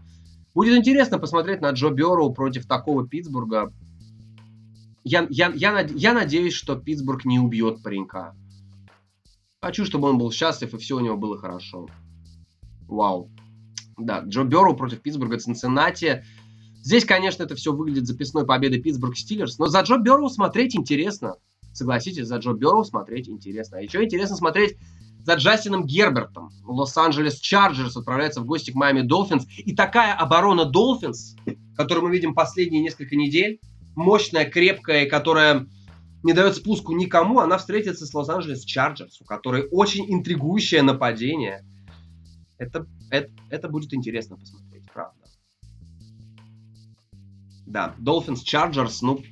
Будет 0.55 0.79
интересно 0.79 1.19
посмотреть 1.19 1.61
на 1.61 1.73
Джо 1.73 1.91
Берроу 1.91 2.33
против 2.33 2.67
такого 2.67 3.07
Питтсбурга. 3.07 3.71
Я, 5.03 5.27
я, 5.29 5.53
я, 5.55 5.81
я 5.83 6.15
надеюсь, 6.15 6.55
что 6.55 6.75
Питтсбург 6.75 7.27
не 7.27 7.39
убьет 7.39 7.83
паренька. 7.83 8.35
Хочу, 9.61 9.85
чтобы 9.85 10.09
он 10.09 10.17
был 10.17 10.33
счастлив 10.33 10.73
и 10.73 10.79
все 10.79 10.97
у 10.97 11.01
него 11.01 11.19
было 11.19 11.37
хорошо. 11.37 11.87
Вау. 12.89 13.31
Да, 13.99 14.21
Джо 14.21 14.45
Берроу 14.45 14.75
против 14.75 15.03
Питтсбурга, 15.03 15.39
Цинциннати. 15.39 16.25
Здесь, 16.85 17.07
конечно, 17.07 17.43
это 17.43 17.55
все 17.55 17.73
выглядит 17.73 18.07
записной 18.07 18.45
победой 18.45 18.79
Питтсбург 18.79 19.17
Стиллерс, 19.17 19.59
но 19.59 19.69
за 19.69 19.81
Джо 19.81 19.97
Берроу 19.97 20.29
смотреть 20.29 20.77
интересно. 20.77 21.37
Согласитесь, 21.73 22.27
за 22.27 22.37
Джо 22.37 22.53
Берроу 22.53 22.85
смотреть 22.85 23.27
интересно. 23.27 23.79
А 23.79 23.81
еще 23.81 24.05
интересно 24.05 24.37
смотреть 24.37 24.77
за 25.25 25.35
Джастином 25.37 25.87
Гербертом. 25.87 26.51
Лос-Анджелес 26.63 27.41
Чарджерс 27.41 27.97
отправляется 27.97 28.43
в 28.43 28.45
гости 28.45 28.71
к 28.71 28.75
Майами 28.75 29.01
Долфинс. 29.01 29.47
И 29.57 29.75
такая 29.75 30.13
оборона 30.13 30.67
Долфинс, 30.67 31.37
которую 31.75 32.05
мы 32.05 32.13
видим 32.13 32.35
последние 32.35 32.83
несколько 32.83 33.17
недель, 33.17 33.61
мощная, 33.97 34.45
крепкая, 34.45 35.07
которая 35.09 35.67
не 36.23 36.35
дает 36.35 36.55
спуску 36.55 36.93
никому, 36.93 37.41
она 37.41 37.57
встретится 37.57 38.05
с 38.05 38.13
Лос-Анджелес 38.13 38.63
Чарджерс, 38.63 39.23
у 39.23 39.25
которой 39.25 39.69
очень 39.71 40.05
интригующее 40.13 40.83
нападение. 40.83 41.65
Это, 42.59 42.87
это, 43.11 43.31
это 43.49 43.69
будет 43.71 43.95
интересно 43.95 44.37
посмотреть, 44.37 44.64
Да, 47.67 47.95
Dolphins 47.99 48.45
Chargers, 48.45 48.99
ну, 49.03 49.23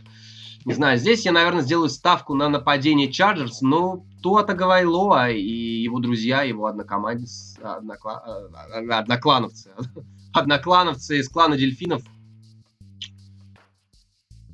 не 0.64 0.74
знаю, 0.74 0.98
здесь 0.98 1.24
я, 1.24 1.32
наверное, 1.32 1.62
сделаю 1.62 1.88
ставку 1.88 2.34
на 2.34 2.48
нападение 2.48 3.10
Chargers, 3.10 3.58
но 3.60 4.04
Туа 4.22 4.44
Таговайлоа 4.44 5.30
и 5.30 5.82
его 5.82 5.98
друзья, 5.98 6.42
его 6.42 6.66
однокомандец, 6.66 7.56
однокла, 7.62 8.48
э, 8.74 8.88
одноклановцы, 8.90 9.70
одноклановцы 10.32 11.18
из 11.18 11.28
клана 11.28 11.56
дельфинов, 11.56 12.02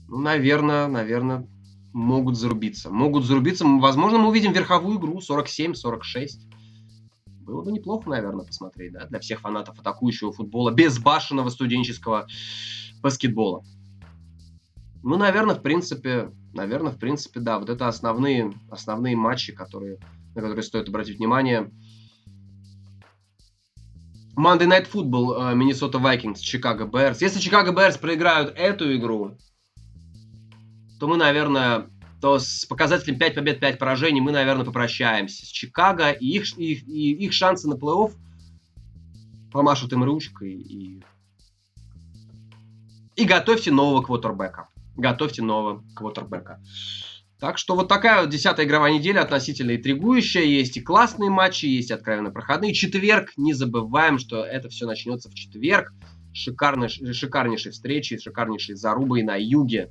ну, 0.08 0.18
наверное, 0.18 0.88
наверное, 0.88 1.46
могут 1.92 2.36
зарубиться. 2.36 2.90
Могут 2.90 3.24
зарубиться. 3.24 3.66
Возможно, 3.66 4.18
мы 4.18 4.28
увидим 4.28 4.52
верховую 4.52 4.98
игру 4.98 5.18
47-46. 5.18 6.30
Было 7.40 7.62
бы 7.62 7.72
неплохо, 7.72 8.08
наверное, 8.08 8.44
посмотреть, 8.44 8.92
да, 8.92 9.06
для 9.06 9.20
всех 9.20 9.40
фанатов 9.40 9.78
атакующего 9.78 10.32
футбола, 10.32 10.70
безбашенного 10.70 11.50
студенческого 11.50 12.26
баскетбола. 13.00 13.62
Ну, 15.02 15.16
наверное, 15.16 15.54
в 15.54 15.62
принципе, 15.62 16.30
наверное, 16.52 16.92
в 16.92 16.98
принципе, 16.98 17.40
да, 17.40 17.58
вот 17.58 17.68
это 17.70 17.88
основные, 17.88 18.52
основные 18.70 19.16
матчи, 19.16 19.52
которые, 19.52 19.98
на 20.34 20.42
которые 20.42 20.62
стоит 20.62 20.88
обратить 20.88 21.18
внимание. 21.18 21.70
Monday 24.36 24.68
Night 24.68 24.88
Football, 24.92 25.54
Миннесота 25.54 25.98
Vikings, 25.98 26.38
Чикаго 26.38 26.86
Берс. 26.86 27.20
Если 27.20 27.40
Чикаго 27.40 27.72
Берс 27.72 27.96
проиграют 27.96 28.54
эту 28.56 28.94
игру, 28.96 29.36
то 31.00 31.08
мы, 31.08 31.16
наверное, 31.16 31.90
то 32.20 32.38
с 32.38 32.64
показателем 32.64 33.18
5 33.18 33.34
побед, 33.34 33.60
5 33.60 33.78
поражений 33.78 34.20
мы, 34.20 34.32
наверное, 34.32 34.64
попрощаемся 34.64 35.46
с 35.46 35.48
Чикаго, 35.48 36.10
и 36.10 36.26
их, 36.26 36.58
их, 36.58 36.86
и 36.88 37.12
их 37.12 37.32
шансы 37.32 37.68
на 37.68 37.74
плей-офф 37.74 38.12
помашут 39.52 39.92
им 39.92 40.04
ручкой. 40.04 40.52
И, 40.52 41.02
и 43.18 43.24
готовьте 43.24 43.72
нового 43.72 44.00
квотербека. 44.00 44.68
Готовьте 44.96 45.42
нового 45.42 45.82
квотербека. 45.96 46.62
Так 47.40 47.58
что 47.58 47.74
вот 47.74 47.88
такая 47.88 48.20
вот 48.20 48.30
десятая 48.30 48.64
игровая 48.64 48.92
неделя 48.92 49.22
относительно 49.22 49.74
интригующая. 49.74 50.42
Есть 50.42 50.76
и 50.76 50.80
классные 50.80 51.28
матчи, 51.28 51.66
есть 51.66 51.90
откровенно 51.90 52.30
проходные. 52.30 52.72
Четверг, 52.72 53.32
не 53.36 53.54
забываем, 53.54 54.18
что 54.18 54.44
это 54.44 54.68
все 54.68 54.86
начнется 54.86 55.28
в 55.28 55.34
четверг. 55.34 55.92
Шикарной, 56.32 56.88
шикарнейшей 56.88 57.72
встречи, 57.72 58.18
шикарнейшей 58.18 58.76
зарубой 58.76 59.24
на 59.24 59.34
юге 59.34 59.90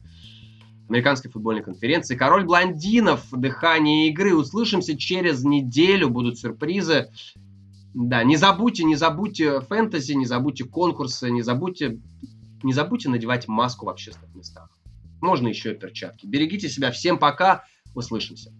американской 0.88 1.30
футбольной 1.30 1.63
конференции. 1.63 2.15
Король 2.15 2.45
блондинов, 2.45 3.25
дыхание 3.32 4.07
игры. 4.07 4.36
Услышимся 4.36 4.97
через 4.97 5.43
неделю, 5.43 6.09
будут 6.09 6.39
сюрпризы. 6.39 7.09
Да, 7.93 8.23
не 8.23 8.38
забудьте, 8.38 8.86
не 8.86 8.95
забудьте 8.95 9.59
фэнтези, 9.59 10.13
не 10.13 10.25
забудьте 10.25 10.63
конкурсы, 10.63 11.30
не 11.30 11.41
забудьте, 11.41 11.99
не 12.64 12.74
забудьте 12.74 13.10
надевать 13.10 13.47
маску 13.47 13.86
в 13.86 13.89
общественных 13.89 14.36
местах. 14.36 14.70
Можно 15.22 15.47
еще 15.47 15.72
и 15.72 15.76
перчатки. 15.76 16.26
Берегите 16.26 16.70
себя. 16.70 16.91
Всем 16.91 17.18
пока. 17.18 17.66
Услышимся. 17.95 18.53